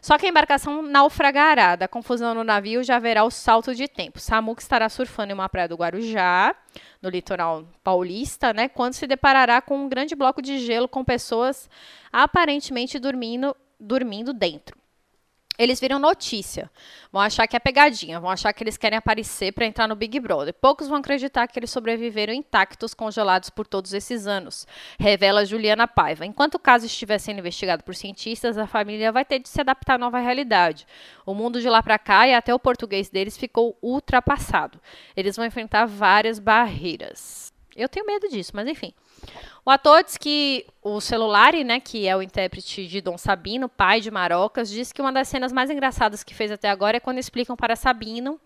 Só 0.00 0.16
que 0.16 0.26
a 0.26 0.28
embarcação 0.28 0.82
naufragará. 0.82 1.76
Da 1.76 1.88
confusão 1.88 2.34
no 2.34 2.44
navio 2.44 2.82
já 2.82 2.96
haverá 2.96 3.24
o 3.24 3.30
salto 3.30 3.74
de 3.74 3.88
tempo. 3.88 4.18
Samuca 4.20 4.62
estará 4.62 4.88
surfando 4.88 5.32
em 5.32 5.34
uma 5.34 5.48
praia 5.48 5.68
do 5.68 5.76
Guarujá, 5.76 6.54
no 7.02 7.08
litoral 7.08 7.68
paulista, 7.82 8.52
né, 8.52 8.68
quando 8.68 8.94
se 8.94 9.06
deparará 9.06 9.60
com 9.60 9.84
um 9.84 9.88
grande 9.88 10.14
bloco 10.14 10.40
de 10.40 10.58
gelo 10.58 10.88
com 10.88 11.04
pessoas 11.04 11.68
aparentemente 12.12 12.98
dormindo, 12.98 13.54
dormindo 13.78 14.32
dentro 14.32 14.76
eles 15.58 15.80
viram 15.80 15.98
notícia. 15.98 16.70
Vão 17.10 17.20
achar 17.20 17.46
que 17.48 17.56
é 17.56 17.58
pegadinha, 17.58 18.20
vão 18.20 18.30
achar 18.30 18.52
que 18.52 18.62
eles 18.62 18.76
querem 18.76 18.96
aparecer 18.96 19.52
para 19.52 19.66
entrar 19.66 19.88
no 19.88 19.96
Big 19.96 20.20
Brother. 20.20 20.54
Poucos 20.54 20.86
vão 20.86 20.98
acreditar 20.98 21.48
que 21.48 21.58
eles 21.58 21.70
sobreviveram 21.70 22.32
intactos, 22.32 22.94
congelados 22.94 23.50
por 23.50 23.66
todos 23.66 23.92
esses 23.92 24.26
anos, 24.26 24.66
revela 24.98 25.44
Juliana 25.44 25.88
Paiva. 25.88 26.24
Enquanto 26.24 26.54
o 26.54 26.58
caso 26.60 26.86
estiver 26.86 27.18
sendo 27.18 27.40
investigado 27.40 27.82
por 27.82 27.94
cientistas, 27.94 28.56
a 28.56 28.66
família 28.66 29.10
vai 29.10 29.24
ter 29.24 29.40
de 29.40 29.48
se 29.48 29.60
adaptar 29.60 29.94
à 29.94 29.98
nova 29.98 30.20
realidade. 30.20 30.86
O 31.26 31.34
mundo 31.34 31.60
de 31.60 31.68
lá 31.68 31.82
para 31.82 31.98
cá 31.98 32.28
e 32.28 32.34
até 32.34 32.54
o 32.54 32.58
português 32.58 33.08
deles 33.10 33.36
ficou 33.36 33.76
ultrapassado. 33.82 34.80
Eles 35.16 35.34
vão 35.34 35.44
enfrentar 35.44 35.86
várias 35.86 36.38
barreiras. 36.38 37.52
Eu 37.74 37.88
tenho 37.88 38.06
medo 38.06 38.28
disso, 38.28 38.52
mas 38.54 38.66
enfim. 38.66 38.92
O 39.64 39.70
ator 39.70 40.02
diz 40.02 40.16
que 40.16 40.64
o 40.82 41.00
celular, 41.00 41.52
né, 41.52 41.78
que 41.78 42.08
é 42.08 42.16
o 42.16 42.22
intérprete 42.22 42.86
de 42.86 43.00
Dom 43.00 43.18
Sabino, 43.18 43.68
pai 43.68 44.00
de 44.00 44.10
Marocas, 44.10 44.70
diz 44.70 44.92
que 44.92 45.02
uma 45.02 45.12
das 45.12 45.28
cenas 45.28 45.52
mais 45.52 45.68
engraçadas 45.68 46.24
que 46.24 46.34
fez 46.34 46.50
até 46.50 46.70
agora 46.70 46.96
é 46.96 47.00
quando 47.00 47.18
explicam 47.18 47.54
para 47.54 47.76
Sabino 47.76 48.40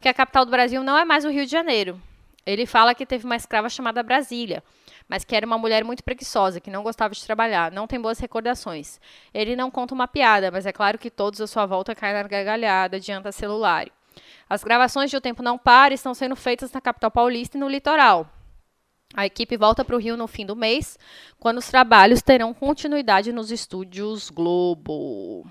que 0.00 0.08
a 0.08 0.14
capital 0.14 0.44
do 0.44 0.50
Brasil 0.50 0.82
não 0.82 0.98
é 0.98 1.04
mais 1.04 1.24
o 1.24 1.30
Rio 1.30 1.44
de 1.44 1.52
Janeiro. 1.52 2.00
Ele 2.44 2.66
fala 2.66 2.94
que 2.94 3.06
teve 3.06 3.24
uma 3.24 3.36
escrava 3.36 3.68
chamada 3.68 4.02
Brasília, 4.02 4.62
mas 5.08 5.24
que 5.24 5.34
era 5.34 5.46
uma 5.46 5.56
mulher 5.56 5.84
muito 5.84 6.02
preguiçosa, 6.02 6.60
que 6.60 6.70
não 6.70 6.82
gostava 6.82 7.14
de 7.14 7.24
trabalhar, 7.24 7.70
não 7.70 7.86
tem 7.86 8.00
boas 8.00 8.18
recordações. 8.18 9.00
Ele 9.32 9.56
não 9.56 9.70
conta 9.70 9.94
uma 9.94 10.08
piada, 10.08 10.50
mas 10.50 10.66
é 10.66 10.72
claro 10.72 10.98
que 10.98 11.10
todos 11.10 11.40
à 11.40 11.46
sua 11.46 11.66
volta 11.66 11.94
caem 11.94 12.14
na 12.14 12.22
gargalhada, 12.24 12.96
adianta 12.96 13.32
celular. 13.32 13.86
As 14.48 14.62
gravações 14.62 15.10
de 15.10 15.16
O 15.16 15.20
Tempo 15.20 15.42
Não 15.42 15.56
Para 15.56 15.94
estão 15.94 16.12
sendo 16.12 16.36
feitas 16.36 16.72
na 16.72 16.80
capital 16.80 17.10
paulista 17.10 17.56
e 17.56 17.60
no 17.60 17.68
litoral. 17.68 18.28
A 19.16 19.24
equipe 19.24 19.56
volta 19.56 19.84
para 19.84 19.94
o 19.94 19.98
Rio 19.98 20.16
no 20.16 20.26
fim 20.26 20.44
do 20.44 20.56
mês, 20.56 20.98
quando 21.38 21.58
os 21.58 21.68
trabalhos 21.68 22.20
terão 22.20 22.52
continuidade 22.52 23.32
nos 23.32 23.50
estúdios 23.52 24.28
Globo. 24.28 25.46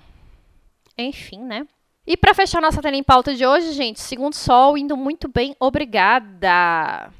Enfim, 0.98 1.40
né? 1.40 1.66
E 2.06 2.16
para 2.16 2.34
fechar 2.34 2.60
nossa 2.60 2.82
tela 2.82 2.96
em 2.96 3.02
pauta 3.02 3.34
de 3.34 3.46
hoje, 3.46 3.72
gente, 3.72 4.00
Segundo 4.00 4.34
Sol 4.34 4.76
indo 4.76 4.96
muito 4.96 5.26
bem, 5.26 5.56
obrigada. 5.58 7.10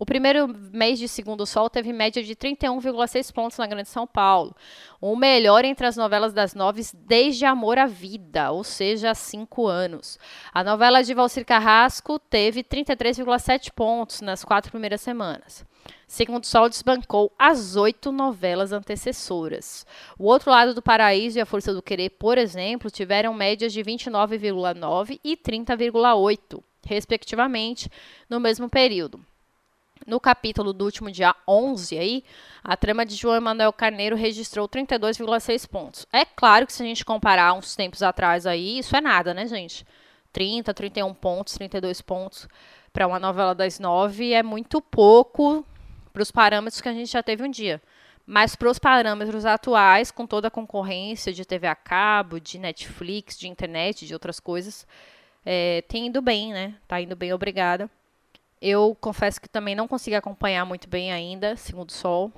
O 0.00 0.06
primeiro 0.06 0.48
mês 0.72 0.98
de 0.98 1.06
Segundo 1.06 1.44
Sol 1.44 1.68
teve 1.68 1.92
média 1.92 2.22
de 2.22 2.34
31,6 2.34 3.30
pontos 3.34 3.58
na 3.58 3.66
Grande 3.66 3.90
São 3.90 4.06
Paulo. 4.06 4.56
O 4.98 5.14
melhor 5.14 5.62
entre 5.62 5.86
as 5.86 5.94
novelas 5.94 6.32
das 6.32 6.54
nove 6.54 6.80
desde 6.94 7.44
Amor 7.44 7.76
à 7.76 7.84
Vida, 7.84 8.50
ou 8.50 8.64
seja, 8.64 9.10
há 9.10 9.14
cinco 9.14 9.66
anos. 9.66 10.18
A 10.54 10.64
novela 10.64 11.02
de 11.02 11.12
Valcir 11.12 11.44
Carrasco 11.44 12.18
teve 12.18 12.64
33,7 12.64 13.70
pontos 13.74 14.22
nas 14.22 14.42
quatro 14.42 14.70
primeiras 14.70 15.02
semanas. 15.02 15.66
Segundo 16.08 16.46
Sol 16.46 16.70
desbancou 16.70 17.30
as 17.38 17.76
oito 17.76 18.10
novelas 18.10 18.72
antecessoras. 18.72 19.84
O 20.18 20.24
outro 20.24 20.50
lado 20.50 20.72
do 20.72 20.80
paraíso 20.80 21.36
e 21.36 21.42
a 21.42 21.46
força 21.46 21.74
do 21.74 21.82
querer, 21.82 22.08
por 22.08 22.38
exemplo, 22.38 22.90
tiveram 22.90 23.34
médias 23.34 23.70
de 23.70 23.82
29,9 23.82 25.20
e 25.22 25.36
30,8, 25.36 26.62
respectivamente, 26.86 27.90
no 28.30 28.40
mesmo 28.40 28.66
período. 28.66 29.22
No 30.06 30.18
capítulo 30.18 30.72
do 30.72 30.84
último 30.84 31.10
dia 31.10 31.34
11, 31.46 31.98
aí, 31.98 32.24
a 32.64 32.76
trama 32.76 33.04
de 33.04 33.14
João 33.14 33.36
Emanuel 33.36 33.72
Carneiro 33.72 34.16
registrou 34.16 34.68
32,6 34.68 35.68
pontos. 35.68 36.06
É 36.12 36.24
claro 36.24 36.66
que 36.66 36.72
se 36.72 36.82
a 36.82 36.86
gente 36.86 37.04
comparar 37.04 37.52
uns 37.52 37.76
tempos 37.76 38.02
atrás 38.02 38.46
aí, 38.46 38.78
isso 38.78 38.96
é 38.96 39.00
nada, 39.00 39.34
né, 39.34 39.46
gente? 39.46 39.86
30, 40.32 40.72
31 40.72 41.12
pontos, 41.14 41.54
32 41.54 42.00
pontos 42.00 42.48
para 42.92 43.06
uma 43.06 43.18
novela 43.18 43.54
das 43.54 43.78
nove 43.78 44.32
é 44.32 44.42
muito 44.42 44.80
pouco 44.80 45.64
para 46.12 46.22
os 46.22 46.30
parâmetros 46.30 46.80
que 46.80 46.88
a 46.88 46.92
gente 46.92 47.10
já 47.10 47.22
teve 47.22 47.42
um 47.42 47.50
dia. 47.50 47.80
Mas 48.26 48.54
para 48.54 48.70
os 48.70 48.78
parâmetros 48.78 49.44
atuais, 49.44 50.10
com 50.10 50.26
toda 50.26 50.48
a 50.48 50.50
concorrência 50.50 51.32
de 51.32 51.44
TV 51.44 51.66
a 51.66 51.74
cabo, 51.74 52.40
de 52.40 52.58
Netflix, 52.58 53.38
de 53.38 53.48
internet, 53.48 54.06
de 54.06 54.12
outras 54.12 54.38
coisas, 54.38 54.86
é, 55.44 55.82
tem 55.88 56.06
indo 56.06 56.22
bem, 56.22 56.52
né? 56.52 56.74
Tá 56.86 57.00
indo 57.00 57.16
bem, 57.16 57.32
obrigada. 57.32 57.90
Eu 58.60 58.96
confesso 59.00 59.40
que 59.40 59.48
também 59.48 59.74
não 59.74 59.88
consegui 59.88 60.14
acompanhar 60.14 60.64
muito 60.66 60.88
bem 60.88 61.12
ainda, 61.12 61.56
segundo 61.56 61.92
Sol. 61.92 62.30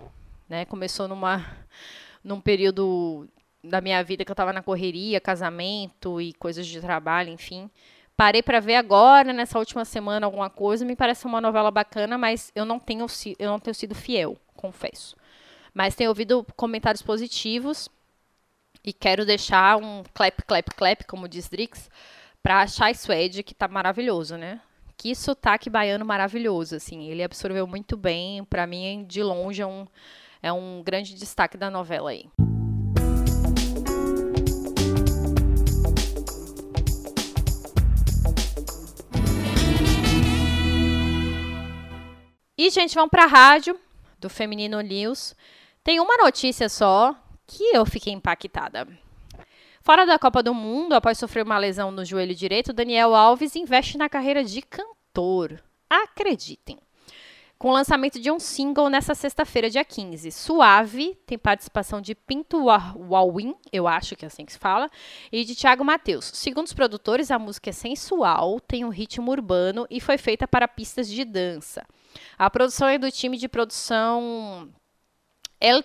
Né? 0.49 0.65
Começou 0.65 1.09
numa, 1.09 1.45
num 2.23 2.41
período 2.41 3.29
da 3.65 3.81
minha 3.81 4.03
vida 4.03 4.25
que 4.25 4.31
eu 4.31 4.35
estava 4.35 4.53
na 4.53 4.63
correria, 4.63 5.21
casamento 5.21 6.21
e 6.21 6.33
coisas 6.35 6.67
de 6.67 6.81
trabalho, 6.81 7.31
enfim. 7.31 7.71
Parei 8.17 8.43
para 8.43 8.61
ver 8.61 8.77
agora, 8.77 9.33
nessa 9.33 9.59
última 9.59 9.85
semana, 9.85 10.27
alguma 10.27 10.51
coisa. 10.51 10.85
Me 10.85 10.95
parece 10.95 11.27
uma 11.27 11.41
novela 11.41 11.71
bacana, 11.71 12.19
mas 12.19 12.53
eu 12.55 12.65
não 12.65 12.79
tenho, 12.79 13.07
eu 13.39 13.51
não 13.51 13.59
tenho 13.59 13.75
sido 13.75 13.95
fiel, 13.95 14.37
confesso. 14.55 15.17
Mas 15.75 15.95
tenho 15.95 16.11
ouvido 16.11 16.47
comentários 16.57 17.03
positivos 17.03 17.89
e 18.85 18.93
quero 18.93 19.25
deixar 19.25 19.77
um 19.79 20.03
clap, 20.13 20.43
clap, 20.47 20.71
clap, 20.77 21.05
como 21.07 21.29
diz 21.29 21.49
Drix, 21.49 21.91
pra 22.43 22.67
Chai 22.67 22.95
Suede, 22.95 23.43
que 23.43 23.55
tá 23.55 23.67
maravilhoso, 23.67 24.37
né? 24.37 24.61
Que 25.03 25.17
sotaque 25.17 25.69
baiano 25.69 26.05
maravilhoso, 26.05 26.77
assim. 26.77 27.09
Ele 27.09 27.25
absorveu 27.25 27.67
muito 27.67 27.97
bem. 27.97 28.45
Para 28.45 28.69
mim, 28.69 29.05
de 29.09 29.21
longe, 29.21 29.61
é 29.61 29.67
um, 29.67 29.85
é 30.41 30.53
um 30.53 30.81
grande 30.81 31.17
destaque 31.17 31.57
da 31.57 31.69
novela 31.69 32.11
aí. 32.11 32.31
E, 42.57 42.71
gente, 42.71 42.95
vamos 42.95 43.11
para 43.11 43.25
a 43.25 43.27
rádio 43.27 43.77
do 44.21 44.31
Feminino 44.31 44.81
News. 44.81 45.35
Tem 45.83 45.99
uma 45.99 46.17
notícia 46.17 46.69
só 46.69 47.13
que 47.45 47.75
eu 47.75 47.85
fiquei 47.85 48.13
impactada. 48.13 48.87
Fora 49.85 50.07
da 50.07 50.17
Copa 50.17 50.45
do 50.45 50.55
Mundo, 50.55 50.93
após 50.93 51.19
sofrer 51.19 51.45
uma 51.45 51.59
lesão 51.59 51.91
no 51.91 52.05
joelho 52.05 52.37
direito, 52.37 52.73
Daniel 52.73 53.17
Alves 53.17 53.57
investe 53.57 53.99
na 53.99 54.09
carreira 54.09 54.45
de 54.45 54.63
cantor. 54.63 55.61
Acreditem. 55.91 56.79
Com 57.59 57.71
o 57.71 57.73
lançamento 57.73 58.21
de 58.21 58.31
um 58.31 58.39
single 58.39 58.89
nessa 58.89 59.13
sexta-feira, 59.13 59.69
dia 59.69 59.85
15. 59.85 60.31
Suave, 60.31 61.19
tem 61.27 61.37
participação 61.37 62.01
de 62.01 62.15
Pinto 62.15 62.67
Wawin, 62.67 63.57
eu 63.73 63.89
acho 63.89 64.15
que 64.15 64.25
é 64.25 64.29
assim 64.29 64.45
que 64.45 64.53
se 64.53 64.59
fala, 64.59 64.89
e 65.33 65.45
de 65.45 65.57
Thiago 65.57 65.85
Matheus. 65.85 66.31
Segundo 66.33 66.67
os 66.69 66.73
produtores, 66.73 67.33
a 67.33 67.39
música 67.39 67.71
é 67.71 67.73
sensual, 67.73 68.61
tem 68.61 68.85
um 68.85 68.89
ritmo 68.89 69.33
urbano 69.33 69.85
e 69.91 70.01
foi 70.01 70.17
feita 70.17 70.47
para 70.47 70.69
pistas 70.69 71.09
de 71.09 71.25
dança. 71.25 71.85
A 72.39 72.49
produção 72.49 72.87
é 72.87 72.99
do 72.99 73.11
time 73.11 73.37
de 73.37 73.49
produção 73.49 74.69
El 75.61 75.83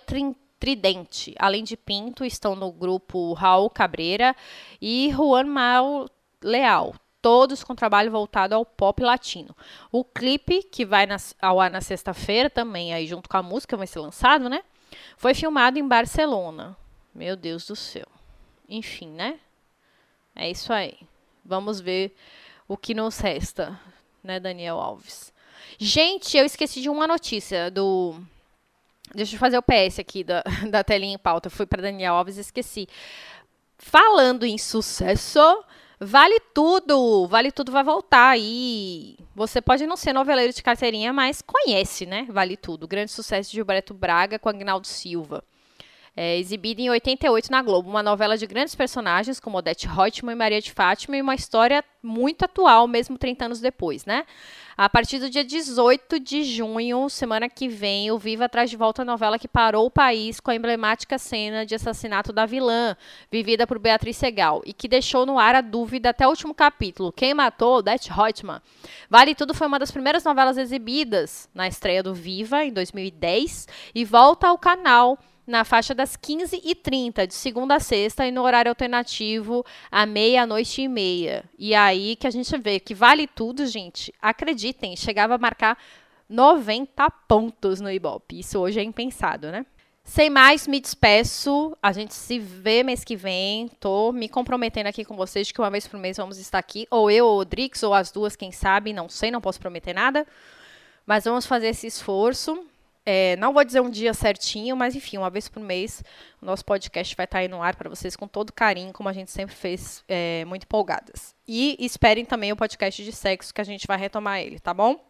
Tridente. 0.58 1.34
Além 1.38 1.62
de 1.62 1.76
Pinto, 1.76 2.24
estão 2.24 2.54
no 2.54 2.72
grupo 2.72 3.32
Raul 3.32 3.70
Cabreira 3.70 4.34
e 4.80 5.10
Juan 5.12 5.44
Mal 5.44 6.10
Leal. 6.42 6.94
Todos 7.20 7.64
com 7.64 7.74
trabalho 7.74 8.10
voltado 8.10 8.54
ao 8.54 8.64
pop 8.64 9.02
latino. 9.02 9.54
O 9.90 10.04
clipe, 10.04 10.62
que 10.62 10.84
vai 10.84 11.04
na, 11.06 11.16
ao 11.42 11.60
ar 11.60 11.70
na 11.70 11.80
sexta-feira, 11.80 12.48
também 12.48 12.94
aí 12.94 13.06
junto 13.06 13.28
com 13.28 13.36
a 13.36 13.42
música, 13.42 13.76
vai 13.76 13.86
ser 13.86 13.98
lançado, 13.98 14.48
né? 14.48 14.62
Foi 15.16 15.34
filmado 15.34 15.78
em 15.78 15.86
Barcelona. 15.86 16.76
Meu 17.14 17.36
Deus 17.36 17.66
do 17.66 17.74
céu. 17.74 18.06
Enfim, 18.68 19.08
né? 19.08 19.40
É 20.34 20.48
isso 20.48 20.72
aí. 20.72 20.96
Vamos 21.44 21.80
ver 21.80 22.14
o 22.68 22.76
que 22.76 22.94
nos 22.94 23.18
resta, 23.18 23.80
né, 24.22 24.38
Daniel 24.38 24.78
Alves? 24.78 25.32
Gente, 25.78 26.36
eu 26.36 26.44
esqueci 26.44 26.80
de 26.80 26.88
uma 26.88 27.06
notícia 27.06 27.70
do. 27.70 28.20
Deixa 29.14 29.34
eu 29.34 29.38
fazer 29.38 29.58
o 29.58 29.62
PS 29.62 29.98
aqui 29.98 30.24
da, 30.24 30.42
da 30.70 30.84
telinha 30.84 31.14
em 31.14 31.18
pauta. 31.18 31.50
Fui 31.50 31.66
para 31.66 31.82
Daniel 31.82 32.14
Alves 32.14 32.36
e 32.36 32.40
esqueci. 32.40 32.88
Falando 33.76 34.44
em 34.44 34.58
sucesso, 34.58 35.40
vale 36.00 36.40
tudo. 36.54 37.26
Vale 37.28 37.52
tudo 37.52 37.72
vai 37.72 37.84
voltar 37.84 38.30
aí. 38.30 39.16
Você 39.34 39.60
pode 39.60 39.86
não 39.86 39.96
ser 39.96 40.12
noveleiro 40.12 40.52
de 40.52 40.62
carteirinha, 40.62 41.12
mas 41.12 41.42
conhece, 41.42 42.06
né? 42.06 42.26
Vale 42.30 42.56
tudo. 42.56 42.88
Grande 42.88 43.10
sucesso 43.10 43.50
de 43.50 43.56
Gilberto 43.56 43.94
Braga 43.94 44.38
com 44.38 44.48
Agnaldo 44.48 44.86
Silva 44.86 45.44
é, 46.20 46.36
exibida 46.36 46.82
em 46.82 46.90
88 46.90 47.48
na 47.48 47.62
Globo, 47.62 47.88
uma 47.88 48.02
novela 48.02 48.36
de 48.36 48.44
grandes 48.44 48.74
personagens 48.74 49.38
como 49.38 49.56
Odete 49.56 49.86
Reutemann 49.86 50.32
e 50.32 50.36
Maria 50.36 50.60
de 50.60 50.72
Fátima 50.72 51.16
e 51.16 51.22
uma 51.22 51.36
história 51.36 51.84
muito 52.02 52.44
atual, 52.44 52.88
mesmo 52.88 53.16
30 53.16 53.44
anos 53.44 53.60
depois, 53.60 54.04
né? 54.04 54.24
A 54.76 54.88
partir 54.88 55.20
do 55.20 55.30
dia 55.30 55.44
18 55.44 56.18
de 56.18 56.42
junho, 56.42 57.08
semana 57.08 57.48
que 57.48 57.68
vem, 57.68 58.10
o 58.10 58.18
Viva 58.18 58.48
traz 58.48 58.68
de 58.68 58.76
volta 58.76 59.02
a 59.02 59.04
novela 59.04 59.38
que 59.38 59.46
parou 59.46 59.86
o 59.86 59.90
país 59.92 60.40
com 60.40 60.50
a 60.50 60.56
emblemática 60.56 61.18
cena 61.18 61.64
de 61.64 61.76
assassinato 61.76 62.32
da 62.32 62.44
vilã, 62.46 62.96
vivida 63.30 63.64
por 63.64 63.78
Beatriz 63.78 64.16
Segal, 64.16 64.60
e 64.66 64.72
que 64.72 64.88
deixou 64.88 65.24
no 65.24 65.38
ar 65.38 65.54
a 65.54 65.60
dúvida 65.60 66.10
até 66.10 66.26
o 66.26 66.30
último 66.30 66.52
capítulo. 66.52 67.12
Quem 67.12 67.32
matou 67.32 67.76
Odete 67.76 68.10
Reutemann? 68.10 68.60
Vale 69.08 69.36
Tudo 69.36 69.54
foi 69.54 69.68
uma 69.68 69.78
das 69.78 69.92
primeiras 69.92 70.24
novelas 70.24 70.58
exibidas 70.58 71.48
na 71.54 71.68
estreia 71.68 72.02
do 72.02 72.12
Viva, 72.12 72.64
em 72.64 72.72
2010, 72.72 73.68
e 73.94 74.04
volta 74.04 74.48
ao 74.48 74.58
canal 74.58 75.16
na 75.48 75.64
faixa 75.64 75.94
das 75.94 76.14
15h30, 76.16 77.26
de 77.26 77.34
segunda 77.34 77.76
a 77.76 77.80
sexta, 77.80 78.26
e 78.26 78.30
no 78.30 78.42
horário 78.42 78.70
alternativo, 78.70 79.64
à 79.90 80.04
meia-noite 80.04 80.82
e 80.82 80.88
meia. 80.88 81.44
E 81.58 81.74
aí 81.74 82.14
que 82.16 82.26
a 82.26 82.30
gente 82.30 82.56
vê 82.58 82.78
que 82.78 82.94
vale 82.94 83.26
tudo, 83.26 83.66
gente. 83.66 84.12
Acreditem, 84.20 84.94
chegava 84.94 85.36
a 85.36 85.38
marcar 85.38 85.78
90 86.28 87.10
pontos 87.26 87.80
no 87.80 87.90
Ibope. 87.90 88.38
Isso 88.38 88.58
hoje 88.58 88.78
é 88.78 88.82
impensado, 88.82 89.50
né? 89.50 89.64
Sem 90.04 90.30
mais, 90.30 90.66
me 90.66 90.80
despeço. 90.80 91.76
A 91.82 91.92
gente 91.92 92.14
se 92.14 92.38
vê 92.38 92.82
mês 92.82 93.02
que 93.02 93.16
vem. 93.16 93.68
Tô 93.80 94.12
me 94.12 94.28
comprometendo 94.28 94.86
aqui 94.86 95.04
com 95.04 95.16
vocês 95.16 95.50
que 95.50 95.60
uma 95.60 95.70
vez 95.70 95.86
por 95.86 95.98
mês 95.98 96.16
vamos 96.16 96.38
estar 96.38 96.58
aqui. 96.58 96.86
Ou 96.90 97.10
eu, 97.10 97.26
ou 97.26 97.40
o 97.40 97.44
Drix, 97.44 97.82
ou 97.82 97.92
as 97.92 98.10
duas, 98.10 98.36
quem 98.36 98.52
sabe. 98.52 98.92
Não 98.92 99.08
sei, 99.08 99.30
não 99.30 99.40
posso 99.40 99.60
prometer 99.60 99.94
nada. 99.94 100.26
Mas 101.06 101.24
vamos 101.24 101.46
fazer 101.46 101.68
esse 101.68 101.86
esforço. 101.86 102.66
É, 103.10 103.36
não 103.36 103.54
vou 103.54 103.64
dizer 103.64 103.80
um 103.80 103.88
dia 103.88 104.12
certinho, 104.12 104.76
mas 104.76 104.94
enfim, 104.94 105.16
uma 105.16 105.30
vez 105.30 105.48
por 105.48 105.62
mês, 105.62 106.04
o 106.42 106.44
nosso 106.44 106.62
podcast 106.62 107.16
vai 107.16 107.24
estar 107.24 107.38
aí 107.38 107.48
no 107.48 107.62
ar 107.62 107.74
para 107.74 107.88
vocês 107.88 108.14
com 108.14 108.28
todo 108.28 108.52
carinho, 108.52 108.92
como 108.92 109.08
a 109.08 109.14
gente 109.14 109.30
sempre 109.30 109.54
fez, 109.54 110.04
é, 110.06 110.44
muito 110.44 110.64
empolgadas. 110.64 111.34
E 111.46 111.74
esperem 111.80 112.26
também 112.26 112.52
o 112.52 112.56
podcast 112.56 113.02
de 113.02 113.10
sexo, 113.10 113.54
que 113.54 113.62
a 113.62 113.64
gente 113.64 113.86
vai 113.86 113.96
retomar 113.96 114.40
ele, 114.40 114.60
tá 114.60 114.74
bom? 114.74 115.02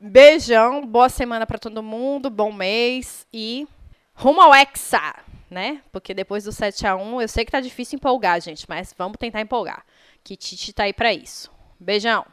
Beijão, 0.00 0.84
boa 0.84 1.08
semana 1.08 1.46
para 1.46 1.60
todo 1.60 1.80
mundo, 1.80 2.28
bom 2.28 2.50
mês 2.52 3.24
e 3.32 3.68
rumo 4.14 4.40
ao 4.40 4.52
Hexa, 4.52 5.14
né? 5.48 5.80
Porque 5.92 6.12
depois 6.12 6.42
do 6.42 6.50
7 6.50 6.88
a 6.88 6.96
1 6.96 7.22
eu 7.22 7.28
sei 7.28 7.44
que 7.44 7.52
tá 7.52 7.60
difícil 7.60 7.98
empolgar, 7.98 8.40
gente, 8.40 8.66
mas 8.68 8.92
vamos 8.98 9.16
tentar 9.16 9.40
empolgar. 9.40 9.86
Que 10.24 10.36
Titi 10.36 10.72
tá 10.72 10.82
aí 10.82 10.92
para 10.92 11.14
isso. 11.14 11.52
Beijão! 11.78 12.26